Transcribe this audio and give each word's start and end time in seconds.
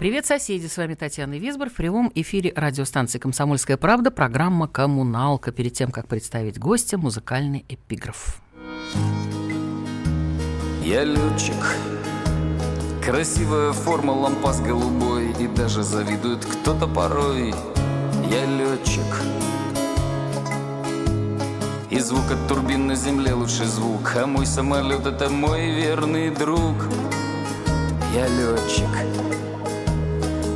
Привет, 0.00 0.24
соседи! 0.24 0.66
С 0.66 0.78
вами 0.78 0.94
Татьяна 0.94 1.34
Висбор. 1.34 1.68
В 1.68 1.74
прямом 1.74 2.10
эфире 2.14 2.54
радиостанции 2.56 3.18
«Комсомольская 3.18 3.76
правда» 3.76 4.10
программа 4.10 4.66
«Коммуналка». 4.66 5.52
Перед 5.52 5.74
тем, 5.74 5.90
как 5.90 6.08
представить 6.08 6.58
гостя, 6.58 6.96
музыкальный 6.96 7.66
эпиграф. 7.68 8.40
Я 10.82 11.04
летчик, 11.04 11.76
красивая 13.04 13.72
форма 13.72 14.12
лампас 14.12 14.62
голубой 14.62 15.32
И 15.38 15.46
даже 15.46 15.82
завидует 15.82 16.46
кто-то 16.46 16.86
порой 16.86 17.52
Я 18.30 18.46
летчик, 18.46 19.04
и 21.90 21.98
звук 21.98 22.30
от 22.30 22.48
турбин 22.48 22.86
на 22.86 22.94
земле 22.94 23.34
лучший 23.34 23.66
звук 23.66 24.16
А 24.16 24.26
мой 24.26 24.46
самолет 24.46 25.04
это 25.04 25.28
мой 25.28 25.70
верный 25.72 26.30
друг 26.30 26.86
Я 28.14 28.26
летчик 28.28 29.29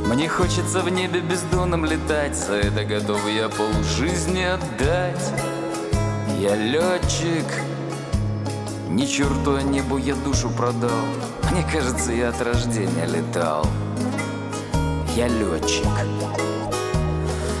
Мне 0.05 0.29
хочется 0.29 0.81
в 0.81 0.89
небе 0.89 1.19
бездоном 1.19 1.83
летать 1.83 2.35
За 2.35 2.53
это 2.53 2.85
готов 2.85 3.27
я 3.27 3.49
полжизни 3.49 4.43
отдать. 4.43 5.33
Я 6.39 6.55
летчик 6.55 7.45
Ни 8.89 9.05
черту 9.07 9.55
а 9.55 9.63
небу 9.63 9.97
я 9.97 10.13
душу 10.13 10.51
продал. 10.51 11.05
Мне 11.51 11.65
кажется, 11.71 12.11
я 12.11 12.29
от 12.29 12.39
рождения 12.39 13.07
летал. 13.07 13.65
Я 15.15 15.27
летчик. 15.27 15.87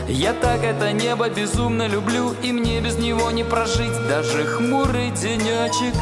Я 0.07 0.33
так 0.33 0.63
это 0.63 0.91
небо 0.91 1.29
безумно 1.29 1.87
люблю 1.87 2.35
И 2.43 2.51
мне 2.51 2.79
без 2.79 2.99
него 2.99 3.31
не 3.31 3.43
прожить. 3.43 4.07
Даже 4.07 4.45
хмурый 4.45 5.09
денечек 5.09 5.95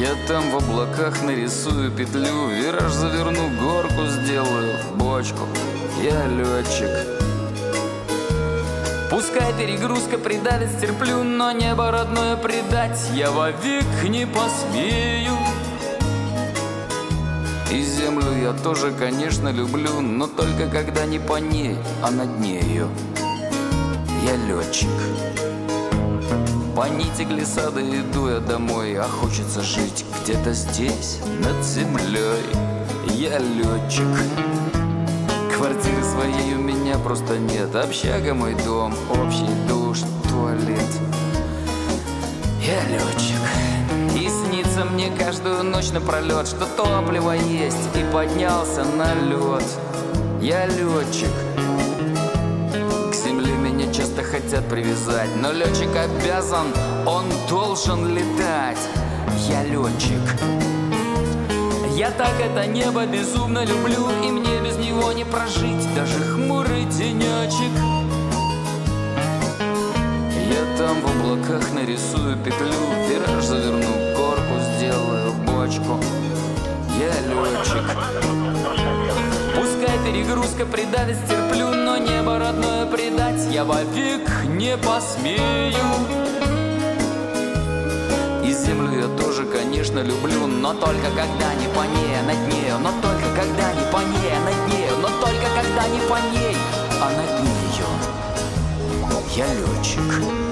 Я 0.00 0.14
там 0.26 0.50
в 0.50 0.56
облаках 0.56 1.22
нарисую 1.22 1.90
петлю 1.90 2.48
Вираж 2.48 2.90
заверну, 2.90 3.50
горку 3.60 4.06
сделаю 4.06 4.72
Бочку, 4.94 5.46
я 6.02 6.26
летчик 6.26 6.88
Пускай 9.10 9.52
перегрузка 9.52 10.16
придавит, 10.16 10.70
стерплю 10.70 11.22
Но 11.22 11.52
небо 11.52 11.90
родное 11.90 12.36
предать 12.36 12.98
Я 13.12 13.30
вовек 13.30 13.84
не 14.04 14.26
посмею 14.26 15.36
и 17.70 17.82
землю 17.82 18.36
я 18.36 18.52
тоже, 18.52 18.90
конечно, 18.90 19.48
люблю, 19.52 20.00
но 20.00 20.26
только 20.26 20.66
когда 20.66 21.06
не 21.06 21.20
по 21.20 21.36
ней, 21.36 21.76
а 22.02 22.10
над 22.10 22.40
нею. 22.40 22.88
Я 24.26 24.34
летчик. 24.48 24.88
По 26.76 26.88
нити 26.88 27.22
глиссады 27.22 27.80
иду 27.80 28.28
я 28.28 28.38
домой, 28.38 28.96
а 28.96 29.04
хочется 29.04 29.60
жить 29.60 30.04
где-то 30.22 30.52
здесь, 30.52 31.18
над 31.40 31.64
землей. 31.64 32.44
Я 33.08 33.38
летчик. 33.38 34.06
Квартиры 35.56 36.02
своей 36.04 36.54
у 36.54 36.58
меня 36.58 36.96
просто 36.98 37.38
нет, 37.38 37.74
общага 37.74 38.34
мой 38.34 38.54
дом, 38.64 38.94
общий 39.10 39.48
душ, 39.68 39.98
туалет. 40.28 40.90
Я 42.62 42.84
летчик. 42.88 43.40
И 44.16 44.28
снится 44.28 44.84
мне 44.84 45.10
каждую 45.18 45.64
ночь 45.64 45.90
напролет 45.92 46.46
Что 46.46 46.66
топливо 46.76 47.32
есть 47.32 47.88
и 47.94 48.12
поднялся 48.12 48.84
на 48.84 49.14
лед 49.14 49.64
Я 50.40 50.66
летчик 50.66 51.30
хотят 54.60 54.68
привязать. 54.68 55.30
Но 55.36 55.52
летчик 55.52 55.90
обязан, 55.96 56.66
он 57.06 57.24
должен 57.48 58.14
летать. 58.14 58.78
Я 59.48 59.62
летчик. 59.64 60.20
Я 61.96 62.10
так 62.10 62.32
это 62.40 62.66
небо 62.66 63.04
безумно 63.04 63.62
люблю 63.62 64.08
И 64.24 64.30
мне 64.30 64.60
без 64.60 64.76
него 64.78 65.12
не 65.12 65.24
прожить. 65.24 65.94
Даже 65.94 66.18
хмурый 66.20 66.84
денечек. 66.84 67.72
Я 70.48 70.78
там 70.78 71.00
в 71.00 71.06
облаках 71.06 71.72
нарисую 71.74 72.36
петлю 72.38 72.72
Вираж 73.08 73.44
заверну, 73.44 74.16
горку 74.16 74.54
сделаю, 74.76 75.32
бочку. 75.46 76.00
Я 76.98 77.12
летчик 77.28 78.79
перегрузка 80.10 80.66
придавит, 80.66 81.16
стерплю 81.24 81.68
Но 81.70 81.96
небо 81.96 82.38
родное 82.38 82.86
предать 82.86 83.40
я 83.52 83.64
вовек 83.64 84.28
не 84.46 84.76
посмею. 84.76 85.76
И 88.44 88.52
землю 88.52 89.00
я 89.00 89.22
тоже, 89.22 89.44
конечно, 89.44 90.00
люблю 90.00 90.46
Но 90.46 90.74
только 90.74 91.08
когда 91.10 91.54
не 91.54 91.68
по 91.68 91.82
ней, 91.82 92.16
а 92.18 92.22
над 92.26 92.52
нею 92.52 92.78
Но 92.80 92.90
только 93.00 93.28
когда 93.36 93.72
не 93.72 93.92
по 93.92 93.98
ней, 93.98 94.32
а 94.34 94.40
над 94.44 94.72
нею 94.72 94.96
Но 95.00 95.08
только 95.20 95.46
когда 95.54 95.86
не 95.88 96.00
по 96.08 96.18
ней, 96.34 96.56
а 97.00 97.10
над 97.16 97.42
нею 97.44 97.86
Я 99.36 99.46
летчик 99.46 100.49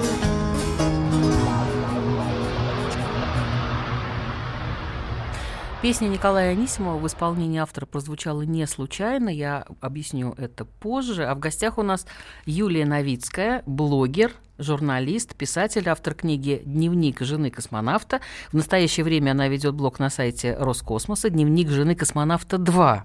Песня 5.88 6.08
Николая 6.08 6.50
Анисимова 6.50 6.98
в 6.98 7.06
исполнении 7.06 7.58
автора 7.58 7.86
прозвучала 7.86 8.42
не 8.42 8.66
случайно, 8.66 9.30
я 9.30 9.64
объясню 9.80 10.34
это 10.36 10.66
позже. 10.66 11.24
А 11.24 11.34
в 11.34 11.38
гостях 11.38 11.78
у 11.78 11.82
нас 11.82 12.06
Юлия 12.44 12.84
Новицкая, 12.84 13.62
блогер, 13.64 14.32
журналист, 14.58 15.34
писатель, 15.34 15.88
автор 15.88 16.12
книги 16.12 16.60
«Дневник 16.66 17.22
жены 17.22 17.50
космонавта». 17.50 18.20
В 18.52 18.54
настоящее 18.54 19.02
время 19.02 19.30
она 19.30 19.48
ведет 19.48 19.76
блог 19.76 19.98
на 19.98 20.10
сайте 20.10 20.54
Роскосмоса 20.60 21.30
«Дневник 21.30 21.70
жены 21.70 21.94
космонавта 21.94 22.58
2». 22.58 23.00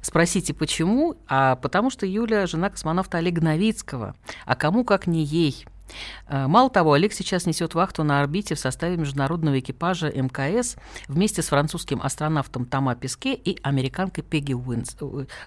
Спросите, 0.00 0.54
почему? 0.54 1.16
А 1.28 1.56
потому 1.56 1.90
что 1.90 2.06
Юля– 2.06 2.46
жена 2.46 2.70
космонавта 2.70 3.18
Олега 3.18 3.44
Новицкого. 3.44 4.16
А 4.46 4.56
кому, 4.56 4.84
как 4.84 5.06
не 5.06 5.22
ей– 5.22 5.66
Мало 6.28 6.70
того, 6.70 6.92
Олег 6.92 7.12
сейчас 7.12 7.46
несет 7.46 7.74
вахту 7.74 8.04
на 8.04 8.20
орбите 8.20 8.54
в 8.54 8.58
составе 8.58 8.96
международного 8.96 9.58
экипажа 9.58 10.08
МКС 10.08 10.76
вместе 11.08 11.42
с 11.42 11.48
французским 11.48 12.00
астронавтом 12.02 12.64
Тома 12.66 12.94
Песке 12.94 13.34
и 13.34 13.58
американкой 13.62 14.24
Пегги 14.24 14.54
Уинс, 14.54 14.96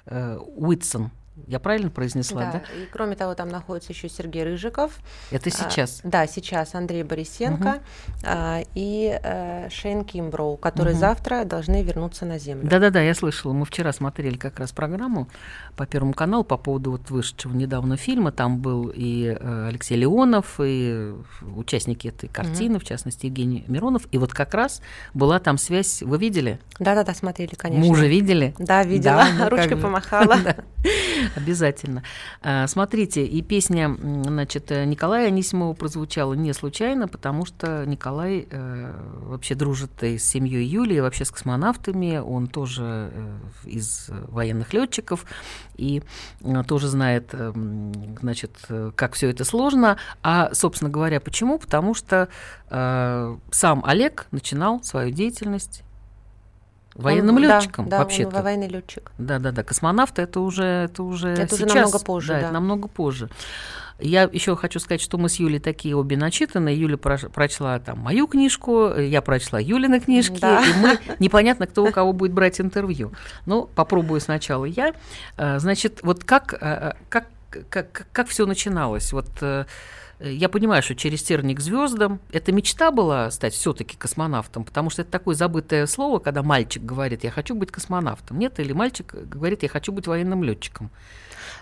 Уитсон. 0.05 1.11
Я 1.47 1.59
правильно 1.59 1.89
произнесла, 1.89 2.41
да? 2.45 2.51
да? 2.51 2.59
И 2.81 2.85
кроме 2.91 3.15
того, 3.15 3.35
там 3.35 3.49
находится 3.49 3.91
еще 3.91 4.09
Сергей 4.09 4.43
Рыжиков. 4.43 4.99
Это 5.31 5.49
сейчас? 5.49 6.01
А, 6.03 6.07
да, 6.07 6.27
сейчас 6.27 6.75
Андрей 6.75 7.03
Борисенко 7.03 7.67
угу. 7.67 7.79
а, 8.23 8.61
и 8.75 9.19
а, 9.23 9.67
Шейн 9.69 10.03
Кимброу, 10.03 10.57
которые 10.57 10.93
угу. 10.93 11.01
завтра 11.01 11.43
должны 11.45 11.83
вернуться 11.83 12.25
на 12.25 12.39
Землю. 12.39 12.67
Да-да-да, 12.67 13.01
я 13.01 13.13
слышала. 13.13 13.53
Мы 13.53 13.65
вчера 13.65 13.93
смотрели 13.93 14.37
как 14.37 14.59
раз 14.59 14.71
программу 14.71 15.27
по 15.75 15.85
Первому 15.85 16.13
каналу 16.13 16.43
по 16.43 16.57
поводу 16.57 16.91
вот 16.91 17.09
вышедшего 17.09 17.53
недавно 17.53 17.97
фильма. 17.97 18.31
Там 18.31 18.59
был 18.59 18.91
и 18.93 19.37
э, 19.39 19.67
Алексей 19.69 19.97
Леонов, 19.97 20.59
и 20.61 21.13
участники 21.55 22.07
этой 22.07 22.29
картины, 22.29 22.75
угу. 22.75 22.85
в 22.85 22.87
частности, 22.87 23.25
Евгений 23.27 23.63
Миронов. 23.67 24.03
И 24.11 24.17
вот 24.17 24.33
как 24.33 24.53
раз 24.53 24.81
была 25.13 25.39
там 25.39 25.57
связь. 25.57 26.01
Вы 26.01 26.17
видели? 26.17 26.59
Да-да-да, 26.79 27.13
смотрели, 27.13 27.55
конечно. 27.55 27.85
Мужа 27.85 28.07
видели? 28.07 28.53
Да, 28.59 28.83
видела. 28.83 29.15
Да, 29.15 29.27
ну, 29.37 29.49
Ручкой 29.49 29.77
помахала. 29.77 30.37
Обязательно. 31.35 32.03
А, 32.41 32.67
смотрите, 32.67 33.25
и 33.25 33.41
песня 33.41 33.95
значит, 33.99 34.69
Николая 34.69 35.27
Анисимова 35.27 35.73
прозвучала 35.73 36.33
не 36.33 36.53
случайно, 36.53 37.07
потому 37.07 37.45
что 37.45 37.85
Николай 37.85 38.47
э, 38.49 38.93
вообще 39.23 39.55
дружит 39.55 39.91
с 40.01 40.23
семьей 40.23 40.65
Юлии, 40.65 40.99
вообще 40.99 41.25
с 41.25 41.31
космонавтами. 41.31 42.17
Он 42.17 42.47
тоже 42.47 43.11
э, 43.13 43.37
из 43.65 44.09
военных 44.27 44.73
летчиков 44.73 45.25
и 45.75 46.03
э, 46.41 46.63
тоже 46.67 46.87
знает, 46.87 47.33
значит, 48.21 48.57
как 48.95 49.13
все 49.13 49.29
это 49.29 49.43
сложно. 49.43 49.97
А, 50.23 50.53
собственно 50.53 50.89
говоря, 50.89 51.19
почему? 51.19 51.59
Потому 51.59 51.93
что 51.93 52.29
сам 52.69 53.83
Олег 53.83 54.27
начинал 54.29 54.83
свою 54.83 55.09
деятельность 55.09 55.83
военным 57.01 57.35
он, 57.37 57.43
летчиком 57.43 57.89
да, 57.89 57.99
вообще-то. 57.99 58.31
Да, 58.31 58.41
военный 58.41 58.67
летчик. 58.67 59.11
Да, 59.17 59.39
да, 59.39 59.51
да. 59.51 59.63
Космонавты 59.63 60.21
это 60.21 60.39
уже 60.39 60.63
это 60.63 61.03
уже 61.03 61.29
это 61.29 61.55
сейчас, 61.55 61.69
уже 61.69 61.75
намного 61.75 61.99
позже. 61.99 62.27
Да, 62.27 62.33
да. 62.33 62.41
это 62.41 62.53
намного 62.53 62.87
позже. 62.87 63.29
Я 64.01 64.29
еще 64.31 64.55
хочу 64.55 64.79
сказать, 64.79 65.01
что 65.01 65.17
мы 65.17 65.27
с 65.27 65.35
Юлей 65.35 65.59
такие 65.59 65.95
обе 65.95 66.15
начитанные. 66.15 66.79
Юля 66.79 66.97
прочла 66.97 67.79
там 67.79 67.99
мою 67.99 68.27
книжку, 68.27 68.93
я 68.95 69.21
прочла 69.21 69.59
Юлины 69.59 69.99
книжки, 69.99 70.39
да. 70.39 70.63
и 70.63 70.73
мы 70.81 70.99
непонятно, 71.19 71.67
кто 71.67 71.83
у 71.83 71.91
кого 71.91 72.13
будет 72.13 72.31
брать 72.31 72.61
интервью. 72.61 73.11
Ну, 73.45 73.69
попробую 73.75 74.21
сначала 74.21 74.63
я. 74.65 74.93
Э, 75.35 75.59
значит, 75.59 75.99
вот 76.01 76.23
как, 76.23 76.53
э, 76.61 76.93
как, 77.09 77.27
как, 77.69 78.07
как 78.13 78.27
все 78.29 78.45
начиналось? 78.45 79.11
Вот 79.11 79.27
я 80.19 80.49
понимаю, 80.49 80.83
что 80.83 80.95
через 80.95 81.23
терник 81.23 81.59
звездам 81.59 82.19
это 82.31 82.51
мечта 82.51 82.91
была 82.91 83.31
стать 83.31 83.53
все-таки 83.53 83.95
космонавтом, 83.95 84.65
потому 84.65 84.89
что 84.89 85.01
это 85.03 85.11
такое 85.11 85.35
забытое 85.35 85.85
слово, 85.85 86.19
когда 86.19 86.43
мальчик 86.43 86.83
говорит, 86.83 87.23
я 87.23 87.31
хочу 87.31 87.55
быть 87.55 87.71
космонавтом. 87.71 88.37
Нет, 88.37 88.59
или 88.59 88.73
мальчик 88.73 89.13
говорит, 89.13 89.63
я 89.63 89.69
хочу 89.69 89.91
быть 89.91 90.07
военным 90.07 90.43
летчиком. 90.43 90.89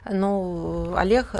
Ну, 0.09 0.93
Олег 0.95 1.35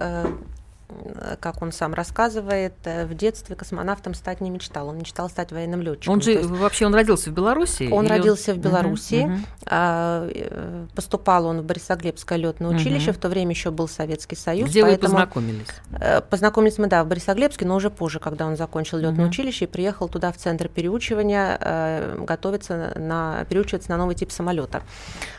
как 1.42 1.62
он 1.62 1.72
сам 1.74 1.94
рассказывает, 1.94 2.74
э, 2.86 3.06
в 3.06 3.13
детстве 3.13 3.56
космонавтом 3.56 4.13
стать 4.13 4.39
не 4.39 4.50
мечтал. 4.50 4.88
Он 4.88 4.98
мечтал 4.98 5.30
стать 5.30 5.51
военным 5.51 5.81
летчиком. 5.81 6.13
Он 6.13 6.22
же 6.22 6.31
есть, 6.31 6.45
вообще 6.45 6.86
он 6.86 6.95
родился 6.95 7.30
в 7.30 7.34
Беларуси? 7.34 7.89
Он 7.92 8.07
родился 8.07 8.54
в 8.54 8.57
Беларуси. 8.57 9.25
Угу, 9.25 9.34
угу. 9.34 10.88
Поступал 10.95 11.45
он 11.45 11.62
в 11.62 11.66
Борисоглебское 11.66 12.38
летное 12.38 12.69
училище. 12.69 13.12
Угу. 13.12 13.18
В 13.18 13.22
то 13.22 13.30
время 13.30 13.51
еще 13.51 13.72
был 13.72 13.89
Советский 13.89 14.38
Союз. 14.38 14.69
Где 14.69 14.86
вы 14.86 14.98
познакомились? 14.98 15.68
Э, 16.00 16.22
познакомились 16.22 16.78
мы, 16.78 16.88
да, 16.88 17.04
в 17.04 17.07
Борисоглебске, 17.07 17.66
но 17.66 17.75
уже 17.75 17.89
позже, 17.89 18.19
когда 18.19 18.45
он 18.45 18.56
закончил 18.56 18.98
летное 18.98 19.25
угу. 19.25 19.31
училище 19.31 19.66
и 19.66 19.68
приехал 19.68 20.07
туда 20.07 20.31
в 20.31 20.38
центр 20.38 20.69
переучивания, 20.69 22.16
готовиться 22.18 22.94
на 22.95 23.45
переучиваться 23.50 23.92
на 23.92 23.98
новый 23.98 24.16
тип 24.16 24.31
самолета. 24.31 24.84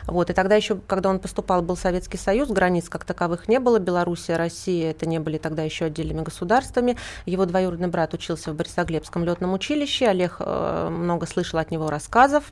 Вот. 0.05 0.29
И 0.29 0.33
тогда 0.33 0.55
еще, 0.55 0.77
когда 0.87 1.09
он 1.09 1.19
поступал, 1.19 1.63
был 1.63 1.75
Советский 1.75 2.17
Союз, 2.17 2.49
границ 2.49 2.87
как 2.87 3.03
таковых 3.03 3.47
не 3.47 3.59
было. 3.59 3.79
Белоруссия, 3.79 4.37
Россия 4.37 4.91
это 4.91 5.07
не 5.07 5.19
были 5.19 5.38
тогда 5.41 5.63
еще 5.63 5.85
отдельными 5.85 6.21
государствами. 6.21 6.97
Его 7.25 7.45
двоюродный 7.45 7.87
брат 7.87 8.13
учился 8.13 8.51
в 8.51 8.55
Борисоглебском 8.55 9.23
летном 9.23 9.53
училище. 9.53 10.07
Олег 10.07 10.37
э, 10.39 10.89
много 10.89 11.25
слышал 11.25 11.59
от 11.59 11.71
него 11.71 11.89
рассказов 11.89 12.51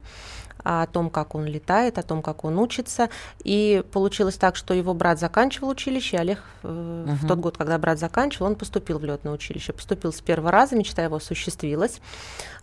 о 0.63 0.85
том, 0.87 1.09
как 1.09 1.35
он 1.35 1.45
летает, 1.45 1.97
о 1.97 2.03
том, 2.03 2.21
как 2.21 2.43
он 2.43 2.59
учится. 2.59 3.09
И 3.43 3.83
получилось 3.91 4.35
так, 4.35 4.55
что 4.55 4.73
его 4.73 4.93
брат 4.93 5.19
заканчивал 5.19 5.69
училище, 5.69 6.17
Олег 6.17 6.43
э, 6.63 7.05
угу. 7.07 7.15
в 7.15 7.27
тот 7.27 7.39
год, 7.39 7.57
когда 7.57 7.77
брат 7.77 7.99
заканчивал, 7.99 8.47
он 8.47 8.55
поступил 8.55 8.99
в 8.99 9.05
летное 9.05 9.33
училище. 9.33 9.73
Поступил 9.73 10.11
с 10.11 10.19
первого 10.21 10.51
раза, 10.51 10.75
мечта 10.75 11.03
его 11.03 11.17
осуществилась. 11.17 12.01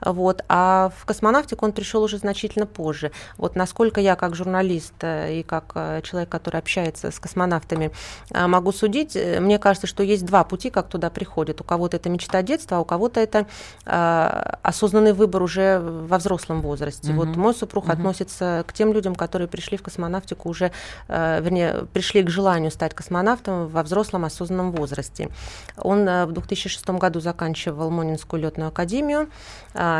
Вот. 0.04 0.44
А 0.48 0.92
в 0.96 1.04
космонавтику 1.04 1.64
он 1.64 1.72
пришел 1.72 2.02
уже 2.02 2.18
значительно 2.18 2.66
позже. 2.66 3.10
Вот 3.36 3.56
насколько 3.56 4.00
я 4.00 4.16
как 4.16 4.34
журналист 4.34 4.94
э, 5.00 5.40
и 5.40 5.42
как 5.42 5.72
э, 5.74 6.00
человек, 6.02 6.28
который 6.28 6.58
общается 6.58 7.10
с 7.10 7.18
космонавтами, 7.18 7.90
э, 8.30 8.46
могу 8.46 8.72
судить, 8.72 9.16
мне 9.40 9.58
кажется, 9.58 9.86
что 9.86 10.02
есть 10.02 10.24
два 10.24 10.44
пути, 10.44 10.70
как 10.70 10.88
туда 10.88 11.10
приходят. 11.10 11.60
У 11.60 11.64
кого-то 11.64 11.96
это 11.96 12.08
мечта 12.08 12.42
детства, 12.42 12.78
а 12.78 12.80
у 12.80 12.84
кого-то 12.84 13.20
это 13.20 13.46
осознанный 13.84 15.12
выбор 15.12 15.42
уже 15.42 15.78
во 15.80 16.18
взрослом 16.18 16.60
возрасте. 16.60 17.12
Угу. 17.12 17.24
Вот 17.24 17.36
мой 17.36 17.54
супруг 17.54 17.84
угу. 17.84 17.92
относится 17.92 18.64
к 18.66 18.72
тем 18.72 18.92
людям, 18.92 19.14
которые 19.14 19.48
пришли 19.48 19.76
в 19.76 19.82
космонавтику 19.82 20.48
уже, 20.48 20.72
вернее, 21.08 21.86
пришли 21.92 22.22
к 22.22 22.30
желанию 22.30 22.70
стать 22.70 22.94
космонавтом 22.94 23.68
во 23.68 23.82
взрослом 23.82 24.24
осознанном 24.24 24.72
возрасте. 24.72 25.28
Он 25.76 26.04
в 26.04 26.32
2006 26.32 26.86
году 26.90 27.20
заканчивал 27.20 27.90
Монинскую 27.90 28.42
летную 28.42 28.68
академию. 28.68 29.28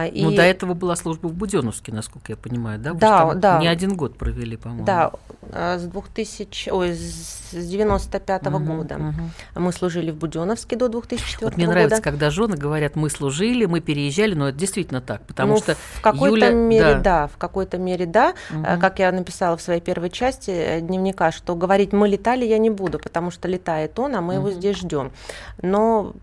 Э, 0.02 0.08
и... 0.08 0.23
Ну, 0.23 0.32
до 0.32 0.43
этого 0.43 0.75
была 0.75 0.96
служба 0.96 1.29
в 1.29 1.35
Буденновске, 1.35 1.93
насколько 1.93 2.32
я 2.32 2.37
понимаю, 2.37 2.79
да? 2.79 2.93
Вы 2.93 3.00
да, 3.00 3.35
да. 3.35 3.58
Не 3.61 3.69
один 3.69 3.96
год 3.96 4.17
провели, 4.17 4.56
по-моему. 4.56 4.85
Да, 4.85 5.12
э, 5.43 5.79
с 5.79 5.82
2000, 5.82 6.70
ой, 6.70 6.94
с 6.94 7.52
95 7.52 8.43
-го 8.43 8.56
угу, 8.56 8.64
года. 8.64 8.96
Угу. 8.96 9.61
Мы 9.61 9.73
служили 9.73 10.11
в 10.11 10.17
Буденновске 10.17 10.76
до 10.76 10.88
2004 10.88 11.46
вот 11.46 11.56
мне 11.56 11.67
года. 11.67 11.79
нравится, 11.79 12.02
когда 12.02 12.31
жены 12.31 12.56
говорят, 12.56 12.96
мы 12.96 13.11
служили, 13.11 13.67
мы 13.67 13.81
переезжали, 13.81 14.35
но 14.35 14.49
это 14.49 14.58
действительно 14.58 15.00
так, 15.00 15.26
потому 15.26 15.55
ну, 15.55 15.58
что 15.58 15.75
в 15.75 16.00
какой-то 16.00 16.37
Юля... 16.37 16.50
мере 16.50 16.94
да. 16.94 17.00
да, 17.00 17.26
в 17.26 17.37
какой-то 17.37 17.79
мере 17.79 18.06
да. 18.06 18.35
Угу. 18.50 18.81
Как 18.81 18.99
я 18.99 19.12
написала 19.12 19.56
в 19.56 19.62
своей 19.62 19.81
первой 19.81 20.11
части 20.11 20.50
э, 20.50 20.81
дневника, 20.81 21.32
что 21.32 21.55
говорить 21.55 21.93
мы 21.93 22.08
летали 22.08 22.44
я 22.44 22.58
не 22.58 22.70
буду, 22.70 22.99
потому 22.99 23.31
что 23.31 23.49
летает 23.49 23.99
он, 23.99 24.17
а 24.17 24.20
мы 24.20 24.38
угу. 24.38 24.49
его 24.49 24.58
здесь 24.58 24.79
ждем. 24.79 25.12
Но 25.62 26.14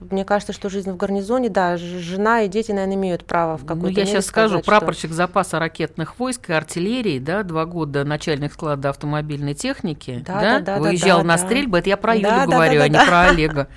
мне 0.00 0.24
кажется, 0.24 0.54
что 0.54 0.70
жизнь 0.70 0.90
в 0.90 0.96
гарнизоне, 0.96 1.50
да, 1.50 1.76
жена 1.76 2.42
и 2.42 2.48
дети, 2.48 2.72
наверное, 2.72 2.96
имеют 2.96 3.24
право 3.26 3.58
в 3.58 3.66
какой-то 3.66 3.86
Ну, 3.86 3.90
я 3.90 4.06
сейчас 4.06 4.26
скажу, 4.26 4.58
что... 4.58 4.66
прапорщик 4.66 5.10
запаса 5.10 5.58
ракетных 5.58 6.18
войск 6.18 6.48
и 6.48 6.52
артиллерии, 6.54 7.18
да, 7.18 7.42
два 7.42 7.66
года 7.66 8.04
начальник 8.04 8.54
склада 8.54 8.88
автомобильной 8.88 9.52
техники, 9.52 10.24
да, 10.26 10.40
да, 10.40 10.60
да, 10.60 10.78
выезжал 10.78 11.18
да, 11.18 11.24
на 11.24 11.36
да. 11.36 11.44
стрельбы, 11.44 11.78
это 11.78 11.90
я 11.90 11.98
про 11.98 12.14
Юлю 12.14 12.46
говорю, 12.46 12.80
а 12.80 12.88
не 12.88 12.98
про 12.98 13.20
Олега. 13.28 13.68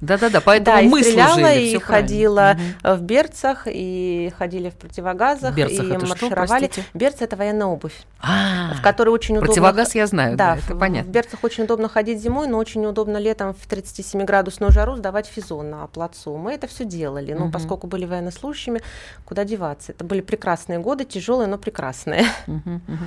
Да-да-да, 0.00 0.40
поэтому 0.40 0.76
да, 0.76 0.82
мы 0.82 1.00
и 1.00 1.02
стреляла, 1.02 1.32
служили. 1.34 1.62
И 1.68 1.78
ходила 1.78 2.56
угу. 2.84 2.94
в 2.94 3.02
берцах, 3.02 3.62
и 3.66 4.32
ходили 4.38 4.70
в 4.70 4.74
противогазах, 4.74 5.54
берцах 5.54 5.86
и 5.86 5.90
это 5.90 6.06
маршировали. 6.06 6.70
Что, 6.70 6.82
Берцы– 6.94 7.16
это 7.24 7.36
военная 7.36 7.66
обувь, 7.66 7.94
а, 8.20 8.74
в 8.74 8.82
которой 8.82 9.10
очень 9.10 9.36
удобно... 9.36 9.48
Противогаз 9.48 9.94
я 9.94 10.06
знаю, 10.06 10.36
да, 10.36 10.54
да 10.54 10.60
это 10.60 10.74
в, 10.74 10.78
понятно. 10.78 11.10
В 11.10 11.12
берцах 11.12 11.42
очень 11.42 11.64
удобно 11.64 11.88
ходить 11.88 12.20
зимой, 12.20 12.46
но 12.46 12.58
очень 12.58 12.84
удобно 12.86 13.16
летом 13.16 13.54
в 13.54 13.68
37-градусную 13.68 14.70
жару 14.70 14.96
сдавать 14.96 15.26
физон 15.26 15.70
на 15.70 15.86
плацу. 15.88 16.36
Мы 16.36 16.52
это 16.52 16.68
все 16.68 16.84
делали, 16.84 17.32
но 17.32 17.46
угу. 17.46 17.52
поскольку 17.52 17.86
были 17.86 18.04
военнослужащими, 18.04 18.80
куда 19.24 19.44
деваться. 19.44 19.92
Это 19.92 20.04
были 20.04 20.20
прекрасные 20.20 20.78
годы, 20.78 21.04
тяжелые, 21.04 21.48
но 21.48 21.58
прекрасные. 21.58 22.26
Угу, 22.46 22.70
угу. 22.70 23.04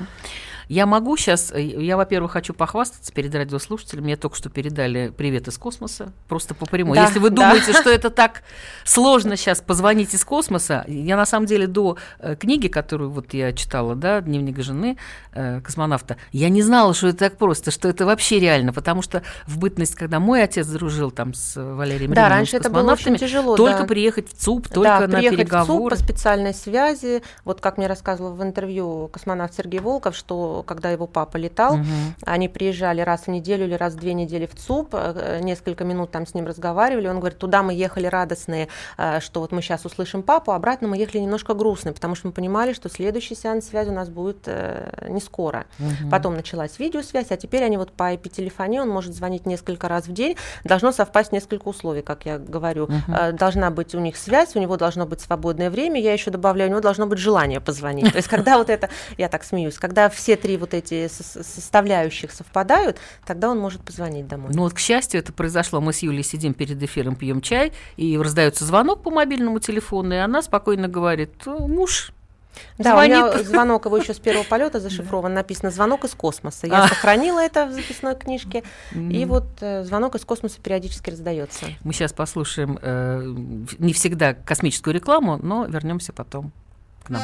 Я 0.68 0.86
могу 0.86 1.18
сейчас, 1.18 1.52
э, 1.52 1.62
я, 1.62 1.98
во-первых, 1.98 2.32
хочу 2.32 2.54
похвастаться 2.54 3.12
перед 3.14 3.34
радиослушателями. 3.34 4.06
Мне 4.06 4.18
только 4.18 4.36
что 4.36 4.50
передали 4.50 5.14
привет 5.16 5.48
из 5.48 5.58
космоса, 5.58 6.14
просто 6.28 6.54
по 6.54 6.66
прямой. 6.66 6.96
Да, 6.96 7.06
Если 7.06 7.20
вы 7.20 7.30
да. 7.30 7.50
думаете, 7.50 7.74
что 7.74 7.90
это 7.90 8.10
так 8.12 8.44
сложно 8.84 9.36
сейчас 9.36 9.62
позвонить 9.62 10.14
из 10.14 10.24
космоса, 10.26 10.86
я 10.88 11.18
на 11.18 11.26
самом 11.26 11.46
деле 11.46 11.68
до 11.68 11.98
э, 12.20 12.36
книги, 12.36 12.68
которую 12.68 13.12
вот 13.12 13.34
я 13.34 13.54
читала, 13.54 13.96
да, 13.96 14.22
«Дневник 14.22 14.62
жены 14.62 14.98
э, 15.34 15.62
космонавта», 15.62 16.18
я 16.32 16.50
не 16.50 16.62
знала, 16.62 16.94
что 16.94 17.08
это 17.08 17.20
так 17.20 17.38
просто, 17.38 17.72
что 17.72 17.88
это 17.88 18.06
вообще 18.06 18.40
реально, 18.40 18.74
потому 18.74 19.02
что 19.02 19.24
в 19.46 19.60
бытность, 19.60 19.96
когда 19.96 20.20
мой 20.20 20.44
отец 20.44 20.68
дружил 20.68 21.12
там 21.12 21.34
с 21.34 21.62
Валерием 21.62 22.14
Да, 22.14 22.30
раньше 22.30 22.58
это 22.58 22.70
было 22.70 22.92
очень 22.92 23.18
тяжело. 23.18 23.56
Только 23.56 23.82
да. 23.82 23.86
приехать 23.86 24.30
в 24.30 24.34
ЦУП, 24.34 24.68
только 24.68 25.08
да, 25.08 25.08
на 25.08 25.22
переговоры. 25.22 25.96
в 25.96 25.98
ЦУП 25.98 26.00
по 26.08 26.14
специальной 26.14 26.54
связи. 26.54 27.24
Вот 27.46 27.62
как 27.62 27.78
мне 27.78 27.88
рассказывал 27.88 28.34
в 28.34 28.44
интервью 28.44 29.10
космонавт 29.12 29.54
Сергей 29.56 29.80
Волков, 29.80 30.16
что 30.16 30.51
когда 30.66 30.92
его 30.92 31.08
папа 31.08 31.38
летал, 31.38 31.76
угу. 31.76 31.86
они 32.26 32.48
приезжали 32.48 33.02
раз 33.02 33.22
в 33.22 33.28
неделю 33.30 33.66
или 33.66 33.74
раз 33.74 33.94
в 33.94 33.98
две 33.98 34.14
недели 34.14 34.46
в 34.46 34.56
ЦУП, 34.56 34.94
э, 34.94 35.40
несколько 35.42 35.84
минут 35.84 36.12
там 36.12 36.26
с 36.26 36.34
ним 36.34 36.48
разговаривали, 36.48 37.08
он 37.08 37.20
говорит, 37.20 37.40
туда 37.40 37.64
мы 37.64 37.74
ехали 37.74 38.08
радостные, 38.08 38.68
э, 38.98 39.20
что 39.20 39.42
вот 39.42 39.52
мы 39.52 39.62
сейчас 39.62 39.86
услышим 39.86 40.24
папу, 40.24 40.52
а 40.52 40.56
обратно 40.56 40.88
мы 40.88 40.98
ехали 40.98 41.22
немножко 41.22 41.54
грустные, 41.54 41.94
потому 41.94 42.16
что 42.16 42.28
мы 42.28 42.34
понимали, 42.34 42.74
что 42.74 42.90
следующий 42.90 43.36
сеанс 43.36 43.68
связи 43.68 43.90
у 43.90 43.94
нас 43.94 44.10
будет 44.10 44.44
э, 44.46 45.08
не 45.10 45.22
скоро. 45.22 45.66
Угу. 45.80 46.10
Потом 46.10 46.36
началась 46.36 46.80
видеосвязь, 46.80 47.32
а 47.32 47.38
теперь 47.38 47.64
они 47.64 47.78
вот 47.78 47.92
по 47.92 48.14
IP-телефонии, 48.14 48.80
он 48.80 48.90
может 48.90 49.16
звонить 49.16 49.46
несколько 49.46 49.88
раз 49.88 50.08
в 50.08 50.14
день, 50.14 50.36
должно 50.64 50.92
совпасть 50.92 51.32
несколько 51.32 51.68
условий, 51.68 52.02
как 52.02 52.26
я 52.26 52.38
говорю. 52.38 52.86
Угу. 52.86 52.92
Должна 53.34 53.72
быть 53.72 53.96
у 53.96 54.00
них 54.00 54.18
связь, 54.18 54.56
у 54.56 54.60
него 54.60 54.78
должно 54.78 55.06
быть 55.06 55.22
свободное 55.22 55.70
время, 55.70 56.00
я 56.02 56.14
еще 56.14 56.32
добавляю, 56.32 56.70
у 56.70 56.72
него 56.72 56.82
должно 56.82 57.08
быть 57.08 57.20
желание 57.20 57.60
позвонить. 57.60 58.12
То 58.12 58.18
есть 58.18 58.28
когда 58.28 58.58
вот 58.58 58.70
это, 58.70 58.90
я 59.18 59.30
так 59.30 59.44
смеюсь, 59.44 59.78
когда 59.78 60.10
все 60.10 60.36
три 60.42 60.58
вот 60.58 60.74
эти 60.74 61.08
составляющих 61.08 62.32
совпадают, 62.32 62.98
тогда 63.26 63.50
он 63.50 63.60
может 63.60 63.82
позвонить 63.82 64.28
домой. 64.28 64.52
Ну 64.54 64.64
вот, 64.64 64.74
к 64.74 64.80
счастью, 64.80 65.20
это 65.20 65.32
произошло. 65.34 65.82
Мы 65.82 65.94
с 65.94 66.00
Юлей 66.00 66.24
сидим 66.24 66.54
перед 66.54 66.82
эфиром, 66.82 67.16
пьем 67.16 67.42
чай, 67.42 67.72
и 67.98 68.18
раздается 68.18 68.66
звонок 68.66 69.04
по 69.04 69.12
мобильному 69.12 69.60
телефону, 69.60 70.14
и 70.14 70.18
она 70.18 70.42
спокойно 70.42 70.88
говорит, 70.88 71.46
муж 71.46 72.12
да, 72.78 72.92
Звонит. 72.92 73.18
у 73.18 73.20
меня 73.20 73.44
звонок 73.44 73.86
его 73.86 73.98
еще 73.98 74.14
с 74.14 74.20
первого 74.20 74.44
полета 74.44 74.80
зашифрован, 74.80 75.34
написано 75.34 75.72
звонок 75.72 76.04
из 76.04 76.14
космоса. 76.14 76.68
Я 76.68 76.84
а. 76.84 76.88
сохранила 76.88 77.40
это 77.40 77.66
в 77.66 77.72
записной 77.72 78.16
книжке, 78.16 78.64
и 78.94 79.26
вот 79.26 79.46
э, 79.62 79.84
звонок 79.84 80.16
из 80.16 80.26
космоса 80.26 80.60
периодически 80.62 81.10
раздается. 81.10 81.66
Мы 81.84 81.94
сейчас 81.94 82.14
послушаем 82.14 82.78
э, 82.82 83.24
не 83.80 83.94
всегда 83.94 84.34
космическую 84.34 84.94
рекламу, 84.94 85.38
но 85.42 85.66
вернемся 85.66 86.14
потом 86.14 86.52
к 87.04 87.10
нам. 87.10 87.22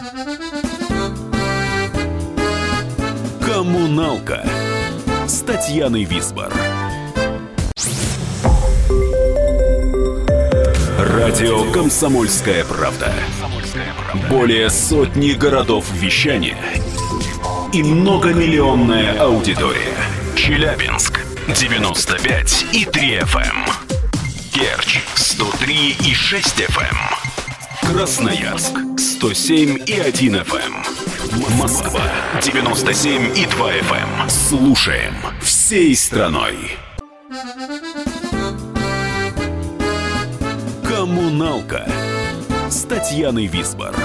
Коммуналка 3.47 4.45
с 5.25 5.39
Татьяной 5.39 6.03
Висбор. 6.03 6.53
Радио 10.99 11.71
Комсомольская 11.71 12.65
правда". 12.65 13.13
Более 14.29 14.69
сотни 14.69 15.31
городов 15.31 15.85
вещания 15.93 16.57
и 17.71 17.81
многомиллионная 17.81 19.17
аудитория. 19.17 19.95
Челябинск 20.35 21.21
95 21.47 22.65
и 22.73 22.83
3 22.83 23.19
FM. 23.19 23.69
Керчь 24.51 24.99
103 25.15 25.95
и 26.05 26.13
6 26.13 26.63
FM. 26.63 27.26
Красноярск 27.87 28.77
107 28.97 29.83
и 29.85 29.99
1 29.99 30.35
FM. 30.35 30.73
Эм. 30.73 31.57
Москва 31.57 32.01
97 32.41 33.37
и 33.37 33.45
2 33.45 33.71
FM. 33.71 34.21
Эм. 34.23 34.29
Слушаем 34.29 35.13
всей 35.41 35.95
страной. 35.95 36.77
Коммуналка 40.83 41.89
с 42.69 42.83
Татьяной 42.83 43.45
Висбор. 43.45 43.95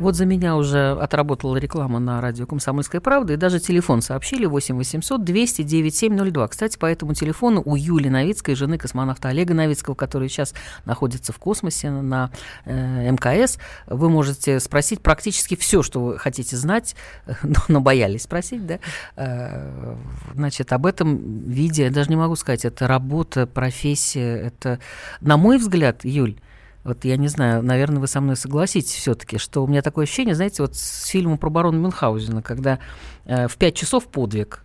Вот 0.00 0.16
за 0.16 0.24
меня 0.24 0.56
уже 0.56 0.92
отработала 0.92 1.58
реклама 1.58 1.98
на 1.98 2.22
радио 2.22 2.46
«Комсомольская 2.46 3.02
правда», 3.02 3.34
и 3.34 3.36
даже 3.36 3.60
телефон 3.60 4.00
сообщили 4.00 4.46
8 4.46 4.74
800 4.74 5.22
200 5.22 5.62
9702. 5.62 6.48
Кстати, 6.48 6.78
по 6.78 6.86
этому 6.86 7.12
телефону 7.12 7.60
у 7.62 7.76
Юли 7.76 8.08
Новицкой, 8.08 8.54
жены 8.54 8.78
космонавта 8.78 9.28
Олега 9.28 9.52
Новицкого, 9.52 9.94
который 9.94 10.30
сейчас 10.30 10.54
находится 10.86 11.34
в 11.34 11.38
космосе 11.38 11.90
на 11.90 12.30
э, 12.64 13.10
МКС, 13.10 13.58
вы 13.88 14.08
можете 14.08 14.58
спросить 14.60 15.02
практически 15.02 15.54
все, 15.54 15.82
что 15.82 16.02
вы 16.02 16.18
хотите 16.18 16.56
знать, 16.56 16.96
но, 17.42 17.60
но 17.68 17.80
боялись 17.82 18.22
спросить, 18.22 18.66
да? 18.66 18.78
Э, 19.16 19.96
значит, 20.34 20.72
об 20.72 20.86
этом 20.86 21.46
виде, 21.46 21.84
я 21.84 21.90
даже 21.90 22.08
не 22.08 22.16
могу 22.16 22.36
сказать, 22.36 22.64
это 22.64 22.88
работа, 22.88 23.46
профессия, 23.46 24.34
это, 24.46 24.78
на 25.20 25.36
мой 25.36 25.58
взгляд, 25.58 26.06
Юль, 26.06 26.36
вот 26.84 27.04
я 27.04 27.16
не 27.16 27.28
знаю, 27.28 27.62
наверное, 27.62 28.00
вы 28.00 28.06
со 28.06 28.20
мной 28.20 28.36
согласитесь 28.36 28.94
все-таки, 28.94 29.38
что 29.38 29.62
у 29.62 29.66
меня 29.66 29.82
такое 29.82 30.04
ощущение, 30.04 30.34
знаете, 30.34 30.62
вот 30.62 30.76
с 30.76 31.06
фильмом 31.06 31.38
про 31.38 31.50
барона 31.50 31.76
Мюнхгаузена, 31.76 32.42
когда 32.42 32.78
э, 33.26 33.48
в 33.48 33.56
пять 33.56 33.74
часов 33.74 34.06
подвиг. 34.06 34.64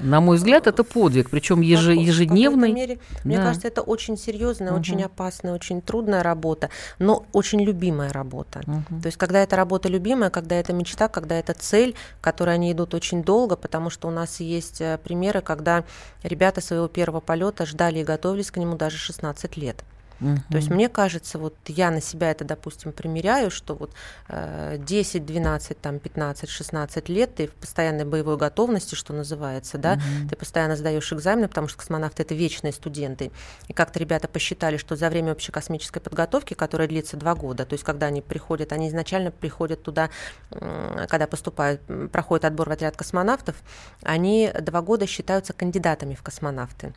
На 0.00 0.20
мой 0.20 0.36
взгляд, 0.36 0.66
это 0.66 0.84
подвиг, 0.84 1.28
причем 1.28 1.60
еж, 1.60 1.88
ежедневный. 1.88 2.72
Мере, 2.72 2.96
да. 2.96 3.20
Мне 3.24 3.36
кажется, 3.36 3.66
это 3.66 3.82
очень 3.82 4.16
серьезная, 4.16 4.70
угу. 4.70 4.80
очень 4.80 5.02
опасная, 5.02 5.52
очень 5.52 5.82
трудная 5.82 6.22
работа, 6.22 6.70
но 6.98 7.26
очень 7.32 7.60
любимая 7.60 8.12
работа. 8.12 8.60
Угу. 8.66 9.00
То 9.02 9.06
есть, 9.06 9.18
когда 9.18 9.42
эта 9.42 9.56
работа 9.56 9.88
любимая, 9.88 10.30
когда 10.30 10.54
это 10.56 10.72
мечта, 10.72 11.08
когда 11.08 11.36
это 11.36 11.52
цель, 11.54 11.96
к 12.20 12.24
которой 12.24 12.54
они 12.54 12.72
идут 12.72 12.94
очень 12.94 13.24
долго, 13.24 13.56
потому 13.56 13.90
что 13.90 14.08
у 14.08 14.10
нас 14.10 14.40
есть 14.40 14.80
э, 14.80 14.98
примеры, 15.02 15.40
когда 15.40 15.84
ребята 16.22 16.60
своего 16.60 16.86
первого 16.86 17.20
полета 17.20 17.66
ждали 17.66 18.00
и 18.00 18.04
готовились 18.04 18.50
к 18.50 18.56
нему 18.56 18.76
даже 18.76 18.98
16 18.98 19.56
лет. 19.56 19.84
Угу. 20.20 20.36
То 20.50 20.56
есть 20.56 20.70
мне 20.70 20.88
кажется, 20.88 21.38
вот 21.38 21.54
я 21.66 21.90
на 21.90 22.00
себя 22.00 22.30
это, 22.30 22.44
допустим, 22.44 22.92
примеряю, 22.92 23.50
что 23.50 23.74
вот 23.74 23.92
10, 24.28 25.24
12, 25.24 25.80
там, 25.80 25.98
15, 25.98 26.48
16 26.48 27.08
лет 27.08 27.34
ты 27.36 27.46
в 27.46 27.52
постоянной 27.52 28.04
боевой 28.04 28.36
готовности, 28.36 28.94
что 28.94 29.12
называется, 29.12 29.78
да, 29.78 29.92
угу. 29.92 30.28
ты 30.28 30.36
постоянно 30.36 30.76
сдаешь 30.76 31.12
экзамены, 31.12 31.48
потому 31.48 31.68
что 31.68 31.78
космонавты 31.78 32.22
это 32.22 32.34
вечные 32.34 32.72
студенты. 32.72 33.30
И 33.68 33.72
как-то 33.72 33.98
ребята 33.98 34.28
посчитали, 34.28 34.76
что 34.76 34.96
за 34.96 35.08
время 35.10 35.32
общекосмической 35.32 36.00
подготовки, 36.00 36.54
которая 36.54 36.88
длится 36.88 37.16
два 37.16 37.34
года, 37.34 37.64
то 37.64 37.74
есть 37.74 37.84
когда 37.84 38.06
они 38.06 38.22
приходят, 38.22 38.72
они 38.72 38.88
изначально 38.88 39.30
приходят 39.30 39.82
туда, 39.82 40.10
когда 40.50 41.26
поступают, 41.26 41.80
проходит 42.12 42.44
отбор 42.44 42.68
в 42.68 42.72
отряд 42.72 42.96
космонавтов, 42.96 43.56
они 44.02 44.52
два 44.60 44.82
года 44.82 45.06
считаются 45.06 45.52
кандидатами 45.52 46.14
в 46.14 46.22
космонавты. 46.22 46.92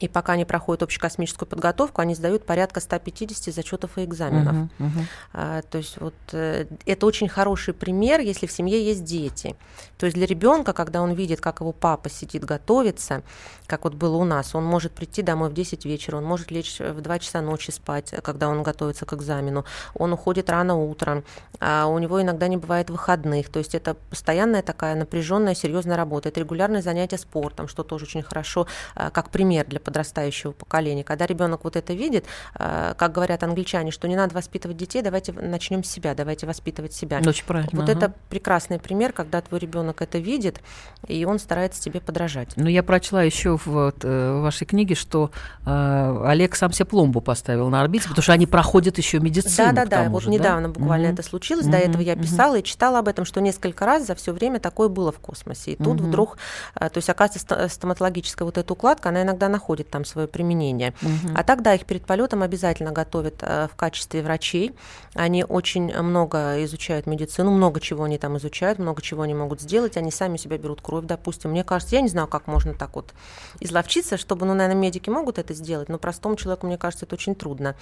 И 0.00 0.08
пока 0.08 0.32
они 0.32 0.44
проходят 0.44 0.82
общекосмическую 0.82 1.48
подготовку, 1.48 2.00
они 2.00 2.14
сдают 2.14 2.44
порядка 2.44 2.80
150 2.80 3.54
зачетов 3.54 3.96
и 3.96 4.04
экзаменов. 4.04 4.54
Uh-huh, 4.54 4.68
uh-huh. 4.78 5.04
А, 5.32 5.62
то 5.62 5.78
есть 5.78 6.00
вот 6.00 6.14
э, 6.32 6.66
это 6.84 7.06
очень 7.06 7.28
хороший 7.28 7.74
пример, 7.74 8.20
если 8.20 8.46
в 8.46 8.52
семье 8.52 8.84
есть 8.84 9.04
дети. 9.04 9.56
То 9.96 10.06
есть 10.06 10.16
для 10.16 10.26
ребенка, 10.26 10.72
когда 10.72 11.00
он 11.00 11.12
видит, 11.12 11.40
как 11.40 11.60
его 11.60 11.72
папа 11.72 12.10
сидит 12.10 12.44
готовится, 12.44 13.22
как 13.66 13.84
вот 13.84 13.94
было 13.94 14.16
у 14.16 14.24
нас, 14.24 14.54
он 14.54 14.64
может 14.64 14.92
прийти 14.92 15.22
домой 15.22 15.48
в 15.48 15.54
10 15.54 15.84
вечера, 15.84 16.16
он 16.16 16.24
может 16.24 16.50
лечь 16.50 16.80
в 16.80 17.00
2 17.00 17.18
часа 17.20 17.40
ночи 17.40 17.70
спать, 17.70 18.12
когда 18.22 18.48
он 18.48 18.62
готовится 18.62 19.06
к 19.06 19.12
экзамену, 19.12 19.64
он 19.94 20.12
уходит 20.12 20.50
рано 20.50 20.76
утром, 20.76 21.24
а 21.60 21.86
у 21.86 21.98
него 21.98 22.20
иногда 22.20 22.48
не 22.48 22.56
бывает 22.56 22.90
выходных. 22.90 23.48
То 23.48 23.60
есть 23.60 23.74
это 23.74 23.94
постоянная 23.94 24.62
такая 24.62 24.94
напряженная, 24.96 25.54
серьезная 25.54 25.96
работа. 25.96 26.28
Это 26.28 26.40
регулярные 26.40 26.82
занятия 26.82 27.18
спортом, 27.18 27.68
что 27.68 27.84
тоже 27.84 28.04
очень 28.04 28.22
хорошо, 28.22 28.66
а, 28.94 29.10
как 29.10 29.30
пример 29.30 29.66
для 29.66 29.80
подрастающего 29.84 30.52
поколения. 30.52 31.04
Когда 31.04 31.26
ребенок 31.26 31.64
вот 31.64 31.76
это 31.76 31.92
видит, 31.92 32.24
э, 32.58 32.94
как 32.96 33.12
говорят 33.12 33.42
англичане, 33.42 33.90
что 33.90 34.08
не 34.08 34.16
надо 34.16 34.34
воспитывать 34.34 34.76
детей, 34.76 35.02
давайте 35.02 35.32
начнем 35.32 35.84
с 35.84 35.88
себя, 35.88 36.14
давайте 36.14 36.46
воспитывать 36.46 36.92
себя. 36.92 37.20
Очень 37.24 37.44
правильно. 37.44 37.70
Вот 37.72 37.88
ага. 37.88 37.92
это 37.92 38.14
прекрасный 38.28 38.78
пример, 38.78 39.12
когда 39.12 39.40
твой 39.40 39.60
ребенок 39.60 40.02
это 40.02 40.18
видит, 40.18 40.60
и 41.06 41.24
он 41.24 41.38
старается 41.38 41.80
тебе 41.82 42.00
подражать. 42.00 42.50
Ну, 42.56 42.68
я 42.68 42.82
прочла 42.82 43.22
еще 43.22 43.58
в, 43.64 43.92
э, 44.02 44.38
в 44.38 44.42
вашей 44.42 44.66
книге, 44.66 44.94
что 44.94 45.30
э, 45.66 46.22
Олег 46.26 46.56
сам 46.56 46.72
себе 46.72 46.86
пломбу 46.86 47.20
поставил 47.20 47.68
на 47.68 47.82
орбите, 47.82 48.08
потому 48.08 48.22
что 48.22 48.32
они 48.32 48.46
проходят 48.46 48.98
еще 48.98 49.20
медицину. 49.20 49.72
Да, 49.74 49.84
да, 49.84 50.04
да. 50.04 50.08
Вот 50.08 50.22
же, 50.22 50.30
недавно 50.30 50.68
да? 50.68 50.80
буквально 50.80 51.08
угу. 51.08 51.14
это 51.14 51.22
случилось. 51.22 51.66
Угу. 51.66 51.72
До 51.72 51.78
этого 51.78 52.02
я 52.02 52.16
писала 52.16 52.52
угу. 52.52 52.60
и 52.60 52.62
читала 52.62 52.98
об 53.00 53.08
этом, 53.08 53.24
что 53.24 53.40
несколько 53.40 53.84
раз 53.84 54.06
за 54.06 54.14
все 54.14 54.32
время 54.32 54.60
такое 54.60 54.88
было 54.88 55.12
в 55.12 55.18
космосе. 55.18 55.72
И 55.72 55.76
тут 55.76 56.00
угу. 56.00 56.08
вдруг, 56.08 56.38
то 56.74 56.90
есть, 56.94 57.10
оказывается, 57.10 57.68
стоматологическая 57.68 58.46
вот 58.46 58.58
эта 58.58 58.72
укладка, 58.72 59.10
она 59.10 59.22
иногда 59.22 59.48
находится 59.48 59.73
находит 59.74 59.90
там 59.90 60.04
свое 60.04 60.28
применение. 60.28 60.94
Угу. 61.02 61.34
А 61.34 61.42
тогда 61.42 61.74
их 61.74 61.84
перед 61.84 62.06
полетом 62.06 62.42
обязательно 62.42 62.92
готовят 62.92 63.42
э, 63.42 63.68
в 63.72 63.76
качестве 63.76 64.22
врачей. 64.22 64.72
Они 65.14 65.44
очень 65.44 65.92
много 66.02 66.62
изучают 66.64 67.06
медицину, 67.06 67.50
много 67.50 67.80
чего 67.80 68.04
они 68.04 68.18
там 68.18 68.36
изучают, 68.36 68.78
много 68.78 69.02
чего 69.02 69.22
они 69.22 69.34
могут 69.34 69.60
сделать. 69.60 69.96
Они 69.96 70.10
сами 70.10 70.36
себя 70.36 70.58
берут 70.58 70.80
кровь, 70.80 71.04
допустим. 71.04 71.50
Мне 71.50 71.64
кажется, 71.64 71.96
я 71.96 72.02
не 72.02 72.08
знаю, 72.08 72.28
как 72.28 72.46
можно 72.46 72.74
так 72.74 72.94
вот 72.94 73.14
изловчиться, 73.60 74.16
чтобы, 74.16 74.46
ну, 74.46 74.54
наверное, 74.54 74.80
медики 74.80 75.10
могут 75.10 75.38
это 75.38 75.54
сделать, 75.54 75.88
но 75.88 75.98
простому 75.98 76.36
человеку, 76.36 76.66
мне 76.66 76.78
кажется, 76.78 77.06
это 77.06 77.14
очень 77.14 77.34
трудно. 77.34 77.74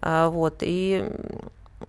А, 0.00 0.28
вот. 0.28 0.58
И 0.60 1.04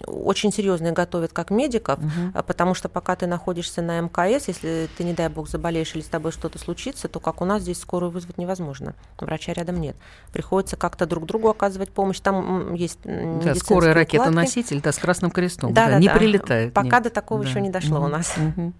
очень 0.05 0.51
серьезно 0.51 0.91
готовят 0.91 1.33
как 1.33 1.49
медиков, 1.49 1.99
угу. 1.99 2.43
потому 2.45 2.73
что 2.73 2.89
пока 2.89 3.15
ты 3.15 3.27
находишься 3.27 3.81
на 3.81 3.99
МКС, 4.01 4.47
если 4.47 4.89
ты, 4.97 5.03
не 5.03 5.13
дай 5.13 5.29
бог, 5.29 5.49
заболеешь 5.49 5.95
или 5.95 6.01
с 6.01 6.07
тобой 6.07 6.31
что-то 6.31 6.59
случится, 6.59 7.07
то 7.07 7.19
как 7.19 7.41
у 7.41 7.45
нас 7.45 7.63
здесь 7.63 7.79
скорую 7.79 8.11
вызвать 8.11 8.37
невозможно. 8.37 8.93
Врача 9.19 9.53
рядом 9.53 9.81
нет. 9.81 9.95
Приходится 10.31 10.75
как-то 10.75 11.05
друг 11.05 11.25
другу 11.25 11.49
оказывать 11.49 11.89
помощь. 11.89 12.19
Там 12.19 12.73
есть 12.73 12.99
да, 13.03 13.55
скорая 13.55 13.93
ракета-носитель, 13.93 14.81
да, 14.81 14.91
с 14.91 14.97
Красным 14.97 15.31
крестом. 15.31 15.73
Да, 15.73 15.85
да, 15.85 15.91
да 15.93 15.99
не 15.99 16.07
да. 16.07 16.15
прилетает. 16.15 16.73
Пока 16.73 16.97
нет. 16.97 17.03
до 17.03 17.09
такого 17.09 17.43
да. 17.43 17.49
еще 17.49 17.61
не 17.61 17.69
дошло 17.69 17.97
угу. 17.97 18.05
у 18.05 18.09
нас. 18.09 18.33
Угу. 18.37 18.73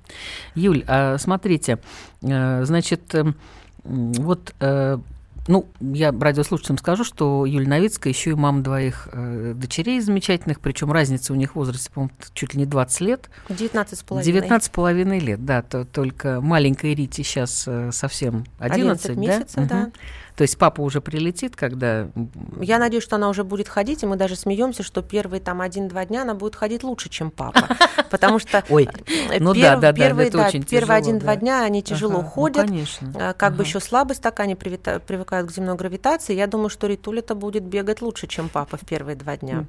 Юль, 0.56 0.84
а, 0.88 1.18
смотрите, 1.18 1.80
э, 2.22 2.64
значит, 2.66 3.16
эм, 3.16 3.36
вот 3.84 4.54
э, 4.60 5.00
ну, 5.48 5.68
я 5.80 6.12
радиослушателям 6.12 6.78
скажу, 6.78 7.04
что 7.04 7.46
Юлия 7.46 7.68
Новицкая 7.68 8.14
еще 8.14 8.32
и 8.32 8.34
мама 8.34 8.62
двоих 8.62 9.08
э, 9.12 9.54
дочерей 9.56 10.00
замечательных, 10.02 10.60
причем 10.60 10.92
разница 10.92 11.34
у 11.34 11.36
них 11.36 11.54
в 11.54 11.56
возрасте, 11.56 11.90
по-моему, 11.92 12.14
чуть 12.34 12.54
ли 12.54 12.60
не 12.60 12.66
20 12.66 13.02
лет. 13.02 13.30
19 13.50 13.98
с 13.98 14.04
половиной. 14.04 14.34
19 14.34 14.66
с 14.66 14.70
половиной 14.70 15.20
лет, 15.20 15.46
да, 15.46 15.62
то, 15.62 15.86
только 15.86 16.42
маленькой 16.42 16.96
Рите 16.96 17.24
сейчас 17.24 17.66
э, 17.68 17.92
совсем 17.92 18.46
11, 18.60 19.06
11 19.06 19.18
месяцев, 19.18 19.68
да? 19.68 19.86
да. 19.86 19.92
То 20.38 20.44
есть 20.44 20.56
папа 20.60 20.82
уже 20.82 21.02
прилетит, 21.02 21.56
когда... 21.56 22.10
Я 22.62 22.78
надеюсь, 22.78 23.04
что 23.04 23.16
она 23.16 23.28
уже 23.28 23.44
будет 23.44 23.68
ходить, 23.68 24.04
и 24.04 24.06
мы 24.06 24.18
даже 24.18 24.36
смеемся, 24.36 24.84
что 24.84 25.02
первые 25.02 25.42
там 25.42 25.62
один-два 25.62 26.06
дня 26.06 26.22
она 26.22 26.36
будет 26.36 26.56
ходить 26.56 26.84
лучше, 26.84 27.10
чем 27.10 27.32
папа. 27.32 27.68
Потому 28.12 28.38
что 28.38 28.64
Ой, 28.70 28.88
ну 29.40 29.56
да, 29.56 29.78
да, 29.78 29.92
да, 29.92 30.14
очень 30.46 30.64
первые 30.64 31.00
один-два 31.00 31.38
дня 31.38 31.64
они 31.64 31.82
тяжело 31.82 32.20
ага, 32.20 32.30
ходят, 32.30 32.68
ну, 32.68 32.68
конечно. 32.68 33.14
А, 33.16 33.34
как 33.34 33.56
бы 33.56 33.64
еще 33.64 33.80
слабость 33.80 34.22
такая, 34.22 34.46
они 34.46 34.54
привыкают 34.54 35.50
к 35.50 35.52
земной 35.52 35.76
гравитации. 35.76 36.36
Я 36.36 36.46
думаю, 36.46 36.70
что 36.70 36.86
Ритуля-то 36.86 37.34
будет 37.34 37.64
бегать 37.64 38.04
лучше, 38.04 38.28
чем 38.28 38.50
папа 38.50 38.78
в 38.78 38.82
первые 38.82 39.16
два 39.16 39.38
дня. 39.38 39.66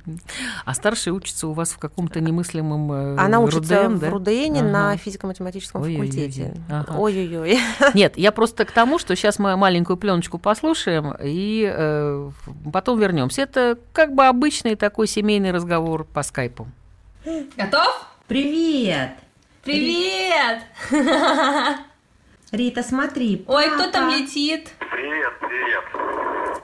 А 0.67 0.75
старший 0.75 1.15
учится 1.15 1.49
у 1.49 1.55
вас 1.55 1.71
в 1.71 1.79
каком-то 1.79 2.21
немыслимом 2.21 2.93
э, 2.93 3.17
Она 3.17 3.41
учится 3.41 3.89
в? 3.89 4.07
РУДНе 4.07 4.63
на 4.63 4.99
физико-математическом 4.99 5.83
факультете. 5.83 6.55
Ой-ой-ой. 6.95 7.59
Нет, 7.95 8.19
я 8.19 8.33
просто 8.33 8.67
к 8.67 8.71
тому, 8.71 8.99
что 8.99 9.17
сейчас 9.17 9.39
мы 9.39 9.57
маленькую 9.57 9.97
пленочку 9.97 10.37
посмотрим, 10.37 10.58
послушаем 10.59 11.15
и 11.23 11.73
э, 11.73 12.31
потом 12.73 12.99
вернемся. 12.99 13.43
Это 13.43 13.79
как 13.93 14.13
бы 14.13 14.27
обычный 14.27 14.75
такой 14.75 15.07
семейный 15.07 15.53
разговор 15.53 16.05
по 16.05 16.23
скайпу. 16.25 16.67
Готов? 17.57 18.07
Привет! 18.27 19.11
Привет! 19.63 20.63
Рита, 22.51 22.83
смотри. 22.83 23.37
Папа. 23.37 23.57
Ой, 23.59 23.71
кто 23.71 23.91
там 23.91 24.11
летит? 24.11 24.71
Привет, 24.79 25.33
привет. 25.41 26.63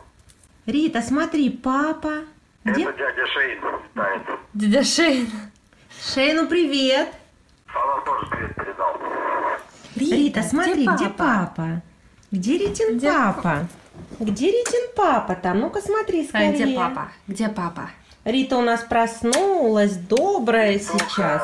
Рита, 0.66 1.00
смотри, 1.00 1.50
папа. 1.50 2.24
Где? 2.64 2.84
Это 2.84 2.92
дядя 2.98 3.26
Шейн 3.26 3.60
летает. 3.94 4.22
Дядя 4.54 4.82
Шейн. 4.82 5.28
Шейну 6.14 6.48
привет. 6.48 7.08
Она 7.68 8.00
тоже 8.00 8.26
привет 8.26 8.54
передал. 8.56 8.98
Рита, 9.94 10.16
Рита 10.16 10.42
смотри, 10.42 10.86
где 10.86 10.86
папа? 10.86 10.96
Где, 10.96 11.08
папа? 11.10 11.82
где 12.32 12.58
Ритин 12.58 12.96
где 12.96 13.12
папа? 13.12 13.68
Где 14.20 14.46
Ритин 14.46 14.90
папа 14.96 15.34
там? 15.34 15.60
Ну-ка 15.60 15.80
смотри 15.80 16.26
скорее. 16.26 16.50
А 16.50 16.52
где 16.52 16.76
папа? 16.76 17.12
Где 17.26 17.48
папа? 17.48 17.90
Рита 18.24 18.56
у 18.56 18.62
нас 18.62 18.80
проснулась, 18.80 19.96
добрая 19.96 20.78
сейчас. 20.78 21.42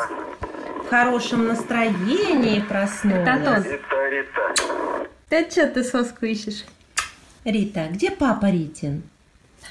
В 0.84 0.88
хорошем 0.88 1.46
настроении 1.46 2.60
проснулась. 2.60 3.24
Татон. 3.24 3.62
Рита, 3.64 4.08
Рита. 4.10 5.08
Да 5.28 5.50
что 5.50 5.66
ты 5.66 5.84
соску 5.84 6.26
ищешь? 6.26 6.64
Рита, 7.44 7.88
где 7.90 8.10
папа 8.10 8.46
Ритин? 8.50 9.02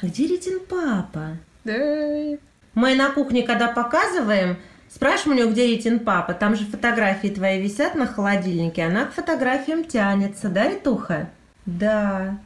Где 0.02 0.28
Ритин 0.28 0.60
папа? 0.60 1.38
Да. 1.64 2.38
Мы 2.74 2.96
на 2.96 3.10
кухне, 3.12 3.44
когда 3.44 3.68
показываем, 3.68 4.58
спрашиваем 4.88 5.38
у 5.38 5.42
него, 5.42 5.52
где 5.52 5.68
Ритин 5.68 6.00
папа. 6.00 6.34
Там 6.34 6.56
же 6.56 6.66
фотографии 6.66 7.28
твои 7.30 7.62
висят 7.62 7.96
на 7.96 8.06
холодильнике. 8.08 8.84
Она 8.84 9.06
к 9.06 9.14
фотографиям 9.14 9.84
тянется, 9.84 10.50
да, 10.50 10.70
Ритуха? 10.70 11.30
Да. 11.66 12.38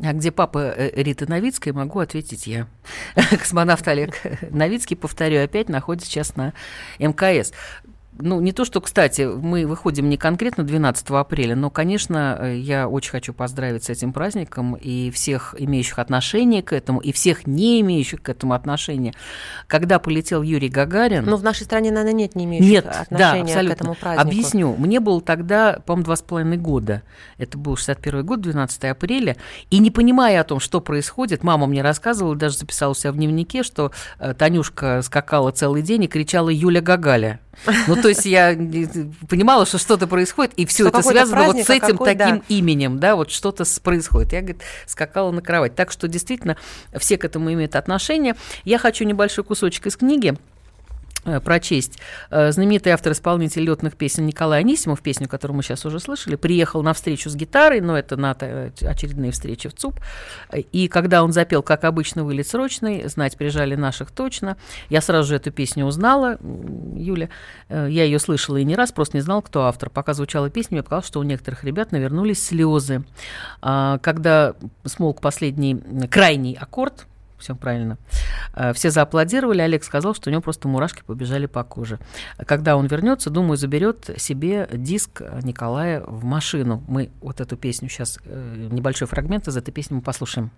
А 0.00 0.12
где 0.12 0.32
папа 0.32 0.72
э, 0.76 1.02
Риты 1.02 1.26
Новицкой, 1.26 1.72
могу 1.72 1.98
ответить 1.98 2.46
я. 2.46 2.66
Космонавт 3.30 3.86
Олег 3.88 4.14
Новицкий, 4.50 4.96
повторю, 4.96 5.42
опять 5.42 5.68
находится 5.68 6.08
сейчас 6.08 6.34
на 6.36 6.54
МКС 6.98 7.52
ну, 8.18 8.40
не 8.40 8.52
то, 8.52 8.64
что, 8.64 8.80
кстати, 8.80 9.22
мы 9.22 9.66
выходим 9.66 10.08
не 10.08 10.16
конкретно 10.16 10.64
12 10.64 11.10
апреля, 11.10 11.56
но, 11.56 11.70
конечно, 11.70 12.36
э, 12.40 12.58
я 12.58 12.86
очень 12.86 13.10
хочу 13.10 13.32
поздравить 13.32 13.84
с 13.84 13.88
этим 13.90 14.12
праздником 14.12 14.74
и 14.74 15.10
всех 15.10 15.54
имеющих 15.58 15.98
отношение 15.98 16.62
к 16.62 16.72
этому, 16.72 17.00
и 17.00 17.10
всех 17.12 17.46
не 17.46 17.80
имеющих 17.80 18.22
к 18.22 18.28
этому 18.28 18.52
отношения. 18.52 19.14
Когда 19.66 19.98
полетел 19.98 20.42
Юрий 20.42 20.68
Гагарин... 20.68 21.24
Но 21.24 21.36
в 21.36 21.42
нашей 21.42 21.64
стране, 21.64 21.90
наверное, 21.90 22.12
нет 22.12 22.34
не 22.34 22.44
имеющих 22.44 22.70
нет, 22.70 22.86
отношения 22.86 23.54
да, 23.54 23.68
к 23.68 23.72
этому 23.72 23.94
празднику. 23.94 24.28
Объясню. 24.28 24.74
Мне 24.76 25.00
было 25.00 25.20
тогда, 25.22 25.80
по-моему, 25.86 26.04
два 26.04 26.16
с 26.16 26.22
половиной 26.22 26.58
года. 26.58 27.02
Это 27.38 27.56
был 27.56 27.76
61 27.76 28.26
год, 28.26 28.40
12 28.42 28.84
апреля. 28.84 29.36
И 29.70 29.78
не 29.78 29.90
понимая 29.90 30.40
о 30.42 30.44
том, 30.44 30.60
что 30.60 30.80
происходит, 30.80 31.42
мама 31.42 31.66
мне 31.66 31.82
рассказывала, 31.82 32.36
даже 32.36 32.58
записала 32.58 32.92
у 32.92 32.94
себя 32.94 33.12
в 33.12 33.16
дневнике, 33.16 33.62
что 33.62 33.90
э, 34.18 34.34
Танюшка 34.34 35.00
скакала 35.02 35.50
целый 35.50 35.82
день 35.82 36.04
и 36.04 36.08
кричала 36.08 36.50
«Юля 36.50 36.82
Гагаля». 36.82 37.40
Ну, 37.86 37.96
то 37.96 38.08
есть 38.08 38.24
я 38.24 38.54
понимала, 39.28 39.66
что 39.66 39.78
что-то 39.78 40.06
происходит, 40.06 40.54
и 40.54 40.66
все 40.66 40.88
это 40.88 41.02
связано 41.02 41.44
вот 41.44 41.58
с 41.58 41.70
этим 41.70 41.98
какой, 41.98 42.14
таким 42.14 42.38
да. 42.38 42.44
именем, 42.48 42.98
да, 42.98 43.16
вот 43.16 43.30
что-то 43.30 43.64
происходит. 43.82 44.32
Я, 44.32 44.40
говорит, 44.40 44.62
скакала 44.86 45.30
на 45.30 45.42
кровать. 45.42 45.74
Так 45.74 45.90
что 45.90 46.08
действительно 46.08 46.56
все 46.96 47.18
к 47.18 47.24
этому 47.24 47.52
имеют 47.52 47.76
отношение. 47.76 48.36
Я 48.64 48.78
хочу 48.78 49.04
небольшой 49.04 49.44
кусочек 49.44 49.86
из 49.86 49.96
книги 49.96 50.34
Э, 50.34 50.51
прочесть. 51.22 51.98
Э, 52.30 52.52
знаменитый 52.52 52.92
автор-исполнитель 52.92 53.62
летных 53.62 53.96
песен 53.96 54.26
Николай 54.26 54.60
Анисимов, 54.60 55.00
песню, 55.00 55.28
которую 55.28 55.56
мы 55.56 55.62
сейчас 55.62 55.84
уже 55.84 56.00
слышали, 56.00 56.36
приехал 56.36 56.82
на 56.82 56.92
встречу 56.92 57.30
с 57.30 57.36
гитарой, 57.36 57.80
но 57.80 57.96
это 57.96 58.16
на 58.16 58.32
очередные 58.32 59.32
встречи 59.32 59.68
в 59.68 59.74
ЦУП. 59.74 60.00
И 60.72 60.88
когда 60.88 61.22
он 61.22 61.32
запел 61.32 61.62
«Как 61.62 61.84
обычно, 61.84 62.24
вылет 62.24 62.48
срочный», 62.48 63.08
«Знать 63.08 63.36
прижали 63.36 63.74
наших 63.74 64.10
точно», 64.10 64.56
я 64.88 65.00
сразу 65.00 65.28
же 65.28 65.36
эту 65.36 65.52
песню 65.52 65.84
узнала, 65.84 66.38
Юля. 66.96 67.28
Э, 67.68 67.86
я 67.88 68.04
ее 68.04 68.18
слышала 68.18 68.56
и 68.56 68.64
не 68.64 68.74
раз, 68.74 68.92
просто 68.92 69.16
не 69.16 69.22
знала, 69.22 69.40
кто 69.40 69.62
автор. 69.62 69.90
Пока 69.90 70.14
звучала 70.14 70.50
песня, 70.50 70.76
мне 70.76 70.82
показалось, 70.82 71.06
что 71.06 71.20
у 71.20 71.22
некоторых 71.22 71.64
ребят 71.64 71.92
навернулись 71.92 72.44
слезы. 72.44 73.04
А, 73.60 73.98
когда 73.98 74.54
смолк 74.84 75.20
последний, 75.20 75.80
крайний 76.10 76.54
аккорд, 76.54 77.06
все 77.42 77.54
правильно. 77.54 77.98
Э, 78.54 78.72
все 78.72 78.90
зааплодировали, 78.90 79.60
Олег 79.60 79.84
сказал, 79.84 80.14
что 80.14 80.30
у 80.30 80.32
него 80.32 80.42
просто 80.42 80.68
мурашки 80.68 81.02
побежали 81.04 81.46
по 81.46 81.64
коже. 81.64 81.98
Когда 82.46 82.76
он 82.76 82.86
вернется, 82.86 83.30
думаю, 83.30 83.56
заберет 83.56 84.10
себе 84.16 84.68
диск 84.72 85.22
Николая 85.42 86.02
в 86.06 86.24
машину. 86.24 86.82
Мы 86.88 87.10
вот 87.20 87.40
эту 87.40 87.56
песню 87.56 87.88
сейчас, 87.88 88.18
э, 88.24 88.68
небольшой 88.70 89.08
фрагмент 89.08 89.48
из 89.48 89.56
этой 89.56 89.72
песни 89.72 89.96
мы 89.96 90.00
послушаем. 90.02 90.50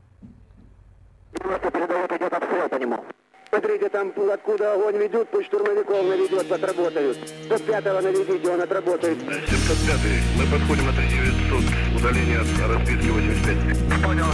Смотрите, 3.55 3.89
там 3.89 4.13
откуда 4.33 4.75
огонь 4.75 4.97
ведут, 4.97 5.29
пусть 5.31 5.47
штурмовиков 5.47 6.05
наведет, 6.05 6.51
отработают. 6.51 7.17
105-го 7.49 8.01
наведите, 8.01 8.51
он 8.51 8.61
отработает. 8.61 9.19
705 9.19 10.23
мы 10.37 10.59
подходим 10.59 10.87
на 10.87 10.93
900, 10.93 11.97
удаление 11.97 12.39
от 12.41 12.47
расписки 12.69 13.09
85. 13.11 14.03
Понял, 14.03 14.27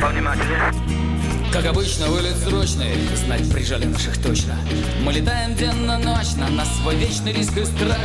повнимательнее. 0.00 1.15
Как 1.52 1.64
обычно, 1.66 2.08
вылет 2.08 2.36
срочный, 2.36 2.94
знать 3.14 3.50
прижали 3.50 3.86
наших 3.86 4.20
точно. 4.22 4.54
Мы 5.02 5.12
летаем 5.12 5.54
денно-ночно 5.54 6.48
на 6.48 6.64
свой 6.64 6.96
вечный 6.96 7.32
риск 7.32 7.56
и 7.56 7.64
страх. 7.64 7.98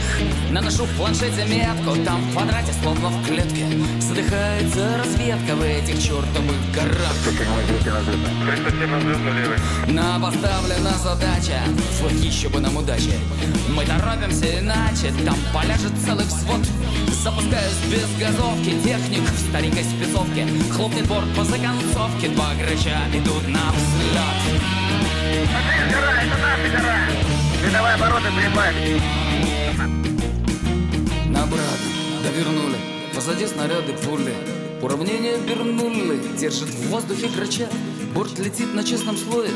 Наношу 0.51 0.85
в 0.85 0.97
планшете 0.97 1.45
метку, 1.45 1.95
там 2.05 2.21
в 2.21 2.31
квадрате, 2.33 2.73
словно 2.81 3.09
в 3.09 3.25
клетке. 3.25 3.65
Задыхается 3.99 4.97
разведка 4.97 5.55
в 5.55 5.61
этих 5.63 6.01
чертовых 6.01 6.71
горах. 6.73 7.15
На 9.87 10.19
поставлена 10.19 10.97
задача, 10.97 11.61
вот 12.01 12.13
еще 12.13 12.47
бы 12.49 12.59
нам 12.59 12.77
удачи. 12.77 13.19
Мы 13.69 13.85
торопимся 13.85 14.59
иначе, 14.59 15.13
там 15.25 15.37
поляжет 15.53 15.91
целый 16.05 16.25
взвод. 16.25 16.61
Запускаюсь 17.23 17.77
без 17.91 18.09
газовки, 18.19 18.71
техник 18.83 19.21
в 19.21 19.49
старенькой 19.49 19.83
спецовке. 19.83 20.47
Хлопнет 20.71 21.07
борт 21.07 21.27
по 21.35 21.43
законцовке, 21.43 22.29
два 22.29 22.55
грача 22.55 22.97
идут 23.13 23.47
на 23.47 23.61
взлет. 23.71 24.61
Это 25.21 25.95
гора, 25.95 26.23
это 26.23 26.37
наша 26.41 26.69
гора. 26.75 26.97
Видовые 27.63 27.93
обороты 27.93 28.27
прибавить. 28.35 29.03
На 31.29 31.43
обратно, 31.43 31.89
довернули. 32.23 32.77
Позади 33.13 33.45
снаряды 33.45 33.93
пули. 33.93 34.33
Уравнение 34.81 35.37
вернули. 35.37 36.19
Держит 36.39 36.69
в 36.69 36.89
воздухе 36.89 37.27
грача. 37.27 37.69
Борт 38.15 38.39
летит 38.39 38.73
на 38.73 38.83
честном 38.83 39.15
слое. 39.15 39.51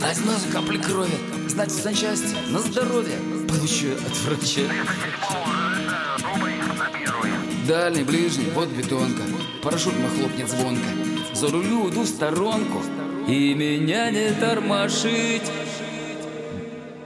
А 0.00 0.12
из 0.12 0.24
нас 0.24 0.44
капли 0.52 0.78
крови. 0.78 1.18
Знать 1.48 1.72
в 1.72 1.82
счастье, 1.82 2.38
на 2.50 2.60
здоровье. 2.60 3.18
Получу 3.48 3.88
от 4.06 4.16
врача. 4.18 4.70
Дальний, 7.72 8.04
ближний, 8.04 8.50
вот 8.54 8.68
бетонка. 8.68 9.22
Парашют 9.62 9.94
хлопнет 9.94 10.46
звонко. 10.46 10.88
За 11.32 11.48
рулю 11.48 11.88
иду 11.88 12.02
в 12.02 12.06
сторонку. 12.06 12.82
И 13.26 13.54
меня 13.54 14.10
не 14.10 14.30
тормошить 14.32 15.50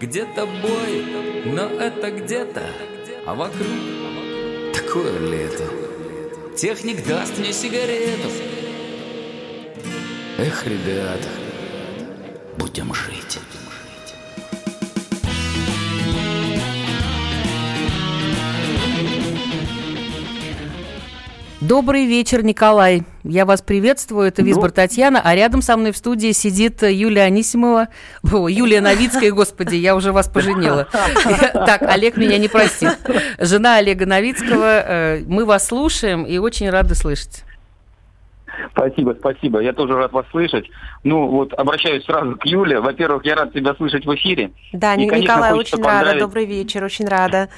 Где-то 0.00 0.46
бой, 0.46 1.04
но 1.44 1.68
это 1.68 2.10
где-то 2.10 2.64
А 3.26 3.34
вокруг 3.36 3.68
такое 4.74 5.20
лето 5.20 5.70
Техник 6.56 7.06
даст 7.06 7.38
мне 7.38 7.52
сигарету 7.52 8.28
Эх, 10.38 10.66
ребята, 10.66 11.28
будем 12.58 12.92
жить 12.92 13.38
Добрый 21.68 22.06
вечер, 22.06 22.44
Николай. 22.44 23.02
Я 23.24 23.44
вас 23.44 23.60
приветствую. 23.60 24.28
Это 24.28 24.40
Визбор 24.42 24.70
Татьяна, 24.70 25.20
а 25.24 25.34
рядом 25.34 25.62
со 25.62 25.76
мной 25.76 25.90
в 25.90 25.96
студии 25.96 26.30
сидит 26.30 26.82
Юлия 26.82 27.22
Анисимова. 27.22 27.88
О, 28.22 28.46
Юлия 28.46 28.80
Новицкая, 28.80 29.32
господи, 29.32 29.74
я 29.74 29.96
уже 29.96 30.12
вас 30.12 30.28
поженила. 30.28 30.86
Так, 31.52 31.82
Олег 31.82 32.16
меня 32.16 32.38
не 32.38 32.46
простит. 32.46 32.90
Жена 33.40 33.78
Олега 33.78 34.06
Новицкого. 34.06 34.82
Э, 34.86 35.22
мы 35.26 35.44
вас 35.44 35.66
слушаем 35.66 36.22
и 36.22 36.38
очень 36.38 36.70
рады 36.70 36.94
слышать. 36.94 37.44
Спасибо, 38.70 39.16
спасибо. 39.18 39.60
Я 39.60 39.72
тоже 39.72 39.94
рад 39.96 40.12
вас 40.12 40.26
слышать. 40.30 40.66
Ну, 41.02 41.26
вот 41.26 41.52
обращаюсь 41.54 42.04
сразу 42.04 42.36
к 42.36 42.46
Юле. 42.46 42.80
Во-первых, 42.80 43.24
я 43.24 43.34
рад 43.34 43.52
тебя 43.52 43.74
слышать 43.74 44.06
в 44.06 44.14
эфире. 44.14 44.52
Да, 44.72 44.94
и, 44.94 45.06
конечно, 45.08 45.32
Николай, 45.32 45.52
очень 45.52 45.78
поздравить... 45.78 46.06
рада. 46.06 46.20
Добрый 46.20 46.44
вечер, 46.44 46.84
очень 46.84 47.06
рада. 47.06 47.48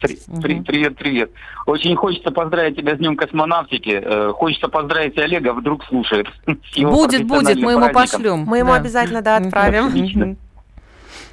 При, 0.00 0.18
при, 0.42 0.60
привет, 0.62 0.96
привет. 0.96 1.30
Очень 1.66 1.96
хочется 1.96 2.30
поздравить 2.30 2.76
тебя 2.76 2.94
с 2.94 2.98
Днем 2.98 3.16
космонавтики. 3.16 4.00
Э, 4.02 4.32
хочется 4.32 4.68
поздравить 4.68 5.18
Олега, 5.18 5.52
вдруг 5.52 5.84
слушает. 5.84 6.28
Будет, 6.46 7.26
будет, 7.26 7.56
мы 7.58 7.72
ему 7.72 7.90
пошлем. 7.92 8.44
Мы 8.46 8.58
ему 8.58 8.72
обязательно, 8.72 9.20
да, 9.20 9.36
отправим. 9.36 9.88
Отлично. 9.88 10.36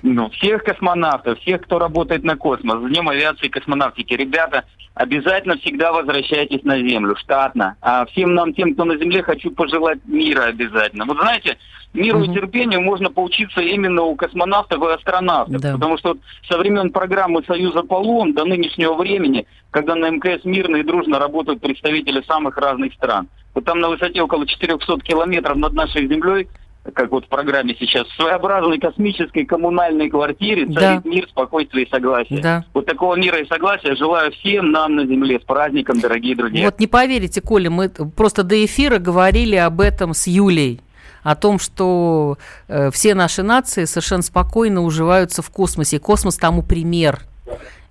Ну, 0.02 0.30
всех 0.32 0.64
космонавтов, 0.64 1.40
всех, 1.40 1.62
кто 1.62 1.80
работает 1.80 2.26
на 2.26 2.36
космос, 2.36 2.84
с 2.84 2.88
Днем 2.90 3.08
авиации 3.08 3.46
и 3.46 3.50
космонавтики. 3.50 4.14
Ребята, 4.14 4.66
обязательно 4.96 5.58
всегда 5.58 5.92
возвращайтесь 5.92 6.64
на 6.64 6.78
Землю, 6.78 7.16
штатно. 7.16 7.76
А 7.82 8.06
всем 8.06 8.34
нам, 8.34 8.54
тем, 8.54 8.74
кто 8.74 8.86
на 8.86 8.98
Земле, 8.98 9.24
хочу 9.24 9.52
пожелать 9.52 10.00
мира 10.06 10.44
обязательно. 10.44 11.06
Вот 11.06 11.18
знаете, 11.18 11.58
миру 11.94 12.20
угу. 12.20 12.32
и 12.32 12.34
терпению 12.34 12.82
можно 12.82 13.10
поучиться 13.10 13.62
именно 13.62 14.04
у 14.04 14.16
космонавтов 14.16 14.82
и 14.84 14.94
астронавтов. 14.94 15.62
Да. 15.62 15.74
Потому 15.74 15.98
что 15.98 16.10
вот 16.10 16.20
со 16.48 16.58
времен 16.58 16.92
программы 16.92 17.44
Союза 17.46 17.84
Полон 17.84 18.34
до 18.34 18.46
нынешнего 18.46 18.94
времени, 18.94 19.48
когда 19.72 19.96
на 19.96 20.10
МКС 20.10 20.44
мирно 20.46 20.78
и 20.78 20.84
дружно 20.84 21.20
работают 21.20 21.62
представители 21.62 22.22
самых 22.28 22.58
разных 22.58 22.94
стран. 22.94 23.28
Вот 23.54 23.66
там 23.66 23.80
на 23.80 23.90
высоте 23.90 24.22
около 24.22 24.48
400 24.48 25.00
километров 25.02 25.58
над 25.58 25.74
нашей 25.74 26.08
Землей 26.08 26.48
как 26.92 27.12
вот 27.12 27.26
в 27.26 27.30
программе 27.30 27.76
сейчас, 27.80 28.08
в 28.08 28.16
своеобразной 28.16 28.78
космической 28.78 29.46
коммунальной 29.46 30.10
квартире 30.10 30.66
да. 30.66 30.82
царит 30.82 31.06
мир, 31.06 31.28
спокойствие 31.30 31.86
и 31.86 31.90
согласие. 31.90 32.42
Да. 32.42 32.66
Вот 32.74 32.86
такого 32.86 33.16
мира 33.16 33.38
и 33.40 33.48
согласия 33.48 33.96
желаю 33.96 34.32
всем 34.34 34.72
нам 34.72 34.96
на 34.96 35.06
Земле. 35.06 35.40
С 35.40 35.44
праздником, 35.44 36.00
дорогие 36.00 36.36
друзья. 36.36 36.66
Вот 36.66 36.80
не 36.80 36.88
поверите, 36.88 37.42
Коля, 37.42 37.70
мы 37.70 37.90
просто 37.90 38.44
до 38.44 38.64
эфира 38.64 38.98
говорили 38.98 39.56
об 39.56 39.80
этом 39.80 40.14
с 40.14 40.28
Юлей 40.28 40.82
о 41.24 41.36
том, 41.36 41.58
что 41.58 42.38
э, 42.68 42.92
все 42.92 43.16
наши 43.16 43.44
нации 43.44 43.86
совершенно 43.86 44.22
спокойно 44.22 44.82
уживаются 44.82 45.42
в 45.42 45.50
космосе. 45.50 45.96
И 45.96 46.00
космос 46.00 46.36
тому 46.36 46.64
пример 46.64 47.22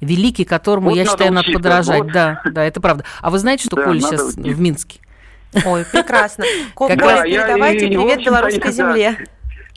великий, 0.01 0.45
которому, 0.45 0.91
вот 0.91 0.97
я 0.97 1.05
считаю, 1.05 1.33
учиться. 1.33 1.51
надо 1.51 1.59
подражать. 1.59 2.03
Вот. 2.03 2.13
Да, 2.13 2.43
да, 2.45 2.65
это 2.65 2.81
правда. 2.81 3.05
А 3.21 3.31
вы 3.31 3.39
знаете, 3.39 3.65
что 3.65 3.77
да, 3.77 3.85
Коля 3.85 4.01
сейчас 4.01 4.35
учиться. 4.35 4.51
в 4.51 4.61
Минске? 4.61 5.01
Ой, 5.67 5.85
прекрасно. 5.91 6.45
Раз 6.79 7.23
передавайте 7.23 7.89
привет 7.89 8.25
белорусской 8.25 8.73
земле. 8.73 9.19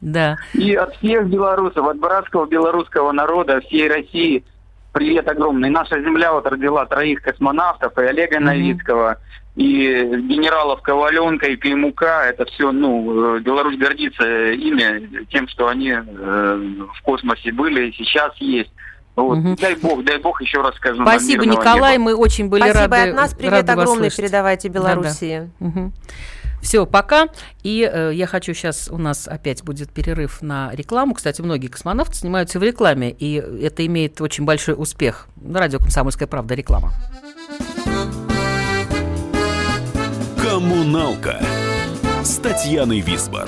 Да. 0.02 0.38
И 0.54 0.74
от 0.76 0.96
всех 0.98 1.28
белорусов, 1.28 1.88
от 1.88 1.98
братского 1.98 2.46
белорусского 2.46 3.12
народа, 3.12 3.62
всей 3.62 3.88
России, 3.90 4.44
привет 4.92 5.28
огромный. 5.28 5.70
Наша 5.70 6.00
Земля 6.02 6.34
вот 6.34 6.46
родила 6.46 6.86
троих 6.86 7.22
космонавтов, 7.22 7.98
и 7.98 8.02
Олега 8.02 8.40
Новицкого, 8.40 9.18
и 9.56 10.04
генералов 10.30 10.82
Коваленко 10.82 11.48
и 11.48 11.56
Климука. 11.56 12.26
Это 12.28 12.46
все, 12.46 12.72
ну, 12.72 13.38
э, 13.38 13.40
Беларусь 13.40 13.78
гордится 13.78 14.52
ими, 14.52 15.26
тем, 15.32 15.48
что 15.48 15.68
они 15.68 15.92
э, 15.92 16.02
в 16.94 17.02
космосе 17.02 17.52
были 17.52 17.90
и 17.90 17.94
сейчас 17.94 18.36
есть. 18.38 18.72
Вот. 19.15 19.38
Мгм. 19.38 19.56
Дай 19.56 19.75
бог, 19.75 20.04
дай 20.04 20.17
бог 20.17 20.41
еще 20.41 20.62
раз 20.62 20.75
скажу. 20.75 21.01
Спасибо, 21.04 21.45
Николай, 21.45 21.93
неба. 21.93 22.06
мы 22.06 22.15
очень 22.15 22.49
были 22.49 22.63
Спасибо 22.63 22.82
рады 22.82 23.10
от 23.10 23.15
нас. 23.15 23.34
Привет 23.34 23.69
огромный 23.69 24.10
передавайте. 24.10 24.67
Белоруссии. 24.67 25.49
Все, 26.62 26.88
пока. 26.88 27.28
И 27.62 27.88
э, 27.88 28.12
я 28.15 28.25
хочу 28.25 28.56
сейчас, 28.56 28.89
у 28.91 28.97
нас 28.97 29.28
опять 29.28 29.63
будет 29.63 29.91
перерыв 29.91 30.41
на 30.41 30.71
рекламу. 30.73 31.13
Кстати, 31.13 31.39
многие 31.41 31.67
космонавты 31.67 32.15
снимаются 32.15 32.58
в 32.58 32.63
рекламе, 32.63 33.12
и 33.12 33.36
это 33.36 33.86
имеет 33.86 34.19
очень 34.19 34.45
большой 34.45 34.73
успех. 34.75 35.28
На 35.36 35.60
радио 35.60 35.78
«Комсомольская 35.78 36.28
правда» 36.28 36.56
реклама. 36.56 36.91
Коммуналка 40.41 41.39
с 42.23 42.38
Татьяной 42.38 43.01
Висбор. 43.01 43.47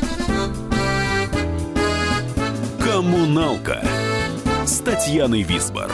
Коммуналка 2.83 3.83
с 4.65 4.79
Татьяной 4.79 5.43
Висбор. 5.43 5.91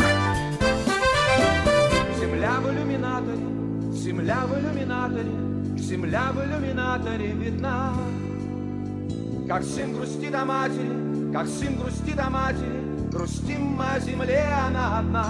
Земля 2.17 2.60
в 2.62 2.71
иллюминаторе, 2.71 3.38
земля 3.91 4.45
в 4.45 4.58
иллюминаторе, 4.58 5.32
земля 5.78 6.32
в 6.32 6.45
иллюминаторе 6.45 7.28
видна. 7.34 7.91
Как 9.50 9.63
сын 9.63 9.93
грустит 9.93 10.34
о 10.34 10.45
матери, 10.45 11.34
как 11.34 11.47
сын 11.47 11.76
грустит 11.76 12.19
о 12.19 12.30
матери, 12.30 12.82
грустим 13.12 13.65
мы 13.65 13.86
о 13.86 14.00
земле, 14.00 14.45
она 14.67 15.00
одна. 15.00 15.28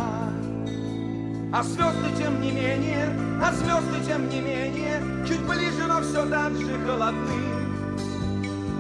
А 1.52 1.64
звезды 1.64 2.10
тем 2.20 2.40
не 2.40 2.52
менее, 2.52 3.10
а 3.42 3.52
звезды 3.52 4.06
тем 4.06 4.30
не 4.30 4.42
менее, 4.42 5.02
чуть 5.28 5.42
ближе, 5.42 5.88
но 5.88 6.02
все 6.02 6.24
так 6.30 6.54
же 6.54 6.80
холодны. 6.86 7.58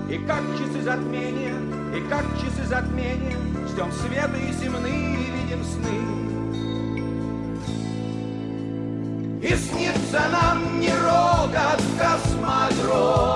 И 0.09 0.17
как 0.27 0.43
часы 0.57 0.83
затмения, 0.83 1.55
и 1.97 2.01
как 2.09 2.25
часы 2.39 2.63
затмения, 2.67 3.37
ждем 3.67 3.91
света 3.91 4.37
и 4.37 4.51
земные, 4.53 5.17
видим 5.33 5.63
сны. 5.63 5.97
И 9.41 9.55
снится 9.55 10.21
нам 10.31 10.79
не 10.79 10.91
рокот 10.91 11.81
космодрома, 11.97 13.27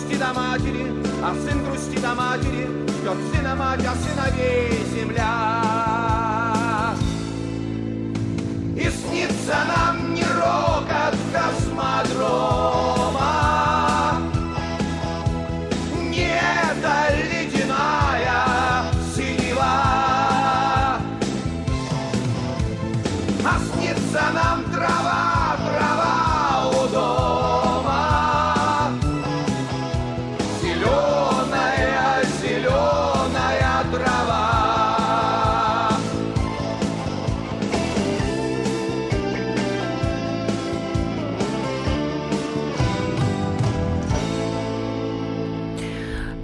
А 0.00 0.02
сын 0.02 0.08
грустит 0.08 0.22
о 0.22 0.32
матери, 0.32 0.86
а 1.22 1.34
сын 1.34 1.64
грустит 1.64 2.04
о 2.04 2.14
матери, 2.14 2.68
Ждет 2.88 3.18
сына 3.32 3.54
мать, 3.54 3.84
а 3.86 3.94
сыновей 3.96 4.72
земля. 4.94 5.34
И 8.76 8.90
снится 8.90 9.56
нам 9.68 9.79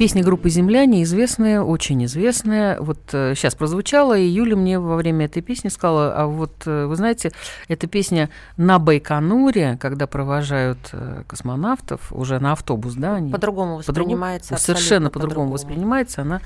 Песня 0.06 0.22
группы 0.22 0.48
«Земляне» 0.50 1.02
известная, 1.02 1.60
очень 1.60 2.04
известная. 2.04 2.80
Вот 2.80 3.00
сейчас 3.10 3.56
прозвучала, 3.56 4.16
и 4.16 4.24
Юля 4.24 4.54
мне 4.54 4.78
во 4.78 4.94
время 4.94 5.24
этой 5.26 5.42
песни 5.42 5.68
сказала, 5.68 6.14
а 6.14 6.26
вот 6.26 6.62
э, 6.64 6.86
вы 6.86 6.94
знаете, 6.94 7.32
эта 7.66 7.88
песня 7.88 8.30
на 8.56 8.78
Байконуре, 8.78 9.76
когда 9.80 10.06
провожают 10.06 10.78
э, 10.92 11.24
космонавтов 11.26 12.12
уже 12.12 12.38
на 12.38 12.52
автобус, 12.52 12.94
да? 12.94 13.16
Они 13.16 13.32
По-другому 13.32 13.78
воспринимается. 13.78 14.56
Совершенно 14.56 15.08
абсолютно 15.08 15.10
по-другому 15.10 15.50
воспринимается, 15.50 16.22
она 16.22 16.40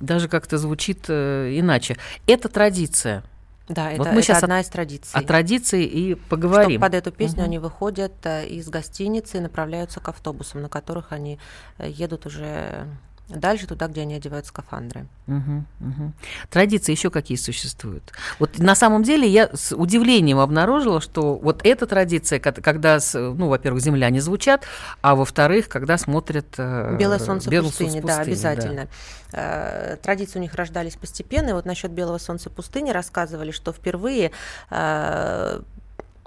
даже 0.00 0.28
как-то 0.28 0.56
звучит 0.56 1.04
э, 1.08 1.52
иначе. 1.52 1.98
Это 2.26 2.48
традиция. 2.48 3.24
Да, 3.68 3.90
Вот 3.96 4.06
это, 4.06 4.12
мы 4.14 4.20
это 4.20 4.36
одна 4.38 4.60
из 4.60 4.66
традиций. 4.68 5.18
О 5.18 5.22
традиции 5.22 5.84
и 5.84 6.14
Что 6.14 6.22
поговорим. 6.28 6.80
под 6.80 6.94
эту 6.94 7.10
песню 7.10 7.38
Мгм. 7.40 7.44
они 7.46 7.58
выходят 7.58 8.12
э, 8.24 8.46
из 8.46 8.68
гостиницы 8.68 9.38
и 9.38 9.40
направляются 9.40 9.98
к 10.00 10.08
автобусам, 10.08 10.62
на 10.62 10.68
которых 10.68 11.10
они 11.12 11.38
э, 11.78 11.88
едут 11.90 12.26
уже 12.26 12.86
дальше, 13.28 13.66
туда, 13.66 13.88
где 13.88 14.02
они 14.02 14.14
одевают 14.14 14.46
скафандры. 14.46 15.06
Мгм, 15.26 15.66
мгм. 15.80 16.14
Традиции 16.50 16.92
еще 16.92 17.10
какие 17.10 17.36
существуют? 17.36 18.12
Вот 18.38 18.58
на 18.58 18.74
самом 18.74 19.02
деле 19.02 19.28
я 19.28 19.50
с 19.52 19.74
удивлением 19.74 20.38
обнаружила, 20.38 21.00
что 21.00 21.34
вот 21.36 21.60
эта 21.64 21.86
традиция, 21.86 22.38
когда, 22.38 22.98
ну, 23.12 23.48
во-первых, 23.48 23.82
земляне 23.82 24.20
звучат, 24.20 24.64
а 25.00 25.14
во-вторых, 25.14 25.68
когда 25.68 25.98
смотрят 25.98 26.46
э, 26.56 26.96
Белое 26.98 27.18
солнце 27.18 27.50
«Белое 27.50 27.70
пустыни, 27.70 28.00
солнце 28.00 28.06
да, 28.06 28.16
пустыни», 28.18 28.32
обязательно. 28.32 28.88
Э, 29.32 29.96
Традиции 30.02 30.38
у 30.38 30.42
них 30.42 30.54
рождались 30.54 30.94
постепенно. 30.94 31.50
И 31.50 31.52
вот 31.52 31.64
насчет 31.64 31.90
Белого 31.90 32.18
солнца 32.18 32.50
пустыни 32.50 32.90
рассказывали, 32.90 33.50
что 33.50 33.72
впервые 33.72 34.30
э, 34.70 35.60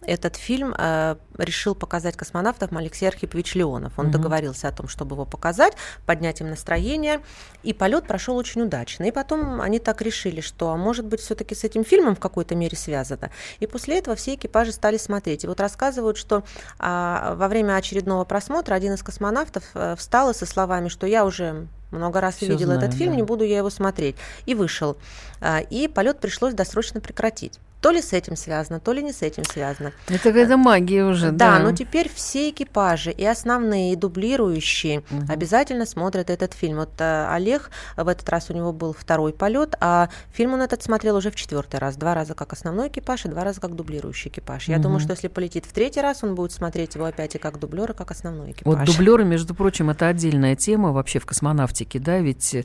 этот 0.02 0.36
фильм 0.36 0.74
э, 0.78 1.16
решил 1.38 1.76
показать 1.76 2.16
космонавтам 2.18 2.78
Алексей 2.78 3.08
Архипович 3.08 3.56
Леонов. 3.56 3.94
Он 3.98 4.06
Мгм. 4.06 4.14
договорился 4.14 4.68
о 4.68 4.72
том, 4.72 4.88
чтобы 4.88 5.16
его 5.16 5.26
показать, 5.26 5.74
поднять 6.06 6.42
им 6.42 6.50
настроение. 6.50 7.22
И 7.64 7.74
полет 7.74 8.08
прошел 8.08 8.36
очень 8.38 8.62
удачно. 8.62 9.04
И 9.04 9.12
потом 9.12 9.62
они 9.62 9.80
так 9.80 10.02
решили, 10.02 10.42
что, 10.42 10.70
а 10.72 10.78
может 10.78 11.06
быть, 11.06 11.20
все-таки 11.20 11.56
с 11.56 11.64
этим 11.64 11.84
фильмом 11.84 12.16
в 12.16 12.20
какой-то 12.20 12.56
мере 12.56 12.78
связано. 12.78 13.30
И 13.60 13.68
после 13.68 14.00
этого 14.00 14.16
все 14.16 14.36
экипажи 14.36 14.72
стали 14.72 14.98
смотреть. 14.98 15.44
И 15.44 15.48
вот 15.48 15.60
рассказывают, 15.60 16.18
что 16.18 16.44
а, 16.80 17.36
во 17.36 17.48
время 17.48 17.76
очередного 17.76 18.24
просмотра 18.26 18.76
один 18.76 18.94
из 18.94 19.04
космонавтов 19.04 19.64
э, 19.74 19.96
встал 19.98 20.30
и 20.32 20.34
со 20.34 20.46
словами, 20.46 20.88
что 20.90 21.06
я 21.08 21.26
уже 21.26 21.68
много 21.92 22.22
раз 22.22 22.36
Всё 22.36 22.48
видел 22.48 22.68
знаю, 22.68 22.82
этот 22.82 22.94
фильм, 22.96 23.12
да. 23.12 23.18
не 23.18 23.24
буду 23.24 23.44
я 23.44 23.58
его 23.58 23.70
смотреть. 23.70 24.16
И 24.46 24.54
вышел. 24.56 24.98
А, 25.42 25.60
И 25.60 25.88
полет 25.88 26.20
пришлось 26.20 26.54
досрочно 26.54 27.02
прекратить. 27.02 27.60
То 27.82 27.92
ли 27.92 28.02
с 28.02 28.12
этим 28.14 28.36
связано, 28.36 28.80
то 28.80 28.92
ли 28.92 29.02
не 29.02 29.14
с 29.14 29.22
этим 29.22 29.44
связано. 29.46 29.94
Это 30.08 30.20
какая-то 30.20 30.58
магия 30.58 31.06
уже, 31.06 31.32
Да, 31.32 31.58
да. 31.58 31.60
но 31.60 31.72
теперь 31.72 32.10
все 32.14 32.50
экипажи, 32.50 33.12
и 33.12 33.26
основные, 33.26 33.94
и 33.94 33.96
дублирующие, 33.96 35.04
обязательно 35.30 35.86
смотрят 35.86 36.30
этот 36.30 36.54
фильм. 36.54 36.78
Вот 36.78 36.92
э, 37.00 37.28
Олег, 37.32 37.72
в 37.96 38.08
этот 38.08 38.28
раз 38.30 38.50
у 38.50 38.54
него 38.54 38.74
был 38.74 38.94
второй 38.94 39.32
полет, 39.34 39.76
а 39.80 40.10
фильм 40.34 40.54
он 40.54 40.62
этот 40.62 40.84
смотрел 40.84 41.16
уже 41.16 41.32
в 41.32 41.36
четвертый 41.36 41.80
раз. 41.80 41.96
Два 41.96 42.16
раза 42.16 42.34
как 42.34 42.52
основной 42.54 42.90
экипаж, 42.90 43.26
и 43.26 43.30
два 43.30 43.44
раза 43.44 43.62
как 43.62 43.76
дублирующий 43.76 44.30
экипаж. 44.30 44.68
Я 44.68 44.78
думаю, 44.80 45.00
что 45.00 45.12
если 45.12 45.28
полетит 45.30 45.66
в 45.66 45.72
третий 45.72 46.02
раз, 46.02 46.24
он 46.24 46.36
будет 46.36 46.52
смотреть 46.52 46.96
его 46.96 47.06
опять 47.06 47.36
и 47.36 47.38
как 47.38 47.60
дублер, 47.60 47.92
и 47.92 47.94
как 47.94 48.12
основной 48.12 48.52
экипаж. 48.52 48.76
Вот 48.76 48.86
дублеры, 48.86 49.24
между 49.24 49.56
прочим, 49.56 49.90
это 49.90 50.08
отдельная 50.08 50.56
тема 50.56 50.92
вообще 50.92 51.20
в 51.20 51.26
космонавтике, 51.26 52.00
да, 52.00 52.20
ведь 52.20 52.56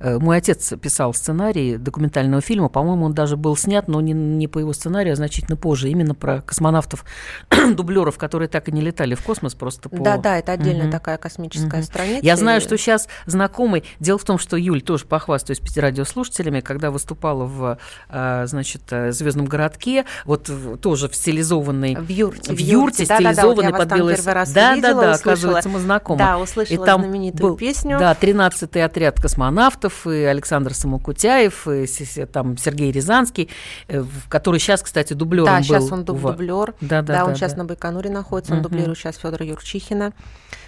э, 0.00 0.18
мой 0.18 0.38
отец 0.38 0.72
писал 0.80 1.14
сценарий 1.14 1.76
документального 1.76 2.42
фильма, 2.42 2.68
по-моему, 2.68 3.06
он 3.06 3.14
даже 3.14 3.36
был 3.36 3.56
снят, 3.56 3.86
но 3.88 4.00
не, 4.00 4.12
не 4.12 4.48
по 4.48 4.63
его 4.64 4.72
сценарию, 4.72 5.12
а 5.12 5.16
значительно 5.16 5.56
позже, 5.56 5.88
именно 5.88 6.14
про 6.14 6.40
космонавтов, 6.42 7.04
дублеров, 7.74 8.18
которые 8.18 8.48
так 8.48 8.68
и 8.68 8.72
не 8.72 8.80
летали 8.80 9.14
в 9.14 9.22
космос, 9.22 9.54
просто 9.54 9.88
по... 9.88 9.96
Да, 10.02 10.16
да, 10.16 10.38
это 10.38 10.52
отдельная 10.52 10.84
Мгм. 10.84 10.92
такая 10.92 11.16
космическая 11.18 11.78
Мгм. 11.78 11.82
страница. 11.84 12.24
Я 12.26 12.36
знаю, 12.36 12.60
и- 12.60 12.64
что 12.64 12.76
сейчас 12.76 13.08
знакомый. 13.26 13.84
Дело 14.00 14.18
в 14.18 14.24
том, 14.24 14.38
что 14.38 14.56
Юль 14.56 14.82
тоже 14.82 15.04
похвастаюсь 15.06 15.60
радиослушателями, 15.76 16.60
когда 16.60 16.90
выступала 16.90 17.44
в, 17.44 17.78
а, 18.08 18.46
значит, 18.46 18.82
Звездном 19.10 19.46
городке, 19.46 20.04
вот 20.24 20.50
тоже 20.80 21.08
в 21.08 21.14
стилизованной 21.16 21.96
В 21.96 22.08
юрте. 22.08 22.52
в 22.52 22.58
юрте, 22.58 23.04
вот 23.06 23.14
стилизованной 23.16 23.64
я 23.64 23.70
вас 23.70 23.80
под 23.80 23.88
там 23.88 23.98
белый 23.98 24.16
первый 24.16 24.32
раз 24.34 24.52
Да, 24.52 24.74
да, 24.76 24.80
да, 24.80 24.88
услышала. 24.90 25.12
оказывается, 25.14 25.68
мы 25.68 25.78
знакомы. 25.80 26.18
Да, 26.18 26.38
услышала 26.38 26.82
И 26.82 26.86
там 26.86 27.02
знаменитую 27.02 27.50
был, 27.50 27.56
песню. 27.56 27.98
Да, 27.98 28.14
13-й 28.14 28.82
отряд 28.82 29.20
космонавтов, 29.20 30.06
и 30.06 30.22
Александр 30.24 30.74
Самокутяев, 30.74 31.68
и 31.68 31.86
там 32.32 32.56
Сергей 32.56 32.90
Рязанский, 32.92 33.48
э, 33.88 34.00
в- 34.00 34.28
который 34.28 34.53
сейчас, 34.58 34.82
кстати, 34.82 35.12
дублером 35.12 35.46
Да, 35.46 35.56
был. 35.58 35.64
сейчас 35.64 35.92
он 35.92 36.00
в- 36.02 36.04
дублер. 36.04 36.74
Да, 36.80 37.02
да, 37.02 37.14
Да, 37.14 37.24
он 37.24 37.30
да, 37.30 37.36
сейчас 37.36 37.52
да. 37.52 37.58
на 37.58 37.64
Байконуре 37.66 38.10
находится, 38.10 38.52
он 38.52 38.58
Мгм. 38.58 38.68
дублирует 38.70 38.98
сейчас 38.98 39.16
Федора 39.16 39.44
Юрчихина, 39.46 40.12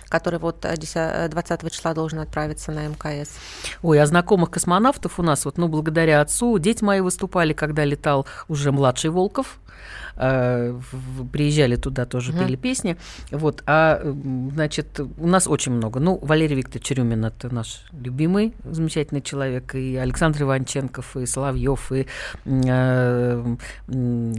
который 0.08 0.38
вот 0.38 0.64
э, 0.64 0.76
10 0.76 1.30
20 1.30 1.70
числа 1.70 1.94
должен 1.94 2.20
отправиться 2.20 2.72
на 2.72 2.86
МКС. 2.86 3.30
Ой, 3.82 4.00
а 4.00 4.06
знакомых 4.06 4.50
космонавтов 4.50 5.18
у 5.18 5.22
нас, 5.22 5.44
вот, 5.44 5.58
ну, 5.58 5.68
благодаря 5.68 6.20
отцу, 6.20 6.58
дети 6.58 6.84
мои 6.84 7.00
выступали, 7.00 7.52
когда 7.52 7.84
летал 7.84 8.26
уже 8.48 8.72
младший 8.72 9.10
Волков. 9.10 9.58
Э, 10.16 10.78
приезжали 11.32 11.76
туда 11.76 12.04
тоже, 12.06 12.32
Мгм. 12.32 12.40
пели 12.44 12.56
песни. 12.56 12.96
Вот, 13.30 13.62
а, 13.66 14.00
м, 14.02 14.50
значит, 14.54 15.00
у 15.00 15.26
нас 15.26 15.46
очень 15.46 15.72
много. 15.72 16.00
Ну, 16.00 16.18
Валерий 16.22 16.56
Викторович 16.56 16.90
Рюмин– 16.92 17.24
это 17.26 17.54
наш 17.54 17.84
любимый, 17.92 18.54
замечательный 18.64 19.20
человек, 19.22 19.74
и 19.74 19.96
Александр 19.96 20.42
Иванченков, 20.42 21.16
и 21.16 21.26
Соловьев, 21.26 21.92
и 21.92 22.06
э, 22.44 23.56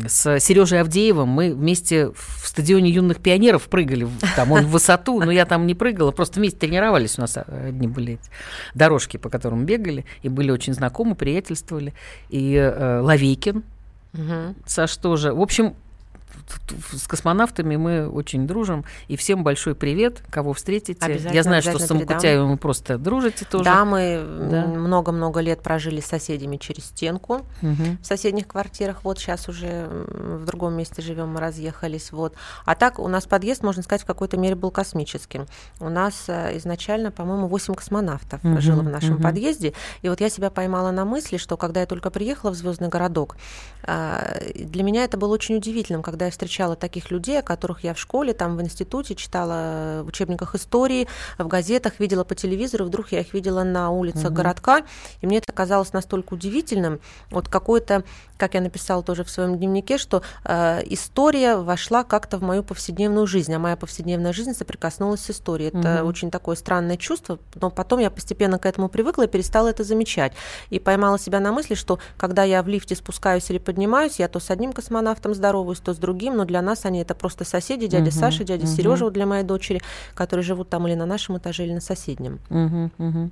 с 0.08 0.40
Сережей 0.40 0.82
Авдеевым 0.82 1.28
мы 1.30 1.54
вместе 1.54 2.08
в 2.16 2.48
стадионе 2.48 2.90
юных 2.90 3.18
пионеров 3.20 3.64
прыгали, 3.70 4.08
там 4.36 4.52
он 4.52 4.66
в 4.66 4.70
высоту, 4.70 5.20
но 5.24 5.32
я 5.32 5.46
там 5.46 5.68
не 5.68 5.76
прыгала, 5.76 6.12
просто 6.12 6.40
вместе 6.40 6.60
тренировались, 6.60 7.18
у 7.18 7.22
нас 7.22 7.38
одни 7.38 7.88
были 7.88 8.20
дорожки, 8.74 9.18
по 9.18 9.30
которым 9.30 9.66
бегали, 9.66 10.06
и 10.24 10.30
были 10.30 10.52
очень 10.52 10.74
знакомы, 10.74 11.16
приятельствовали. 11.16 11.94
И 12.30 12.54
э, 12.56 13.00
Лавейкин, 13.02 13.64
Мгм. 14.18 14.56
Саш 14.66 14.98
тоже. 14.98 15.34
В 15.34 15.42
общем, 15.42 15.76
с 16.92 17.08
космонавтами 17.08 17.76
мы 17.76 18.10
очень 18.10 18.48
дружим. 18.48 18.86
И 19.08 19.16
всем 19.18 19.44
большой 19.44 19.76
привет, 19.76 20.24
кого 20.30 20.54
встретите. 20.54 21.22
Я 21.32 21.44
знаю, 21.44 21.62
что 21.62 21.80
с. 21.80 21.88
Самокутяевым 21.88 22.52
вы 22.52 22.58
просто 22.58 22.98
дружите 22.98 23.46
тоже. 23.46 23.64
Да, 23.64 23.86
мы 23.86 24.22
Да. 24.52 24.66
много-много 24.66 25.40
лет 25.40 25.62
прожили 25.62 26.02
с 26.02 26.06
соседями 26.06 26.58
через 26.58 26.86
стенку 26.86 27.46
Мгм. 27.62 27.98
в 28.02 28.06
соседних 28.06 28.48
квартирах. 28.48 29.04
Вот 29.04 29.20
сейчас 29.20 29.48
уже 29.48 29.88
в 29.90 30.46
другом 30.46 30.74
месте 30.74 31.02
живем, 31.02 31.30
мы 31.30 31.40
разъехались. 31.40 32.12
Вот. 32.12 32.34
А 32.66 32.76
так 32.76 33.00
у 33.00 33.08
нас 33.08 33.26
подъезд, 33.26 33.64
можно 33.64 33.84
сказать, 33.84 34.02
в 34.04 34.06
какой-то 34.06 34.38
мере 34.38 34.56
был 34.56 34.72
космическим. 34.72 35.46
У 35.80 35.90
нас 35.90 36.26
э, 36.28 36.58
изначально, 36.58 37.12
по-моему, 37.12 37.48
8 37.48 37.74
космонавтов 37.74 38.44
Мгм, 38.44 38.60
жило 38.62 38.82
в 38.82 38.90
нашем 38.90 39.14
мгм. 39.16 39.24
подъезде. 39.24 39.74
И 40.02 40.10
вот 40.10 40.20
я 40.22 40.30
себя 40.30 40.50
поймала 40.50 40.92
на 40.92 41.06
мысли, 41.06 41.38
что 41.38 41.56
когда 41.58 41.80
я 41.82 41.86
только 41.86 42.10
приехала 42.10 42.52
в 42.52 42.56
Звездный 42.56 42.90
городок, 42.90 43.38
а, 43.84 44.40
для 44.56 44.84
меня 44.84 45.04
это 45.06 45.18
было 45.18 45.34
очень 45.34 45.56
удивительным, 45.56 46.02
когда 46.02 46.17
я 46.26 46.32
встречала 46.32 46.76
таких 46.76 47.12
людей, 47.12 47.40
о 47.40 47.42
которых 47.42 47.84
я 47.84 47.94
в 47.94 48.00
школе, 48.00 48.34
там 48.34 48.58
в 48.58 48.62
институте 48.62 49.16
читала 49.16 50.02
в 50.04 50.08
учебниках 50.08 50.56
истории, 50.56 51.08
в 51.38 51.48
газетах, 51.48 52.00
видела 52.00 52.24
по 52.24 52.36
телевизору, 52.36 52.86
вдруг 52.86 53.12
я 53.12 53.22
их 53.22 53.34
видела 53.34 53.64
на 53.64 53.90
улицах 53.92 54.26
Мгм. 54.26 54.34
городка, 54.34 54.82
и 55.22 55.28
мне 55.28 55.38
это 55.38 55.52
казалось 55.54 55.94
настолько 55.94 56.34
удивительным, 56.34 57.00
вот 57.32 57.48
какой-то, 57.48 58.04
как 58.38 58.54
я 58.54 58.62
написала 58.62 59.04
тоже 59.04 59.24
в 59.24 59.30
своем 59.30 59.58
дневнике, 59.58 59.98
что 59.98 60.22
э, 60.46 60.82
история 60.86 61.56
вошла 61.58 62.04
как-то 62.04 62.38
в 62.38 62.44
мою 62.44 62.64
повседневную 62.64 63.28
жизнь, 63.28 63.54
а 63.54 63.60
моя 63.60 63.76
повседневная 63.76 64.34
жизнь 64.34 64.54
соприкоснулась 64.54 65.22
с 65.22 65.32
историей. 65.32 65.70
Это 65.70 65.78
Мгм. 66.00 66.08
очень 66.08 66.32
такое 66.32 66.56
странное 66.56 66.98
чувство, 66.98 67.40
но 67.56 67.70
потом 67.70 68.00
я 68.00 68.10
постепенно 68.10 68.60
к 68.60 68.66
этому 68.66 68.90
привыкла 68.90 69.24
и 69.24 69.28
перестала 69.28 69.68
это 69.68 69.84
замечать. 69.84 70.34
И 70.70 70.80
поймала 70.80 71.20
себя 71.20 71.40
на 71.40 71.52
мысли, 71.52 71.76
что 71.76 72.00
когда 72.18 72.44
я 72.44 72.62
в 72.64 72.68
лифте 72.68 72.96
спускаюсь 72.96 73.50
или 73.50 73.58
поднимаюсь, 73.58 74.20
я 74.20 74.28
то 74.28 74.40
с 74.40 74.50
одним 74.52 74.74
космонавтом 74.74 75.34
здороваюсь, 75.34 75.80
то 75.80 75.94
с 75.94 75.98
другим, 75.98 76.07
но 76.14 76.46
для 76.46 76.62
нас 76.62 76.86
они 76.86 77.00
это 77.00 77.16
просто 77.16 77.44
соседи, 77.44 77.88
дядя 77.88 78.06
Мгм, 78.06 78.20
Саша, 78.20 78.44
дядя 78.44 78.66
мгм. 78.66 78.76
Сережа 78.76 79.06
вот 79.06 79.14
для 79.14 79.26
моей 79.26 79.44
дочери, 79.44 79.82
которые 80.14 80.44
живут 80.44 80.70
там 80.70 80.88
или 80.88 80.96
на 80.96 81.06
нашем 81.06 81.38
этаже, 81.38 81.66
или 81.66 81.74
на 81.74 81.82
соседнем. 81.82 82.40
Мгм, 82.50 82.92
мгм. 82.98 83.32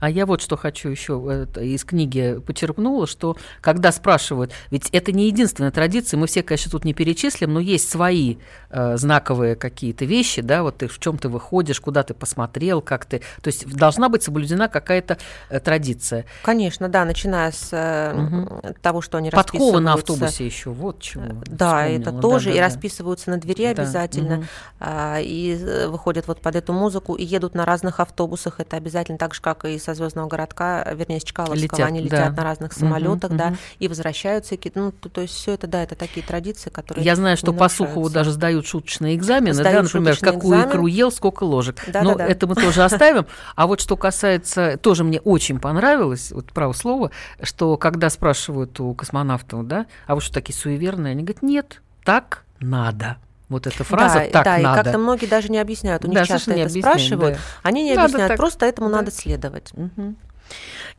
А 0.00 0.10
я 0.10 0.26
вот 0.26 0.40
что 0.40 0.56
хочу 0.56 0.88
еще 0.88 1.46
из 1.60 1.84
книги 1.84 2.40
почерпнула, 2.46 3.06
что 3.06 3.36
когда 3.60 3.92
спрашивают, 3.92 4.52
ведь 4.70 4.88
это 4.90 5.12
не 5.12 5.26
единственная 5.26 5.70
традиция, 5.70 6.18
мы 6.18 6.26
все, 6.26 6.42
конечно, 6.42 6.70
тут 6.70 6.84
не 6.84 6.94
перечислим, 6.94 7.52
но 7.52 7.60
есть 7.60 7.88
свои 7.88 8.36
э, 8.70 8.96
знаковые 8.96 9.56
какие-то 9.56 10.04
вещи, 10.04 10.42
да, 10.42 10.62
вот 10.62 10.78
ты 10.78 10.88
в 10.88 10.98
чем 10.98 11.18
ты 11.18 11.28
выходишь, 11.28 11.80
куда 11.80 12.02
ты 12.02 12.14
посмотрел, 12.14 12.80
как 12.80 13.04
ты, 13.04 13.20
то 13.42 13.48
есть 13.48 13.66
должна 13.76 14.08
быть 14.08 14.22
соблюдена 14.22 14.68
какая-то 14.68 15.18
э, 15.50 15.60
традиция. 15.60 16.24
Конечно, 16.42 16.88
да, 16.88 17.04
начиная 17.04 17.50
с 17.52 17.68
э, 17.72 18.14
Мгм. 18.14 18.74
того, 18.82 19.00
что 19.00 19.18
они 19.18 19.30
Подкова 19.30 19.80
на 19.80 19.94
автобусе 19.94 20.46
еще, 20.46 20.70
вот 20.70 21.00
чего. 21.00 21.24
Да, 21.46 21.86
это 21.86 22.05
вспомнила. 22.10 22.32
тоже, 22.32 22.50
и 22.50 22.52
Да-да-да. 22.54 22.66
расписываются 22.66 23.30
на 23.30 23.38
двери 23.38 23.74
Да, 23.74 23.82
обязательно, 23.82 24.48
а, 24.80 25.18
и 25.20 25.56
э, 25.56 25.88
выходят 25.88 26.26
вот 26.28 26.40
под 26.40 26.56
эту 26.56 26.72
музыку, 26.72 27.14
и 27.14 27.24
едут 27.24 27.54
на 27.54 27.64
разных 27.64 28.00
автобусах, 28.00 28.60
это 28.60 28.76
обязательно 28.76 29.18
так 29.18 29.34
же, 29.34 29.40
как 29.40 29.64
и 29.64 29.78
со 29.78 29.94
Звездного 29.94 30.28
городка, 30.28 30.84
вернее, 30.92 31.20
с 31.20 31.24
Чкаловского, 31.24 31.56
Летят, 31.56 31.80
они 31.80 32.00
летят 32.00 32.34
да. 32.34 32.42
на 32.42 32.44
разных 32.44 32.72
самолетах, 32.72 33.32
да, 33.32 33.48
мгм. 33.48 33.58
и 33.78 33.88
возвращаются, 33.88 34.54
и 34.54 34.72
ну, 34.74 34.92
то, 34.92 35.08
то 35.08 35.20
есть 35.20 35.34
все 35.34 35.52
это, 35.52 35.66
да, 35.66 35.82
это 35.82 35.94
такие 35.94 36.24
традиции, 36.24 36.70
которые 36.70 37.04
Я 37.04 37.16
знаю, 37.16 37.36
что 37.36 37.52
по 37.52 37.68
Сухову 37.68 38.10
даже 38.10 38.32
сдают 38.32 38.66
шуточные 38.66 39.16
экзамены, 39.16 39.54
да, 39.54 39.70
Сдают 39.70 39.84
например, 39.84 40.14
шуточный 40.14 40.34
какую 40.34 40.56
экзамен. 40.58 40.70
икру 40.70 40.86
ел, 40.86 41.10
сколько 41.10 41.44
ложек. 41.44 41.76
Да, 41.86 42.02
Но 42.02 42.14
да, 42.14 42.18
да. 42.18 42.26
это 42.26 42.46
мы 42.46 42.54
тоже 42.54 42.84
оставим. 42.84 43.26
А 43.54 43.66
вот 43.66 43.80
что 43.80 43.96
касается, 43.96 44.76
тоже 44.76 45.04
мне 45.04 45.20
очень 45.20 45.58
понравилось, 45.58 46.32
вот 46.32 46.52
право 46.52 46.72
слово, 46.72 47.10
что 47.42 47.76
когда 47.76 48.10
спрашивают 48.10 48.78
у 48.80 48.94
космонавтов, 48.94 49.66
да, 49.66 49.86
а 50.06 50.14
вы 50.14 50.20
что 50.20 50.34
такие 50.34 50.56
суеверные, 50.56 51.12
они 51.12 51.22
говорят, 51.22 51.42
нет, 51.42 51.82
так 52.06 52.44
надо. 52.60 53.16
Вот 53.48 53.66
эта 53.66 53.84
фраза 53.84 54.20
да, 54.20 54.26
«так 54.30 54.44
да, 54.44 54.58
и 54.58 54.62
надо». 54.62 54.82
как-то 54.82 54.98
многие 54.98 55.26
даже 55.26 55.50
не 55.50 55.58
объясняют. 55.58 56.04
У 56.04 56.08
них 56.08 56.18
Да, 56.18 56.24
часто 56.24 56.54
не 56.54 56.62
это 56.62 56.70
спрашивают. 56.72 57.34
да. 57.34 57.40
Они 57.62 57.82
не 57.84 57.90
Надо 57.90 58.02
объясняют, 58.04 58.30
так. 58.30 58.36
просто 58.38 58.66
этому 58.66 58.88
Да. 58.90 58.96
надо 58.96 59.10
следовать. 59.12 59.72
Мгм. 59.74 60.16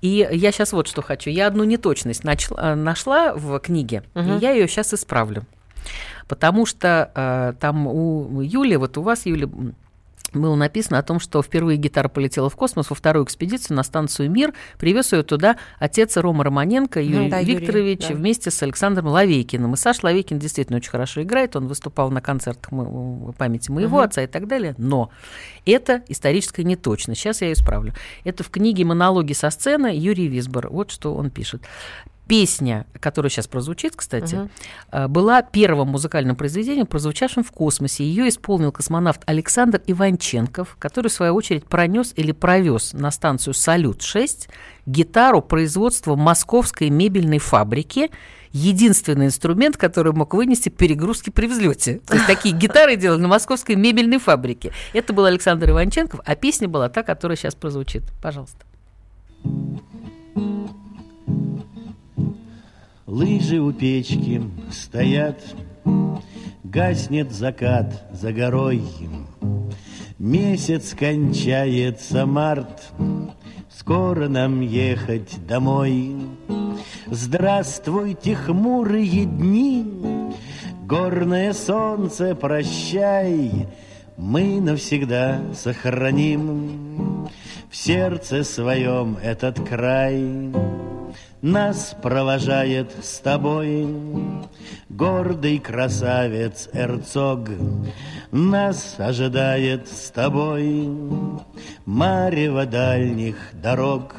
И 0.02 0.28
я 0.32 0.52
сейчас 0.52 0.72
вот 0.74 0.88
что 0.88 1.02
хочу. 1.02 1.30
Я 1.30 1.48
одну 1.48 1.63
неточность 1.63 2.24
начала- 2.24 2.76
нашла 2.76 3.34
в 3.34 3.60
книге, 3.60 4.04
Мгм. 4.13 4.38
и 4.38 4.39
я 4.39 4.52
ее 4.52 4.67
сейчас 4.67 4.93
исправлю. 4.93 5.46
Потому 6.28 6.65
что 6.65 7.12
э, 7.15 7.54
там 7.60 7.88
у 7.88 8.41
Юли, 8.41 8.76
вот 8.78 8.98
у 8.98 9.02
вас, 9.02 9.26
Юля, 9.26 9.46
м, 9.46 9.76
было 10.34 10.56
написано 10.56 11.00
о 11.00 11.04
том, 11.04 11.20
что 11.20 11.42
впервые 11.42 11.78
гитара 11.78 12.10
полетела 12.10 12.50
в 12.50 12.56
космос 12.56 12.90
во 12.90 12.96
вторую 12.96 13.26
экспедицию 13.26 13.78
на 13.78 13.84
станцию 13.84 14.30
«Мир». 14.30 14.54
Привез 14.78 15.13
ее 15.13 15.24
туда 15.24 15.58
отец 15.80 16.18
Рома 16.18 16.44
Романенко, 16.44 17.02
Юрий 17.02 17.30
да, 17.30 17.40
Юрий, 17.40 17.56
Викторович, 17.56 18.08
да. 18.10 18.13
вместе 18.16 18.52
с 18.52 18.62
Александром 18.63 19.08
Лавейкиным. 19.08 19.74
И 19.74 19.78
Саш 19.78 20.04
Лавейкин 20.04 20.40
действительно 20.40 20.78
очень 20.78 20.90
хорошо 20.92 21.22
играет. 21.24 21.56
Он 21.56 21.68
выступал 21.68 22.12
на 22.12 22.22
концертах 22.22 22.72
мо- 22.72 23.34
памяти 23.38 23.72
моего 23.72 23.98
Мгм. 23.98 24.06
отца 24.06 24.24
и 24.24 24.28
так 24.28 24.48
далее. 24.48 24.76
Но 24.78 25.10
это 25.66 26.04
историческая 26.08 26.63
неточность. 26.63 27.22
Сейчас 27.22 27.42
я 27.42 27.48
ее 27.48 27.54
исправлю. 27.54 27.94
Это 28.24 28.44
в 28.44 28.50
книге 28.50 28.84
«Монологи 28.86 29.34
со 29.34 29.50
сцены» 29.50 29.96
Юрий 29.96 30.28
Висбор. 30.28 30.70
Вот 30.70 30.92
что 30.92 31.13
он 31.16 31.30
пишет. 31.30 31.62
Песня, 32.28 32.86
которая 33.00 33.30
сейчас 33.30 33.48
прозвучит, 33.48 33.96
кстати, 33.96 34.50
э, 34.92 35.08
была 35.08 35.42
первым 35.42 35.90
музыкальным 35.90 36.36
произведением, 36.36 36.86
прозвучавшим 36.86 37.44
в 37.44 37.52
космосе. 37.52 38.04
Ее 38.04 38.28
исполнил 38.28 38.72
космонавт 38.72 39.22
Александр 39.26 39.82
Иванченков, 39.88 40.76
который, 40.80 41.08
в 41.08 41.13
свою 41.13 41.34
очередь, 41.36 41.66
пронес 41.66 42.13
или 42.16 42.32
провез 42.32 42.94
на 42.94 43.12
станцию 43.12 43.54
«Салют-6» 43.54 44.50
гитару 44.86 45.42
производства 45.42 46.16
московской 46.16 46.90
мебельной 46.90 47.40
фабрики, 47.40 48.10
единственный 48.52 49.28
инструмент, 49.28 49.78
который 49.78 50.13
мог 50.13 50.34
вынести 50.34 50.70
перегрузки 50.70 51.30
при 51.30 51.48
взлете. 51.48 52.02
То 52.06 52.16
есть 52.16 52.28
такие 52.28 52.56
гитары 52.58 52.96
делали 52.96 53.22
на 53.22 53.28
московской 53.28 53.76
мебельной 53.76 54.18
фабрике. 54.18 54.72
Это 54.94 55.13
был 55.13 55.26
Александр 55.26 55.70
Иванченков, 55.70 56.22
а 56.26 56.36
песня 56.36 56.68
была 56.68 56.90
та, 56.90 57.04
которая 57.04 57.38
сейчас 57.38 57.56
прозвучит. 57.56 58.04
Пожалуйста. 58.22 58.66
Лыжи 63.08 63.58
у 63.62 63.72
печки 63.72 64.43
стоят, 64.70 65.41
Гаснет 66.65 67.32
закат 67.32 68.06
за 68.12 68.34
горой. 68.34 68.84
Месяц 70.20 70.93
кончается 70.93 72.26
март, 72.26 72.91
Скоро 73.70 74.28
нам 74.28 74.60
ехать 74.60 75.38
домой. 75.48 76.17
Здравствуйте, 77.06 78.36
хмурые 78.36 79.24
дни, 79.24 79.86
Горное 80.84 81.54
солнце, 81.54 82.36
прощай, 82.36 83.70
Мы 84.17 84.60
навсегда 84.60 85.39
сохраним 85.56 87.30
В 87.70 87.78
сердце 87.78 88.43
своем 88.43 89.17
этот 89.24 89.62
край. 89.65 90.52
Нас 91.41 91.95
провожает 92.02 92.91
с 93.00 93.19
тобой. 93.19 93.88
Гордый 94.89 95.60
красавец 95.60 96.67
Эрцог 96.73 97.50
Нас 98.32 98.95
ожидает 98.97 99.88
с 99.88 100.10
тобой. 100.10 100.89
Марево 101.86 102.65
дальних 102.65 103.36
дорог. 103.54 104.15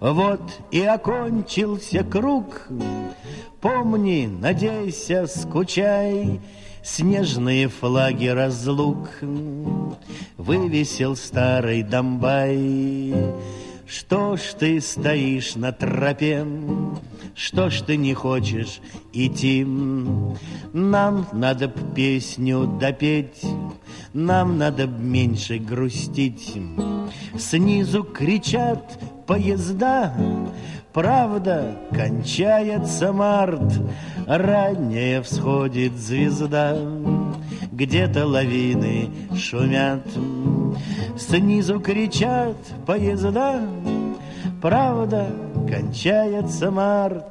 Вот 0.00 0.42
и 0.70 0.82
окончился 0.82 2.04
круг. 2.04 2.68
Помни, 3.62 4.26
надейся, 4.26 5.26
скучай. 5.26 6.40
Снежные 6.82 7.68
флаги 7.68 8.26
разлук. 8.26 9.08
Вывесил 10.36 11.16
старый 11.16 11.82
Домбай 11.82 13.14
что 13.92 14.36
ж 14.36 14.40
ты 14.58 14.80
стоишь 14.80 15.54
на 15.54 15.70
тропе? 15.70 16.46
Что 17.34 17.68
ж 17.68 17.82
ты 17.82 17.96
не 17.96 18.14
хочешь 18.14 18.80
идти? 19.12 19.64
Нам 20.72 21.26
надо 21.32 21.68
б 21.68 21.74
песню 21.94 22.66
допеть, 22.80 23.42
Нам 24.14 24.56
надо 24.56 24.86
б 24.86 24.98
меньше 24.98 25.58
грустить. 25.58 26.58
Снизу 27.38 28.02
кричат 28.02 28.98
поезда, 29.26 30.14
Правда, 30.94 31.76
кончается 31.90 33.12
март, 33.12 33.78
Ранее 34.26 35.22
всходит 35.22 35.92
звезда, 35.98 36.78
Где-то 37.70 38.26
лавины 38.26 39.10
шумят, 39.36 40.06
Снизу 41.16 41.80
кричат 41.80 42.56
поезда, 42.86 43.60
Правда, 44.60 45.26
кончается 45.68 46.70
март, 46.70 47.26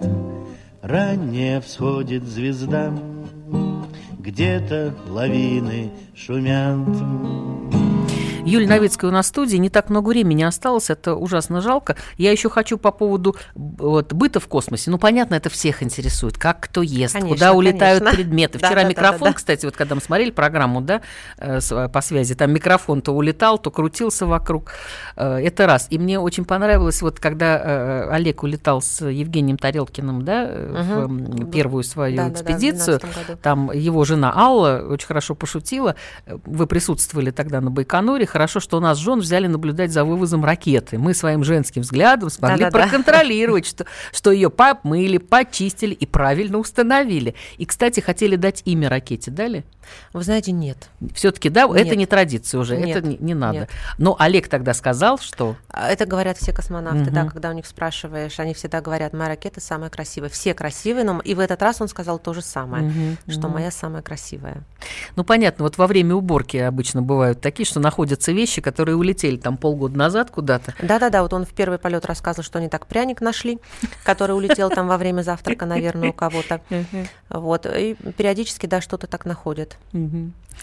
Ранее 0.81 1.61
всходит 1.61 2.23
звезда, 2.23 2.91
Где-то 4.19 4.93
лавины 5.07 5.91
шумят. 6.15 7.50
Юлия 8.45 8.67
Новицкая 8.67 9.09
у 9.09 9.13
нас 9.13 9.25
в 9.25 9.29
студии. 9.29 9.57
Не 9.57 9.69
так 9.69 9.89
много 9.89 10.09
времени 10.09 10.43
осталось, 10.43 10.89
это 10.89 11.15
ужасно 11.15 11.61
жалко. 11.61 11.95
Я 12.17 12.31
еще 12.31 12.49
хочу 12.49 12.77
по 12.77 12.91
поводу 12.91 13.35
вот, 13.55 14.13
быта 14.13 14.39
в 14.39 14.47
космосе. 14.47 14.91
Ну, 14.91 14.97
понятно, 14.97 15.35
это 15.35 15.49
всех 15.49 15.83
интересует. 15.83 16.37
Как 16.37 16.59
кто 16.61 16.81
ест, 16.81 17.13
конечно, 17.13 17.35
куда 17.35 17.53
улетают 17.53 17.99
конечно. 17.99 18.17
предметы. 18.17 18.57
Вчера 18.57 18.83
да, 18.83 18.83
микрофон, 18.83 19.19
да, 19.19 19.25
да, 19.25 19.31
да. 19.31 19.33
кстати, 19.33 19.65
вот 19.65 19.75
когда 19.75 19.95
мы 19.95 20.01
смотрели 20.01 20.31
программу, 20.31 20.81
да, 20.81 21.01
э, 21.37 21.59
по 21.91 22.01
связи, 22.01 22.35
там 22.35 22.51
микрофон 22.51 23.01
то 23.01 23.13
улетал, 23.13 23.57
то 23.57 23.71
крутился 23.71 24.25
вокруг. 24.25 24.73
Э, 25.15 25.37
это 25.37 25.67
раз. 25.67 25.87
И 25.89 25.97
мне 25.97 26.19
очень 26.19 26.45
понравилось, 26.45 27.01
вот 27.01 27.19
когда 27.19 27.57
э, 27.57 28.09
Олег 28.11 28.43
улетал 28.43 28.81
с 28.81 29.05
Евгением 29.05 29.57
Тарелкиным, 29.57 30.23
да, 30.23 30.43
угу. 30.43 31.13
в 31.45 31.51
первую 31.51 31.83
свою 31.83 32.17
да, 32.17 32.29
экспедицию, 32.29 32.99
да, 33.01 33.07
да, 33.27 33.35
там 33.35 33.71
его 33.71 34.03
жена 34.05 34.33
Алла 34.35 34.85
очень 34.89 35.07
хорошо 35.07 35.35
пошутила. 35.35 35.95
Вы 36.27 36.67
присутствовали 36.67 37.31
тогда 37.31 37.61
на 37.61 37.71
Байконуре, 37.71 38.25
хорошо, 38.31 38.59
что 38.59 38.77
у 38.77 38.79
нас 38.79 38.97
жен 38.97 39.19
взяли 39.19 39.47
наблюдать 39.47 39.91
за 39.91 40.03
вывозом 40.03 40.43
ракеты. 40.43 40.97
Мы 40.97 41.13
своим 41.13 41.43
женским 41.43 41.81
взглядом 41.81 42.29
смогли 42.29 42.65
Да-да-да. 42.65 42.83
проконтролировать, 42.83 43.65
что, 43.65 43.85
что 44.11 44.31
ее 44.31 44.49
помыли, 44.49 45.17
почистили 45.17 45.93
и 45.93 46.05
правильно 46.05 46.57
установили. 46.57 47.35
И, 47.57 47.65
кстати, 47.65 47.99
хотели 47.99 48.35
дать 48.35 48.61
имя 48.65 48.89
ракете, 48.89 49.31
дали? 49.31 49.63
Вы 50.13 50.23
знаете, 50.23 50.51
нет. 50.51 50.89
Все-таки, 51.13 51.49
да, 51.49 51.67
нет. 51.67 51.87
это 51.87 51.95
не 51.95 52.05
традиция 52.05 52.59
уже, 52.59 52.77
нет. 52.77 52.97
это 52.97 53.07
не, 53.07 53.17
не 53.17 53.33
надо. 53.33 53.59
Нет. 53.59 53.69
Но 53.97 54.15
Олег 54.19 54.47
тогда 54.47 54.73
сказал, 54.73 55.17
что... 55.17 55.55
А, 55.69 55.89
это 55.89 56.05
говорят 56.05 56.37
все 56.37 56.53
космонавты, 56.53 57.03
угу. 57.03 57.11
да, 57.11 57.25
когда 57.25 57.49
у 57.49 57.53
них 57.53 57.65
спрашиваешь, 57.65 58.39
они 58.39 58.53
всегда 58.53 58.81
говорят, 58.81 59.13
моя 59.13 59.29
ракета 59.29 59.61
самая 59.61 59.89
красивая. 59.89 60.29
Все 60.29 60.53
красивые, 60.53 61.03
но 61.03 61.19
и 61.19 61.33
в 61.33 61.39
этот 61.39 61.61
раз 61.61 61.81
он 61.81 61.87
сказал 61.87 62.19
то 62.19 62.33
же 62.33 62.41
самое, 62.41 62.87
угу. 62.87 63.31
что 63.31 63.47
угу. 63.47 63.55
моя 63.55 63.71
самая 63.71 64.01
красивая. 64.01 64.63
Ну, 65.15 65.23
понятно, 65.23 65.63
вот 65.63 65.77
во 65.77 65.87
время 65.87 66.15
уборки 66.15 66.57
обычно 66.57 67.01
бывают 67.01 67.41
такие, 67.41 67.65
что 67.65 67.79
находятся 68.21 68.31
вещи, 68.31 68.61
которые 68.61 68.95
улетели 68.95 69.37
там 69.37 69.57
полгода 69.57 69.97
назад 69.97 70.31
куда-то. 70.31 70.73
Да-да-да, 70.81 71.23
вот 71.23 71.33
он 71.33 71.45
в 71.45 71.53
первый 71.53 71.79
полет 71.79 72.05
рассказывал, 72.05 72.43
что 72.43 72.59
они 72.59 72.69
так 72.69 72.85
пряник 72.85 73.21
нашли, 73.21 73.59
который 74.05 74.35
улетел 74.35 74.69
там 74.69 74.87
во 74.87 74.97
время 74.97 75.23
завтрака, 75.23 75.65
наверное, 75.65 76.09
у 76.09 76.13
кого-то. 76.13 76.61
Вот, 77.29 77.65
и 77.65 77.95
периодически, 78.17 78.67
да, 78.67 78.81
что-то 78.81 79.07
так 79.07 79.25
находят. 79.25 79.77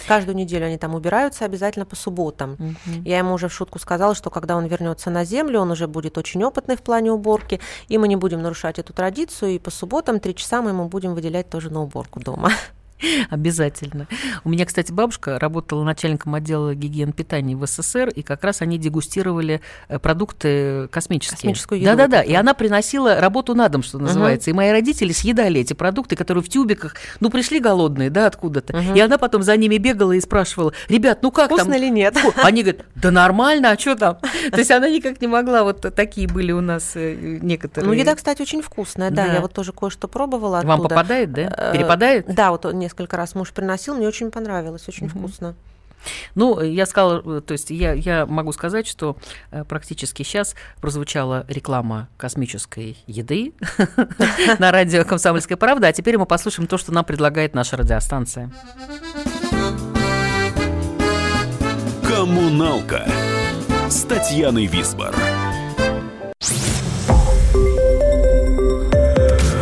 Каждую 0.07 0.37
неделю 0.37 0.66
они 0.66 0.79
там 0.79 0.94
убираются 0.94 1.44
обязательно 1.44 1.87
по 1.87 1.97
субботам. 1.97 2.53
Угу. 2.53 3.03
Я 3.05 3.18
ему 3.18 3.33
уже 3.33 3.49
в 3.49 3.53
шутку 3.53 3.79
сказала, 3.79 4.14
что 4.14 4.31
когда 4.31 4.57
он 4.57 4.66
вернется 4.66 5.11
на 5.11 5.25
землю, 5.25 5.61
он 5.61 5.71
уже 5.71 5.88
будет 5.88 6.18
очень 6.18 6.44
опытный 6.44 6.77
в 6.77 6.83
плане 6.83 7.11
уборки, 7.11 7.59
и 7.88 7.99
мы 7.99 8.07
не 8.07 8.16
будем 8.16 8.42
нарушать 8.42 8.79
эту 8.79 8.92
традицию, 8.92 9.53
и 9.53 9.59
по 9.59 9.71
субботам 9.71 10.21
три 10.21 10.35
часа 10.35 10.62
мы 10.62 10.71
ему 10.71 10.88
будем 10.88 11.14
выделять 11.14 11.49
тоже 11.49 11.71
на 11.71 11.83
уборку 11.83 12.21
дома. 12.21 12.51
Обязательно. 13.30 14.06
У 14.44 14.50
меня, 14.50 14.66
кстати, 14.66 14.92
бабушка 14.92 15.38
работала 15.38 15.84
начальником 15.84 16.34
отдела 16.34 16.74
гигиены 16.74 17.12
питания 17.12 17.56
в 17.56 17.66
СССР, 17.66 18.08
и 18.08 18.22
как 18.22 18.44
раз 18.44 18.62
они 18.62 18.78
дегустировали 18.78 19.61
э, 19.88 19.98
продукты 19.98 20.88
космические. 20.88 21.37
Космическую 21.37 21.80
еду. 21.80 21.96
Да-да-да, 21.96 22.22
и 22.22 22.34
она 22.34 22.54
приносила 22.54 23.20
работу 23.20 23.54
на 23.54 23.68
дом, 23.68 23.82
что 23.82 23.98
называется. 23.98 24.50
Угу. 24.50 24.54
И 24.54 24.56
мои 24.56 24.70
родители 24.70 25.12
съедали 25.12 25.61
эти 25.61 25.72
продукты, 25.72 26.16
которые 26.16 26.42
в 26.42 26.48
тюбиках, 26.48 26.94
ну, 27.20 27.30
пришли 27.30 27.61
голодные, 27.61 28.11
да, 28.11 28.26
откуда-то. 28.26 28.76
Угу. 28.76 28.94
И 28.94 29.00
она 29.00 29.18
потом 29.18 29.42
за 29.42 29.56
ними 29.56 29.78
бегала 29.78 30.12
и 30.12 30.20
спрашивала, 30.20 30.72
ребят, 30.88 31.22
ну 31.22 31.30
как 31.30 31.46
Вкусно 31.46 31.72
там? 31.72 31.74
или 31.74 31.88
нет? 31.90 32.16
Они 32.42 32.62
говорят, 32.62 32.84
да 32.94 33.11
нормально, 33.11 33.70
а 33.70 33.78
что 33.78 33.96
там? 33.96 34.18
То 34.50 34.58
есть 34.58 34.70
она 34.70 34.88
никак 34.88 35.20
не 35.20 35.26
могла, 35.26 35.64
вот 35.64 35.80
такие 35.94 36.28
были 36.28 36.52
у 36.52 36.61
нас 36.61 36.92
э, 36.94 37.38
некоторые. 37.40 37.88
Ну, 37.88 37.94
еда, 37.94 38.14
кстати, 38.14 38.42
очень 38.42 38.62
вкусная, 38.62 39.11
да, 39.11 39.26
я 39.26 39.40
вот 39.40 39.52
тоже 39.52 39.72
кое-что 39.72 40.08
пробовала 40.08 40.61
Вам 40.64 40.82
попадает, 40.82 41.32
да? 41.32 41.54
Э, 41.56 41.72
Перепадает? 41.72 42.26
Да, 42.26 42.50
вот 42.50 42.64
несколько 42.88 43.16
раз 43.16 43.35
муж 43.35 43.53
приносил, 43.53 43.94
мне 43.94 44.09
очень 44.09 44.31
понравилось, 44.31 44.88
очень 44.88 45.07
угу. 45.07 45.18
вкусно. 45.18 45.55
Ну, 46.35 46.61
я 46.61 46.87
сказала, 46.87 47.40
то 47.40 47.53
есть 47.53 47.70
я, 47.70 47.92
я 47.92 48.24
могу 48.24 48.53
сказать, 48.53 48.87
что 48.87 49.16
э, 49.51 49.64
практически 49.64 50.22
сейчас 50.22 50.55
прозвучала 50.81 51.44
реклама 51.48 52.09
космической 52.16 52.96
еды 53.07 53.53
на 54.59 54.70
радио 54.70 55.05
«Комсомольская 55.05 55.59
правда», 55.59 55.88
а 55.88 55.92
теперь 55.92 56.16
мы 56.16 56.24
послушаем 56.24 56.68
то, 56.68 56.79
что 56.79 56.92
нам 56.92 57.05
предлагает 57.05 57.55
наша 57.55 57.77
радиостанция. 57.77 58.51
«Коммуналка» 62.07 63.07
с 63.90 64.03
Татьяной 64.05 64.66
Висбор. 64.66 65.14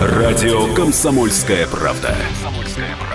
Радио 0.03 0.75
«Комсомольская 0.75 1.67
правда». 1.67 2.15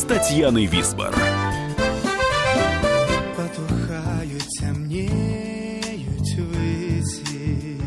с 0.00 0.02
Татьяной 0.02 0.66
Висбор. 0.66 1.14
Потухають, 3.36 4.48
темніють 4.60 6.38
виці, 6.38 7.80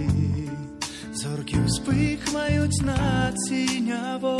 зорки 1.14 1.58
вспихмають 1.66 2.82
на 2.82 3.32
цінявой, 3.48 4.40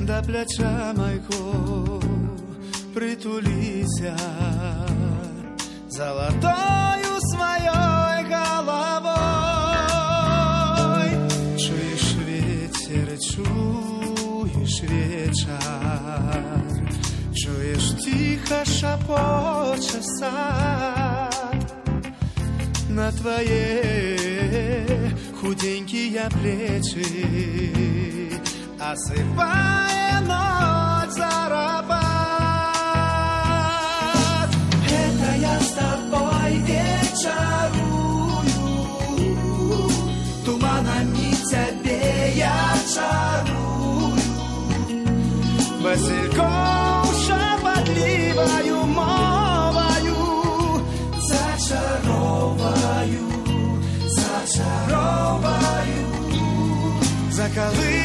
до 0.00 0.22
плеча 0.26 0.94
майко 0.96 2.02
притулися 2.94 4.16
золотою 5.88 7.20
своей 7.32 8.24
головой. 8.30 8.97
Вечір, 14.89 15.49
чуєш 17.33 17.91
тихо 17.91 18.65
шапоче 18.65 20.01
сад 20.01 21.29
на 22.89 23.11
твои 23.11 23.99
худенькие 25.41 26.27
плечи, 26.41 27.05
осыпая 28.79 30.19
ночь 30.29 31.13
за 31.19 31.33
раба. 31.49 32.09
Это 35.01 35.29
я 35.49 35.59
с 35.59 35.71
тобой 35.79 36.51
вечерую, 36.69 37.89
туманами 40.45 41.29
тебе 41.51 41.88
Васильком 45.99 47.05
шепотливою 47.25 48.85
мовою 48.85 50.15
зачароваю, 51.19 53.25
зачароваю, 54.07 56.07
заколыхваю 57.31 57.98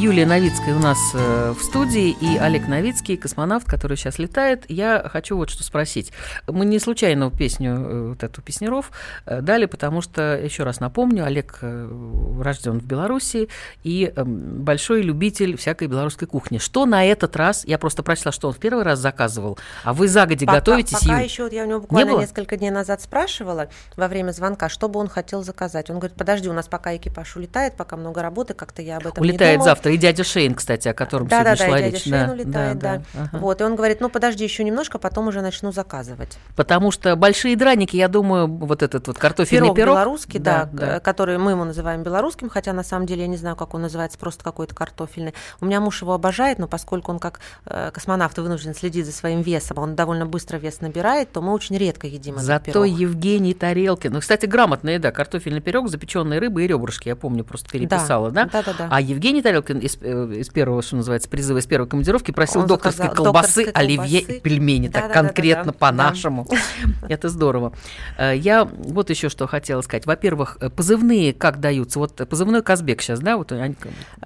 Юлия 0.00 0.26
Новицкая 0.26 0.76
у 0.76 0.78
нас 0.78 0.96
э, 1.12 1.54
в 1.58 1.60
студии 1.60 2.10
и 2.10 2.36
Олег 2.38 2.68
Новицкий, 2.68 3.16
космонавт, 3.16 3.66
который 3.66 3.96
сейчас 3.96 4.20
летает. 4.20 4.64
Я 4.68 5.02
хочу 5.10 5.36
вот 5.36 5.50
что 5.50 5.64
спросить. 5.64 6.12
Мы 6.46 6.66
не 6.66 6.78
случайно 6.78 7.32
песню, 7.32 7.72
э, 7.72 8.08
вот 8.10 8.22
эту 8.22 8.40
песнеров 8.40 8.92
э, 9.26 9.40
дали, 9.40 9.66
потому 9.66 10.00
что, 10.00 10.36
еще 10.38 10.62
раз 10.62 10.78
напомню, 10.78 11.24
Олег 11.24 11.58
рожден 11.60 12.78
в 12.78 12.84
Беларуси 12.84 13.48
и 13.82 14.12
э, 14.14 14.22
большой 14.24 15.02
любитель 15.02 15.56
всякой 15.56 15.88
белорусской 15.88 16.28
кухни. 16.28 16.58
Что 16.58 16.86
на 16.86 17.04
этот 17.04 17.34
раз, 17.34 17.64
я 17.64 17.76
просто 17.76 18.04
прочла, 18.04 18.30
что 18.30 18.46
он 18.46 18.54
в 18.54 18.58
первый 18.58 18.84
раз 18.84 19.00
заказывал, 19.00 19.58
а 19.82 19.92
вы 19.94 20.06
загоди 20.06 20.46
Пока, 20.46 20.58
готовитесь, 20.60 21.00
пока 21.00 21.16
Юль? 21.16 21.24
еще 21.24 21.42
вот 21.42 21.52
я 21.52 21.64
у 21.64 21.66
него 21.66 21.80
буквально 21.80 22.12
было? 22.12 22.20
несколько 22.20 22.56
дней 22.56 22.70
назад 22.70 23.02
спрашивала 23.02 23.68
во 23.96 24.06
время 24.06 24.30
звонка, 24.30 24.68
что 24.68 24.88
бы 24.88 25.00
он 25.00 25.08
хотел 25.08 25.42
заказать. 25.42 25.90
Он 25.90 25.98
говорит, 25.98 26.16
подожди, 26.16 26.48
у 26.48 26.52
нас 26.52 26.68
пока 26.68 26.94
экипаж 26.94 27.34
улетает, 27.34 27.76
пока 27.76 27.96
много 27.96 28.22
работы, 28.22 28.54
как-то 28.54 28.80
я 28.80 28.98
об 28.98 29.06
этом 29.08 29.24
не 29.24 29.30
Улетает 29.30 29.54
думал. 29.56 29.64
завтра. 29.64 29.87
И 29.88 29.96
дядя 29.96 30.24
Шейн, 30.24 30.54
кстати, 30.54 30.88
о 30.88 30.94
котором 30.94 31.26
Да, 31.28 31.36
сегодня 31.40 31.56
да, 31.56 31.56
да, 31.58 31.66
шла 31.68 31.78
и 31.78 31.82
дядя 31.82 31.94
речь. 31.96 32.04
Шейн 32.04 32.30
улетает, 32.30 32.78
да. 32.78 33.02
Ага. 33.14 33.38
Вот, 33.38 33.60
и 33.60 33.64
он 33.64 33.76
говорит, 33.76 34.00
ну 34.00 34.08
подожди 34.08 34.44
еще 34.44 34.64
немножко, 34.64 34.98
потом 34.98 35.28
уже 35.28 35.40
начну 35.42 35.72
заказывать. 35.72 36.38
Потому 36.56 36.90
что 36.90 37.14
большие 37.16 37.56
драники, 37.56 37.96
я 37.96 38.08
думаю, 38.08 38.46
вот 38.46 38.82
этот 38.82 39.06
вот 39.06 39.18
картофельный 39.18 39.66
Пирог, 39.68 39.76
пирог. 39.76 39.94
белорусский, 39.96 40.38
да, 40.40 40.66
к- 40.66 41.00
который 41.00 41.38
мы 41.38 41.52
ему 41.52 41.64
называем 41.64 42.02
белорусским, 42.02 42.48
хотя 42.48 42.72
на 42.72 42.82
самом 42.82 43.06
деле 43.06 43.22
я 43.22 43.26
не 43.28 43.36
знаю, 43.36 43.56
как 43.56 43.74
он 43.74 43.82
называется, 43.82 44.18
просто 44.18 44.44
какой-то 44.44 44.74
картофельный. 44.74 45.34
У 45.60 45.66
меня 45.66 45.80
муж 45.80 46.02
его 46.02 46.14
обожает, 46.14 46.58
но 46.58 46.68
поскольку 46.68 47.10
он 47.12 47.18
как 47.18 47.40
э, 47.66 47.90
космонавт 47.92 48.38
вынужден 48.38 48.74
следить 48.74 49.06
за 49.06 49.12
своим 49.12 49.42
весом, 49.42 49.78
он 49.78 49.94
довольно 49.94 50.26
быстро 50.26 50.56
вес 50.58 50.80
набирает, 50.80 51.32
то 51.32 51.40
мы 51.42 51.52
очень 51.52 51.76
редко 51.76 52.06
едим 52.06 52.34
этот 52.34 52.46
Зато 52.46 52.64
пирог. 52.72 52.86
Евгений 52.86 53.54
Тарелкин. 53.54 54.12
Ну, 54.12 54.20
кстати, 54.20 54.46
грамотная 54.46 54.94
еда. 54.94 55.10
Картофельный 55.10 55.60
пирог, 55.60 55.88
запеченные 55.88 56.40
рыбы 56.40 56.64
и 56.64 56.66
ребрышки. 56.66 57.08
Я 57.08 57.16
помню, 57.16 57.44
просто 57.44 57.68
переписала, 57.70 58.30
да? 58.30 58.44
Да, 58.52 58.62
да, 58.62 58.72
да. 58.76 58.88
А 58.90 59.00
Евгений 59.00 59.42
Тарелкин 59.42 59.77
из, 59.80 59.98
э, 60.00 60.32
из 60.36 60.48
первого, 60.48 60.82
что 60.82 60.96
называется, 60.96 61.28
призыва, 61.28 61.58
из 61.58 61.66
первой 61.66 61.88
командировки 61.88 62.30
просил 62.30 62.60
Он 62.62 62.66
докторской 62.66 63.06
заказал 63.06 63.24
колбасы, 63.24 63.64
докторской 63.66 63.72
оливье 63.82 64.20
колбасы. 64.20 64.38
и 64.38 64.40
пельмени. 64.40 64.88
Да, 64.88 65.00
так 65.00 65.02
да, 65.02 65.08
да, 65.08 65.14
да, 65.22 65.26
конкретно 65.28 65.72
да. 65.72 65.78
по-нашему. 65.78 66.46
Это 67.08 67.28
здорово. 67.28 67.72
Э, 68.18 68.36
Я 68.36 68.64
вот 68.64 69.10
еще 69.10 69.28
что 69.28 69.46
хотела 69.46 69.80
сказать. 69.82 70.06
Во-первых, 70.06 70.58
э, 70.60 70.70
позывные 70.70 71.32
как 71.32 71.60
даются? 71.60 71.98
Вот 71.98 72.14
позывной 72.28 72.62
Казбек 72.62 73.00
сейчас, 73.02 73.20
да? 73.20 73.36
Вот 73.36 73.52
они- 73.52 73.76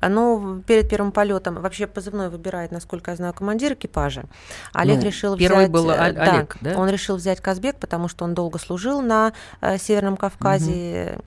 А, 0.01 0.09
Ну, 0.09 0.63
перед 0.67 0.89
первым 0.89 1.13
полетом 1.13 1.55
вообще 1.61 1.87
позывной 1.87 2.29
выбирает, 2.29 2.73
насколько 2.73 3.11
я 3.11 3.17
знаю, 3.17 3.35
командир 3.35 3.75
экипажа. 3.75 4.25
Олег 4.73 4.99
Ну, 4.99 5.05
решил 5.05 5.37
первый 5.37 5.59
взять... 5.61 5.71
был 5.71 5.91
О- 5.91 5.95
Олег, 5.95 6.57
да? 6.61 6.75
Он 6.77 6.89
решил 6.89 7.17
взять 7.17 7.41
Казбек, 7.41 7.77
потому 7.77 8.09
что 8.09 8.25
он 8.25 8.35
долго 8.35 8.59
служил 8.59 9.01
на 9.03 9.33
Северном 9.79 10.17
Кавказе. 10.17 11.19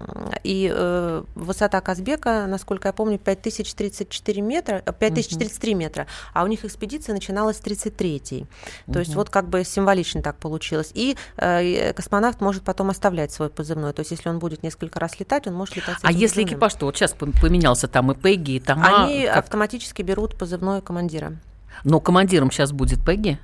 И 0.44 0.72
э, 0.74 1.24
высота 1.36 1.82
Казбека, 1.82 2.46
насколько 2.48 2.88
я 2.88 2.94
помню, 2.94 3.18
5034 3.18 4.06
метра, 4.42 4.82
э, 4.86 4.94
5033 4.94 5.74
метра, 5.76 6.08
а 6.34 6.44
у 6.44 6.48
них 6.48 6.66
экспедиция 6.66 7.14
начиналась 7.14 7.58
с 7.58 7.60
33 7.60 8.46
То 8.92 9.00
есть 9.00 9.16
вот 9.16 9.30
как 9.30 9.48
бы 9.50 9.64
символично 9.64 10.22
так 10.22 10.38
получилось. 10.38 10.92
И 10.94 11.16
э, 11.38 11.94
космонавт 11.94 12.42
может 12.42 12.64
потом 12.64 12.90
оставлять 12.90 13.32
свой 13.32 13.50
позывной. 13.50 13.94
То 13.94 14.02
есть 14.02 14.12
если 14.12 14.30
он 14.30 14.40
будет 14.40 14.64
несколько 14.64 15.00
раз 15.00 15.20
летать, 15.20 15.48
он 15.48 15.54
может 15.54 15.76
летать 15.76 15.98
с 16.00 16.04
А 16.04 16.12
если 16.12 16.28
позывным. 16.42 16.46
экипаж, 16.54 16.74
то 16.76 16.86
вот 16.86 16.96
сейчас 16.96 17.14
пом- 17.14 17.40
поменялся 17.42 17.88
там 17.88 18.12
и 18.12 18.16
Пегги, 18.16 18.52
и 18.52 18.60
Тома, 18.60 19.06
Они 19.06 19.26
как- 19.26 19.38
автоматически 19.38 20.02
берут 20.02 20.38
позывной 20.38 20.82
командира. 20.82 21.34
но 21.84 22.00
командиром 22.00 22.52
сейчас 22.52 22.72
будет 22.72 23.04
Пегги? 23.06 23.38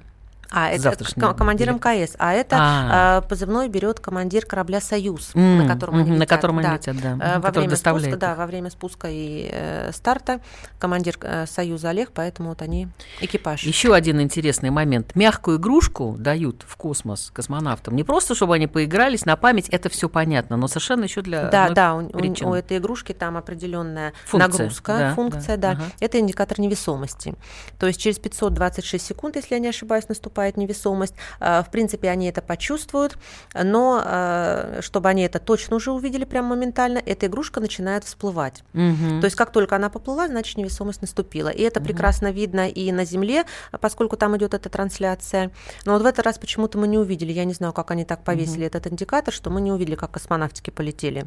А, 0.51 0.69
это 0.69 0.81
Завтрашний 0.81 1.21
к- 1.21 1.33
командир 1.33 1.69
или- 1.69 1.75
МКС. 1.77 2.15
А 2.19 2.33
это 2.33 2.57
А. 2.59 3.19
э, 3.23 3.27
позывной 3.29 3.69
берет 3.69 4.01
командир 4.01 4.45
корабля 4.45 4.81
«Союз», 4.81 5.31
М, 5.33 5.59
на 5.59 5.67
котором 5.67 5.95
они 5.95 6.03
мгм, 6.03 6.11
на 6.17 6.23
летят. 6.23 6.29
котором 6.37 6.57
они 6.59 6.67
да. 6.67 6.73
летят, 6.73 6.95
да, 7.01 7.11
Э, 7.13 7.35
Во 7.35 7.41
который 7.41 7.59
время 7.59 7.69
доставляет 7.69 8.05
спуска, 8.15 8.19
да, 8.19 8.35
во 8.35 8.45
время 8.47 8.69
спуска 8.69 9.07
и 9.09 9.49
э, 9.49 9.91
старта 9.93 10.41
командир 10.77 11.17
э, 11.21 11.45
«Союза» 11.47 11.89
Олег, 11.91 12.11
поэтому 12.13 12.49
вот 12.49 12.61
они 12.61 12.89
экипаж. 13.21 13.63
Еще 13.63 13.93
один 13.93 14.19
интересный 14.19 14.71
момент. 14.71 15.15
Мягкую 15.15 15.57
игрушку 15.57 16.15
дают 16.19 16.65
в 16.67 16.75
космос 16.75 17.31
космонавтам. 17.33 17.95
Не 17.95 18.03
просто, 18.03 18.35
чтобы 18.35 18.55
они 18.55 18.67
поигрались 18.67 19.25
на 19.25 19.37
память, 19.37 19.69
это 19.69 19.87
все 19.87 20.09
понятно, 20.09 20.57
но 20.57 20.67
совершенно 20.67 21.05
еще 21.05 21.21
для 21.21 21.45
Да, 21.49 21.69
да, 21.69 21.93
у, 21.95 21.99
у- 22.01 22.49
у 22.49 22.53
этой 22.53 22.77
игрушки 22.77 23.13
там 23.13 23.37
определенная 23.37 24.11
Функция, 24.25 24.51
нагрузка, 24.63 24.97
да, 24.97 25.13
функция, 25.15 25.55
да, 25.55 25.75
да. 25.75 25.79
ага. 25.83 25.83
Это 26.01 26.19
индикатор 26.19 26.59
невесомости. 26.59 27.35
То 27.79 27.87
есть 27.87 28.01
через 28.01 28.19
526 28.19 29.05
секунд, 29.05 29.37
если 29.37 29.55
я 29.55 29.59
не 29.59 29.69
ошибаюсь, 29.69 30.09
наступает 30.09 30.40
невесомость. 30.57 31.15
Э, 31.39 31.63
В 31.63 31.71
принципе, 31.71 32.09
они 32.09 32.27
это 32.27 32.41
почувствуют, 32.41 33.17
но 33.53 34.01
э, 34.03 34.79
чтобы 34.81 35.09
они 35.09 35.23
это 35.23 35.39
точно 35.39 35.75
уже 35.75 35.91
увидели 35.91 36.25
прям 36.25 36.45
моментально, 36.45 37.01
эта 37.05 37.27
игрушка 37.27 37.59
начинает 37.59 38.03
всплывать. 38.03 38.63
Мгм. 38.73 39.21
То 39.21 39.25
есть 39.25 39.35
как 39.35 39.51
только 39.51 39.75
она 39.75 39.89
поплыла, 39.89 40.27
значит 40.27 40.57
невесомость 40.57 41.01
наступила. 41.01 41.49
И 41.49 41.61
это 41.61 41.81
прекрасно 41.81 42.31
видно 42.31 42.69
и 42.69 42.91
на 42.91 43.05
Земле, 43.05 43.45
поскольку 43.79 44.17
там 44.17 44.35
идет 44.37 44.53
эта 44.53 44.69
трансляция. 44.69 45.51
Но 45.85 45.93
вот 45.93 46.01
в 46.01 46.05
этот 46.05 46.25
раз 46.25 46.37
почему-то 46.37 46.77
мы 46.77 46.87
не 46.87 46.97
увидели. 46.97 47.31
Я 47.31 47.45
не 47.45 47.53
знаю, 47.53 47.73
как 47.73 47.91
они 47.91 48.05
так 48.05 48.23
повесили 48.23 48.65
этот 48.65 48.87
индикатор, 48.87 49.33
что 49.33 49.49
мы 49.49 49.61
не 49.61 49.71
увидели, 49.71 49.95
как 49.95 50.11
космонавтики 50.11 50.69
полетели. 50.69 51.25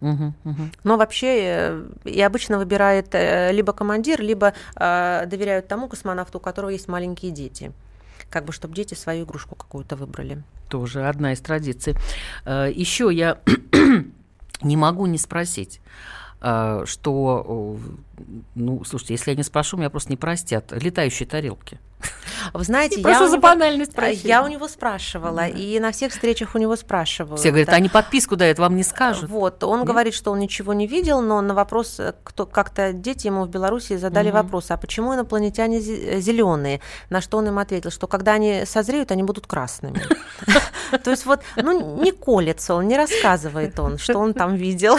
Мгм, 0.00 0.34
мгм. 0.44 0.72
Но 0.82 0.96
вообще 0.96 1.26
э, 1.26 1.82
и 2.04 2.20
обычно 2.20 2.58
выбирает 2.58 3.14
э, 3.14 3.52
либо 3.52 3.72
командир, 3.72 4.20
либо 4.20 4.52
э, 4.74 5.26
доверяют 5.26 5.68
тому 5.68 5.88
космонавту, 5.88 6.38
у 6.38 6.40
которого 6.40 6.70
есть 6.70 6.88
маленькие 6.88 7.30
дети. 7.30 7.72
Как 8.32 8.44
бы, 8.46 8.52
чтобы 8.52 8.74
дети 8.74 8.94
свою 8.94 9.24
игрушку 9.24 9.54
какую-то 9.54 9.94
выбрали. 9.94 10.42
Тоже 10.68 11.06
одна 11.06 11.34
из 11.34 11.40
традиций. 11.40 11.94
Еще 12.46 13.10
я 13.12 13.38
не 14.62 14.76
могу 14.76 15.06
не 15.06 15.18
спросить, 15.18 15.80
э, 15.80 16.21
что, 16.86 17.76
э, 18.18 18.22
ну, 18.56 18.84
слушайте, 18.84 19.14
если 19.14 19.30
я 19.30 19.36
не 19.36 19.42
спрошу, 19.44 19.76
меня 19.76 19.90
просто 19.90 20.10
не 20.10 20.16
простят. 20.16 20.72
Летающие 20.72 21.26
тарелки. 21.28 21.78
Вы 22.52 22.64
знаете, 22.64 22.96
я 23.00 23.02
Прошу 23.04 23.24
у 23.24 23.26
за 23.28 23.32
него- 23.36 23.42
банальность 23.42 23.92
а, 23.92 23.96
прощения. 23.96 24.28
я 24.28 24.42
у 24.42 24.48
него 24.48 24.66
спрашивала, 24.66 25.46
и 25.46 25.78
на 25.78 25.92
всех 25.92 26.10
встречах 26.12 26.56
у 26.56 26.58
него 26.58 26.74
спрашивают. 26.74 27.38
Все 27.38 27.50
говорят, 27.50 27.68
Да. 27.68 27.76
они 27.76 27.88
подписку 27.88 28.34
дают, 28.34 28.58
вам 28.58 28.74
не 28.76 28.82
скажут. 28.82 29.30
Вот, 29.30 29.62
он 29.62 29.78
Нет? 29.80 29.86
говорит, 29.86 30.12
что 30.14 30.32
он 30.32 30.40
ничего 30.40 30.72
не 30.72 30.88
видел, 30.88 31.20
но 31.20 31.40
на 31.40 31.54
вопрос, 31.54 32.00
э, 32.00 32.14
кто, 32.24 32.44
как-то 32.44 32.92
дети 32.92 33.28
ему 33.28 33.44
в 33.44 33.48
Беларуси 33.50 33.96
задали 33.96 34.28
Мгм. 34.30 34.36
вопрос, 34.38 34.72
а 34.72 34.76
почему 34.76 35.14
инопланетяне 35.14 35.80
зеленые? 35.80 36.80
На 37.08 37.20
что 37.20 37.38
он 37.38 37.46
им 37.46 37.58
ответил, 37.60 37.92
что 37.92 38.08
когда 38.08 38.32
они 38.32 38.64
созреют, 38.66 39.12
они 39.12 39.22
будут 39.22 39.46
красными. 39.46 40.02
То 40.98 41.10
есть 41.10 41.26
вот, 41.26 41.40
ну, 41.56 42.02
не 42.02 42.12
колется 42.12 42.74
он, 42.74 42.88
не 42.88 42.96
рассказывает 42.96 43.78
он, 43.78 43.98
что 43.98 44.18
он 44.18 44.34
там 44.34 44.54
видел. 44.54 44.98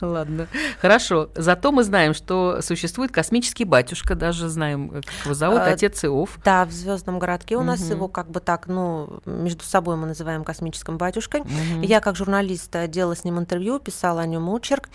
Ладно, 0.00 0.46
хорошо. 0.80 1.30
Зато 1.34 1.72
мы 1.72 1.84
знаем, 1.84 2.14
что 2.14 2.60
существует 2.62 3.12
космический 3.12 3.64
батюшка, 3.64 4.14
даже 4.14 4.48
знаем, 4.48 4.90
э, 4.94 5.00
как 5.02 5.24
его 5.24 5.34
зовут, 5.34 5.60
А, 5.60 5.66
отец 5.72 6.04
Иов. 6.04 6.38
Да, 6.44 6.64
в 6.64 6.72
звездном 6.72 7.18
городке 7.18 7.56
у 7.56 7.62
нас 7.62 7.80
его 7.90 8.08
как 8.08 8.30
бы 8.30 8.40
так, 8.40 8.66
ну, 8.66 9.20
между 9.26 9.64
собой 9.64 9.96
мы 9.96 10.06
называем 10.06 10.44
космическим 10.44 10.98
батюшкой. 10.98 11.42
Я 11.82 12.00
как 12.00 12.16
журналист 12.16 12.74
э, 12.74 12.88
делала 12.88 13.16
с 13.16 13.24
ним 13.24 13.38
интервью, 13.38 13.78
писала 13.78 14.22
о 14.22 14.26
нем 14.26 14.48
очерк. 14.48 14.88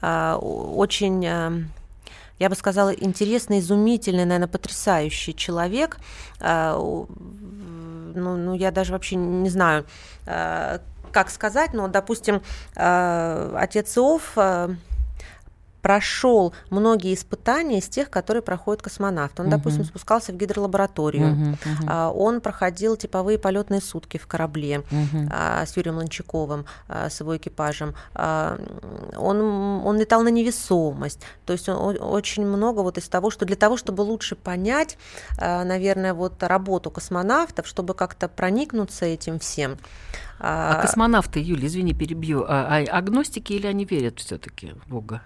А, 0.00 0.36
Очень, 0.36 1.24
э, 1.24 1.64
я 2.38 2.48
бы 2.48 2.54
сказала, 2.54 2.90
интересный, 2.90 3.58
изумительный, 3.58 4.24
наверное, 4.24 4.48
потрясающий 4.48 5.34
человек. 5.34 5.98
Ну, 8.18 8.36
ну, 8.36 8.54
я 8.54 8.70
даже 8.70 8.92
вообще 8.92 9.16
не 9.16 9.50
знаю, 9.50 9.84
э, 10.26 10.78
как 11.12 11.30
сказать, 11.30 11.72
но, 11.72 11.88
допустим, 11.88 12.42
э, 12.76 13.56
отец 13.56 13.96
Иов 13.96 14.32
э, 14.36 14.68
прошел 15.82 16.52
многие 16.70 17.14
испытания 17.14 17.78
из 17.78 17.88
тех, 17.88 18.10
которые 18.10 18.42
проходит 18.42 18.82
космонавт. 18.82 19.38
Он, 19.40 19.46
Мгм. 19.46 19.56
допустим, 19.56 19.84
спускался 19.84 20.32
в 20.32 20.36
гидролабораторию, 20.36 21.28
Мгм, 21.28 21.50
мгм. 21.64 21.86
а, 21.88 22.10
он 22.10 22.40
проходил 22.40 22.96
типовые 22.96 23.38
полетные 23.38 23.80
сутки 23.80 24.18
в 24.18 24.26
корабле 24.26 24.82
Мгм. 24.90 25.30
а, 25.32 25.64
с 25.64 25.76
Юрием 25.76 25.96
Ланчаковым, 25.96 26.66
а, 26.88 27.08
с 27.08 27.20
его 27.20 27.36
экипажем. 27.36 27.94
А, 28.14 28.58
Он, 29.16 29.40
он 29.84 29.98
летал 29.98 30.22
на 30.22 30.28
невесомость. 30.28 31.20
То 31.44 31.52
есть 31.52 31.68
он, 31.68 31.96
очень 32.00 32.46
много 32.46 32.80
вот 32.80 32.98
из 32.98 33.08
того, 33.08 33.30
что 33.30 33.44
для 33.44 33.56
того, 33.56 33.76
чтобы 33.76 34.02
лучше 34.02 34.36
понять, 34.36 34.96
а, 35.38 35.64
наверное, 35.64 36.14
вот 36.14 36.42
работу 36.42 36.90
космонавтов, 36.90 37.66
чтобы 37.66 37.94
как-то 37.94 38.28
проникнуться 38.28 39.06
этим 39.06 39.38
всем. 39.38 39.76
А 40.40 40.80
космонавты, 40.80 41.40
Юля, 41.40 41.66
извини, 41.66 41.94
перебью, 41.94 42.44
а, 42.48 42.66
а 42.76 42.98
агностики 42.98 43.52
или 43.52 43.66
они 43.66 43.84
верят 43.84 44.20
все-таки 44.20 44.74
в 44.84 44.88
Бога? 44.88 45.22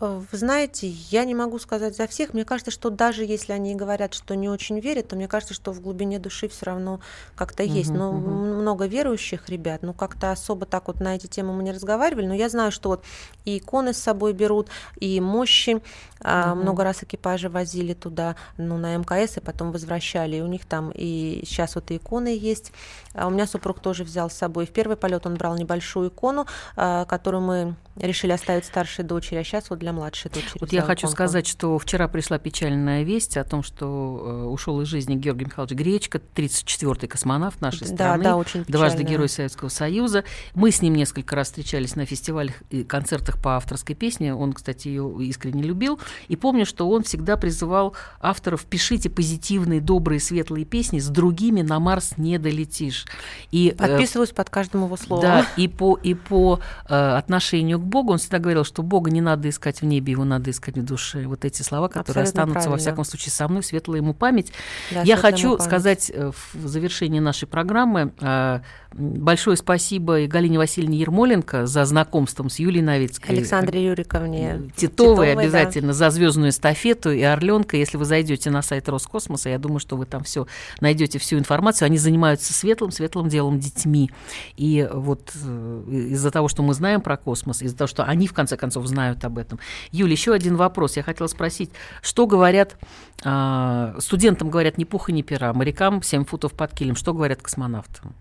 Вы 0.00 0.38
знаете, 0.38 0.86
я 0.88 1.24
не 1.24 1.34
могу 1.34 1.58
сказать 1.58 1.96
за 1.96 2.06
всех. 2.06 2.32
Мне 2.32 2.44
кажется, 2.44 2.70
что 2.70 2.88
даже 2.88 3.24
если 3.24 3.52
они 3.52 3.74
говорят, 3.74 4.14
что 4.14 4.36
не 4.36 4.48
очень 4.48 4.78
верят, 4.78 5.08
то 5.08 5.16
мне 5.16 5.26
кажется, 5.26 5.54
что 5.54 5.72
в 5.72 5.80
глубине 5.80 6.20
души 6.20 6.46
все 6.48 6.66
равно 6.66 7.00
как-то 7.34 7.64
есть. 7.64 7.90
Мгм, 7.90 7.98
Но 7.98 8.10
м- 8.16 8.60
много 8.60 8.86
верующих 8.86 9.48
ребят, 9.48 9.82
ну 9.82 9.92
как-то 9.92 10.30
особо 10.30 10.66
так 10.66 10.86
вот 10.86 11.00
на 11.00 11.16
эти 11.16 11.26
темы 11.26 11.52
мы 11.52 11.64
не 11.64 11.72
разговаривали. 11.72 12.26
Но 12.26 12.34
я 12.34 12.48
знаю, 12.48 12.70
что 12.70 12.90
вот 12.90 13.04
и 13.44 13.58
иконы 13.58 13.92
с 13.92 13.98
собой 13.98 14.34
берут, 14.34 14.68
и 15.00 15.20
мощи. 15.20 15.82
а, 16.20 16.50
Мгм. 16.54 16.62
Много 16.62 16.84
раз 16.84 17.02
экипажи 17.02 17.48
возили 17.48 17.94
туда, 17.94 18.36
ну, 18.56 18.76
на 18.76 18.94
МКС, 18.96 19.36
и 19.38 19.40
потом 19.40 19.72
возвращали. 19.72 20.36
И 20.36 20.40
у 20.40 20.46
них 20.46 20.64
там 20.64 20.92
и 20.94 21.42
сейчас 21.44 21.74
вот 21.74 21.90
и 21.90 21.96
иконы 21.96 22.28
есть. 22.36 22.72
А 23.14 23.26
у 23.26 23.30
меня 23.30 23.46
супруг 23.48 23.80
тоже 23.80 24.04
взял 24.04 24.30
с 24.30 24.34
собой. 24.34 24.66
В 24.66 24.70
первый 24.70 24.96
полет 24.96 25.26
он 25.26 25.34
брал 25.34 25.56
небольшую 25.56 26.08
икону, 26.10 26.46
а, 26.76 27.04
которую 27.04 27.40
мы 27.42 27.74
решили 28.00 28.32
оставить 28.32 28.64
старшей 28.64 29.04
дочери, 29.04 29.38
а 29.38 29.44
сейчас 29.44 29.70
вот 29.70 29.78
для 29.78 29.92
младшей 29.92 30.30
дочери. 30.30 30.58
Вот 30.60 30.72
я 30.72 30.82
хочу 30.82 31.08
сказать, 31.08 31.46
что 31.46 31.78
вчера 31.78 32.08
пришла 32.08 32.38
печальная 32.38 33.02
весть 33.02 33.36
о 33.36 33.44
том, 33.44 33.62
что 33.62 34.22
э, 34.24 34.44
ушел 34.46 34.80
из 34.80 34.88
жизни 34.88 35.16
Георгий 35.16 35.46
Михайлович 35.46 35.76
Гречко, 35.76 36.20
34-й 36.34 37.08
космонавт 37.08 37.60
нашей 37.60 37.86
страны, 37.86 38.24
да, 38.24 38.36
очень 38.36 38.64
дважды 38.64 38.98
печально. 38.98 39.10
Герой 39.10 39.28
Советского 39.28 39.68
Союза. 39.68 40.24
Мы 40.54 40.70
с 40.70 40.82
ним 40.82 40.94
несколько 40.94 41.36
раз 41.36 41.48
встречались 41.48 41.96
на 41.96 42.06
фестивалях 42.06 42.54
и 42.70 42.84
концертах 42.84 43.40
по 43.42 43.56
авторской 43.56 43.94
песне. 43.94 44.34
Он, 44.34 44.52
кстати, 44.52 44.88
ее 44.88 45.12
искренне 45.24 45.62
любил. 45.62 45.98
И 46.28 46.36
помню, 46.36 46.66
что 46.66 46.88
он 46.88 47.02
всегда 47.02 47.36
призывал 47.36 47.94
авторов, 48.20 48.64
пишите 48.64 49.10
позитивные, 49.10 49.80
добрые, 49.80 50.20
светлые 50.20 50.64
песни, 50.64 50.98
с 50.98 51.08
другими 51.08 51.62
на 51.62 51.78
Марс 51.80 52.16
не 52.16 52.38
долетишь. 52.38 53.06
И, 53.50 53.68
э, 53.68 53.74
Подписываюсь 53.74 54.30
под 54.30 54.50
каждым 54.50 54.84
его 54.84 54.96
словом. 54.96 55.22
да, 55.22 55.46
и 55.56 55.68
по, 55.68 55.96
и 55.96 56.14
по 56.14 56.60
э, 56.88 56.94
отношению 56.94 57.78
к 57.78 57.87
Богу 57.88 58.12
он 58.12 58.18
всегда 58.18 58.38
говорил, 58.38 58.64
что 58.64 58.82
Бога 58.82 59.10
не 59.10 59.20
надо 59.20 59.48
искать 59.48 59.80
в 59.80 59.84
небе, 59.84 60.12
его 60.12 60.24
надо 60.24 60.50
искать 60.50 60.76
в 60.76 60.84
душе. 60.84 61.26
Вот 61.26 61.44
эти 61.44 61.62
слова, 61.62 61.88
которые 61.88 62.22
Абсолютно 62.22 62.28
останутся, 62.28 62.58
во 62.58 62.62
правильно. 62.62 62.78
всяком 62.78 63.04
случае, 63.04 63.32
со 63.32 63.48
мной, 63.48 63.62
светлая 63.62 64.00
ему 64.00 64.14
память. 64.14 64.52
Да, 64.92 65.02
Я 65.02 65.16
хочу 65.16 65.50
память. 65.52 65.62
сказать 65.62 66.12
э, 66.14 66.30
в 66.54 66.66
завершении 66.66 67.20
нашей 67.20 67.48
программы 67.48 68.12
э, 68.20 68.60
большое 68.92 69.56
спасибо 69.56 70.20
и 70.20 70.26
Галине 70.26 70.58
Васильевне 70.58 70.98
Ермоленко 70.98 71.66
за 71.66 71.84
знакомством 71.84 72.50
с 72.50 72.58
Юлией 72.58 72.82
Новицкой. 72.82 73.36
Александре 73.36 73.86
Юриковне 73.86 74.70
Титовой, 74.76 75.34
да. 75.34 75.40
обязательно 75.40 75.92
за 75.92 76.10
звездную 76.10 76.50
эстафету 76.50 77.10
и 77.10 77.22
Орленка. 77.22 77.76
Если 77.76 77.96
вы 77.96 78.04
зайдете 78.04 78.50
на 78.50 78.62
сайт 78.62 78.88
Роскосмоса, 78.88 79.48
я 79.48 79.58
думаю, 79.58 79.80
что 79.80 79.96
вы 79.96 80.06
там 80.06 80.24
все 80.24 80.46
найдете 80.80 81.18
всю 81.18 81.38
информацию. 81.38 81.86
Они 81.86 81.98
занимаются 81.98 82.52
светлым, 82.52 82.90
светлым 82.90 83.28
делом 83.28 83.58
детьми. 83.58 84.10
И 84.56 84.88
вот 84.92 85.32
э, 85.34 85.84
из-за 86.10 86.30
того, 86.30 86.48
что 86.48 86.62
мы 86.62 86.74
знаем 86.74 87.00
про 87.00 87.16
космос, 87.16 87.62
из-за 87.78 87.86
того, 87.86 87.88
что 87.88 88.04
они 88.04 88.26
в 88.26 88.32
конце 88.34 88.56
концов 88.56 88.86
знают 88.86 89.24
об 89.24 89.38
этом. 89.38 89.58
Юля, 89.92 90.12
еще 90.12 90.32
один 90.32 90.56
вопрос. 90.56 90.96
Я 90.96 91.02
хотела 91.02 91.28
спросить, 91.28 91.70
что 92.02 92.26
говорят 92.26 92.76
а, 93.24 93.94
студентам 93.98 94.50
говорят 94.50 94.78
ни 94.78 94.84
пуха, 94.84 95.12
ни 95.12 95.22
пера, 95.22 95.52
морякам 95.52 96.02
7 96.02 96.24
футов 96.24 96.52
под 96.52 96.72
килем. 96.72 96.94
Что 96.96 97.12
говорят 97.12 97.42
космонавтам? 97.42 98.14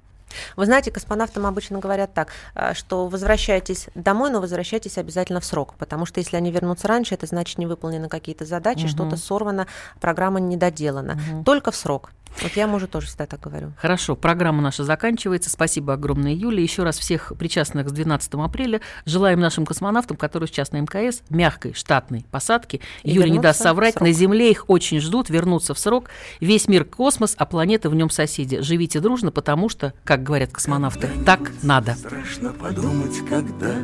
Вы 0.55 0.65
знаете, 0.65 0.91
космонавтам 0.91 1.45
обычно 1.45 1.79
говорят 1.79 2.13
так, 2.13 2.29
а, 2.53 2.73
что 2.73 3.07
возвращайтесь 3.07 3.87
домой, 3.95 4.29
но 4.29 4.41
возвращайтесь 4.41 4.97
обязательно 4.97 5.39
в 5.39 5.45
срок, 5.45 5.75
потому 5.77 6.05
что 6.05 6.19
если 6.19 6.35
они 6.35 6.51
вернутся 6.51 6.87
раньше, 6.87 7.15
это 7.15 7.25
значит 7.27 7.57
не 7.57 7.65
выполнены 7.65 8.09
какие-то 8.09 8.45
задачи, 8.45 8.81
Мгм. 8.85 8.89
что-то 8.89 9.17
сорвано, 9.17 9.67
программа 10.01 10.39
не 10.39 10.57
доделана. 10.57 11.13
Мгм. 11.15 11.43
Только 11.43 11.71
в 11.71 11.75
срок. 11.75 12.11
Вот 12.41 12.51
я 12.55 12.67
мужу 12.67 12.87
тоже 12.87 13.07
всегда 13.07 13.25
так 13.25 13.39
говорю. 13.39 13.73
Хорошо, 13.77 14.15
программа 14.15 14.61
наша 14.61 14.83
заканчивается. 14.83 15.49
Спасибо 15.49 15.93
огромное, 15.93 16.33
Юля. 16.33 16.61
Еще 16.61 16.83
раз 16.83 16.97
всех 16.97 17.33
причастных 17.37 17.89
с 17.89 17.91
12 17.91 18.33
апреля 18.35 18.81
желаем 19.05 19.39
нашим 19.39 19.65
космонавтам, 19.65 20.17
которые 20.17 20.47
сейчас 20.47 20.71
на 20.71 20.81
МКС, 20.81 21.21
мягкой 21.29 21.73
штатной 21.73 22.25
посадки. 22.29 22.81
И 23.03 23.11
Юля 23.11 23.29
не 23.29 23.39
даст 23.39 23.61
соврать, 23.61 23.99
на 24.01 24.11
Земле 24.11 24.51
их 24.51 24.65
очень 24.69 24.99
ждут, 24.99 25.29
вернуться 25.29 25.73
в 25.73 25.79
срок. 25.79 26.09
Весь 26.39 26.67
мир 26.67 26.85
космос, 26.85 27.35
а 27.37 27.45
планеты 27.45 27.89
в 27.89 27.95
нем 27.95 28.09
соседи. 28.09 28.61
Живите 28.61 28.99
дружно, 28.99 29.31
потому 29.31 29.69
что, 29.69 29.93
как 30.03 30.23
говорят 30.23 30.51
космонавты, 30.51 31.09
так 31.25 31.51
надо. 31.63 31.95
Страшно 31.95 32.53
подумать, 32.53 33.17
когда 33.29 33.75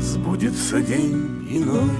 сбудется 0.00 0.80
день 0.80 1.48
иной. 1.50 1.90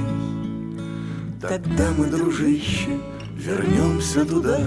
Тогда 1.41 1.91
мы, 1.99 2.07
дружище, 2.07 3.01
вернемся 3.35 4.25
туда, 4.25 4.61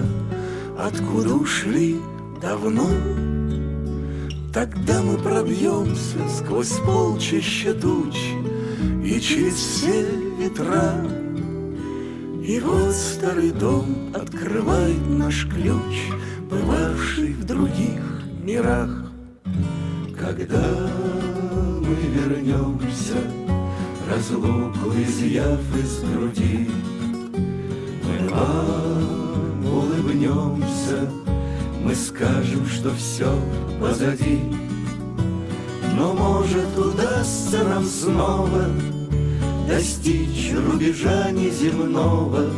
откуда 0.77 1.35
ушли 1.35 1.99
давно. 2.41 2.89
Тогда 4.53 5.01
мы 5.01 5.17
пробьемся 5.17 6.19
сквозь 6.37 6.73
полчища 6.85 7.73
туч 7.73 8.15
и 9.03 9.19
через 9.19 9.53
все 9.53 10.05
ветра. 10.39 10.93
И 12.43 12.59
вот 12.59 12.93
старый 12.93 13.51
дом 13.51 14.13
открывает 14.13 15.09
наш 15.09 15.47
ключ, 15.47 16.11
бывавший 16.49 17.33
в 17.33 17.43
других 17.43 18.01
мирах. 18.43 18.89
Когда 20.17 20.63
мы 21.81 21.95
вернемся, 21.95 23.17
разлуку 24.09 24.91
изъяв 24.95 25.59
из 25.75 25.99
груди, 26.01 26.69
мы 28.03 28.29
улыбнемся, 30.15 31.09
мы 31.83 31.93
скажем, 31.95 32.65
что 32.67 32.91
все 32.95 33.31
позади. 33.79 34.39
Но 35.97 36.13
может 36.13 36.77
удастся 36.77 37.63
нам 37.63 37.85
снова 37.85 38.65
достичь 39.67 40.53
рубежа 40.53 41.31
неземного, 41.31 42.49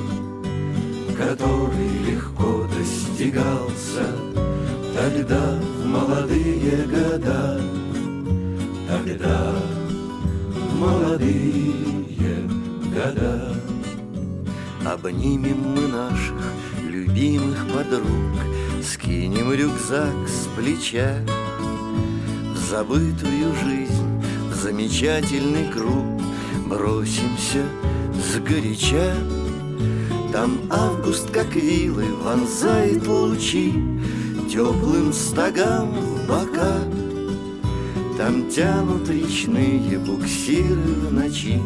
который 1.18 1.98
легко 2.10 2.68
достигался 2.78 4.08
тогда 4.96 5.60
в 5.82 5.86
молодые 5.86 6.84
года, 6.86 7.62
тогда 8.88 9.56
в 10.54 10.80
молодые 10.80 11.74
года. 12.94 13.54
Обнимем 14.86 15.76
мы 15.76 15.88
наших 15.88 16.54
любимых 17.18 17.66
подруг, 17.74 18.06
скинем 18.84 19.52
рюкзак 19.52 20.28
с 20.28 20.48
плеча 20.56 21.18
в 22.54 22.58
забытую 22.70 23.56
жизнь, 23.64 24.22
в 24.52 24.56
замечательный 24.56 25.72
круг 25.72 26.22
бросимся 26.68 27.66
сгоряча. 28.14 29.16
Там 30.32 30.60
август, 30.70 31.32
как 31.32 31.56
вилы, 31.56 32.06
вонзает 32.22 33.08
лучи 33.08 33.74
Теплым 34.52 35.12
стогам 35.12 35.90
в 35.90 36.28
бока. 36.28 36.78
Там 38.18 38.48
тянут 38.50 39.10
речные 39.10 39.98
буксиры 39.98 40.76
в 40.76 41.14
ночи 41.14 41.62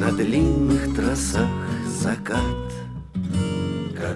На 0.00 0.10
длинных 0.10 0.94
трассах 0.96 1.48
закат. 1.86 2.65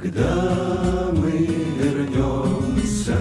Когда 0.03 1.11
мы 1.13 1.31
вернемся, 1.79 3.17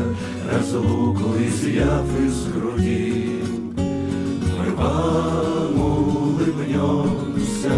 разлуку 0.49 1.35
изъяв 1.37 2.05
из 2.25 2.45
груди, 2.53 3.43
Мы 3.75 4.75
вам 4.75 5.77
улыбнемся, 5.77 7.71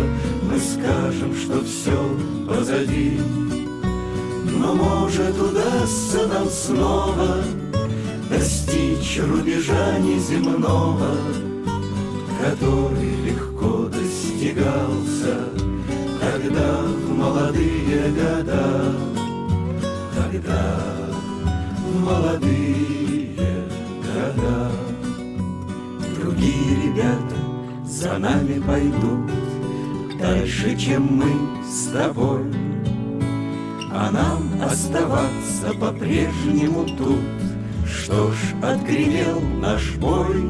мы 0.43 0.60
скажем, 0.60 1.36
что 1.36 1.64
все 1.64 1.97
позади. 2.47 3.20
Но 4.45 4.76
может 4.76 5.36
удастся 5.41 6.28
нам 6.28 6.47
снова 6.47 7.43
Достичь 8.30 9.20
рубежа 9.20 9.97
неземного, 9.97 11.18
Который 12.39 13.16
легко 13.26 13.88
достигался 13.88 15.49
Тогда 16.20 16.81
в 16.81 16.81
молодые 17.22 18.10
года, 18.10 18.96
Тогда 20.16 20.78
молодые 22.00 23.38
года. 24.02 24.72
Другие 26.16 26.76
ребята 26.86 27.36
за 27.86 28.18
нами 28.18 28.60
пойдут, 28.60 29.30
дальше, 30.20 30.76
чем 30.78 31.18
мы 31.18 31.64
с 31.64 31.92
тобой. 31.94 32.44
А 33.94 34.10
нам 34.10 34.62
оставаться 34.64 35.74
по-прежнему 35.80 36.86
тут. 36.98 37.22
Что 37.86 38.32
ж, 38.32 38.36
отгремел 38.64 39.42
наш 39.62 39.96
бой. 39.96 40.42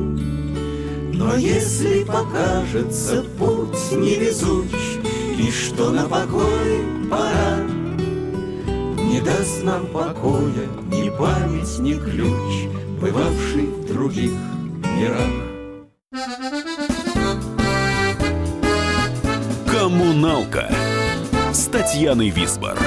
Но 1.14 1.36
если 1.36 2.04
покажется 2.04 3.24
путь 3.38 3.92
невезуч, 3.92 4.91
И 5.38 5.52
что 5.52 5.92
на 5.92 6.04
покой 6.08 6.84
пора, 7.10 7.58
Не 8.98 9.22
даст 9.22 9.64
нам 9.64 9.88
покоя 9.88 10.68
ни 10.92 11.10
память, 11.10 11.80
ни 11.80 11.94
ключ, 11.94 12.70
Бывавший 13.00 13.66
в 13.66 13.88
других 13.88 14.32
мирах. 14.98 15.52
«Коммуналка» 19.66 20.70
с 21.52 21.66
Татьяной 21.66 22.30
Висбор. 22.30 22.78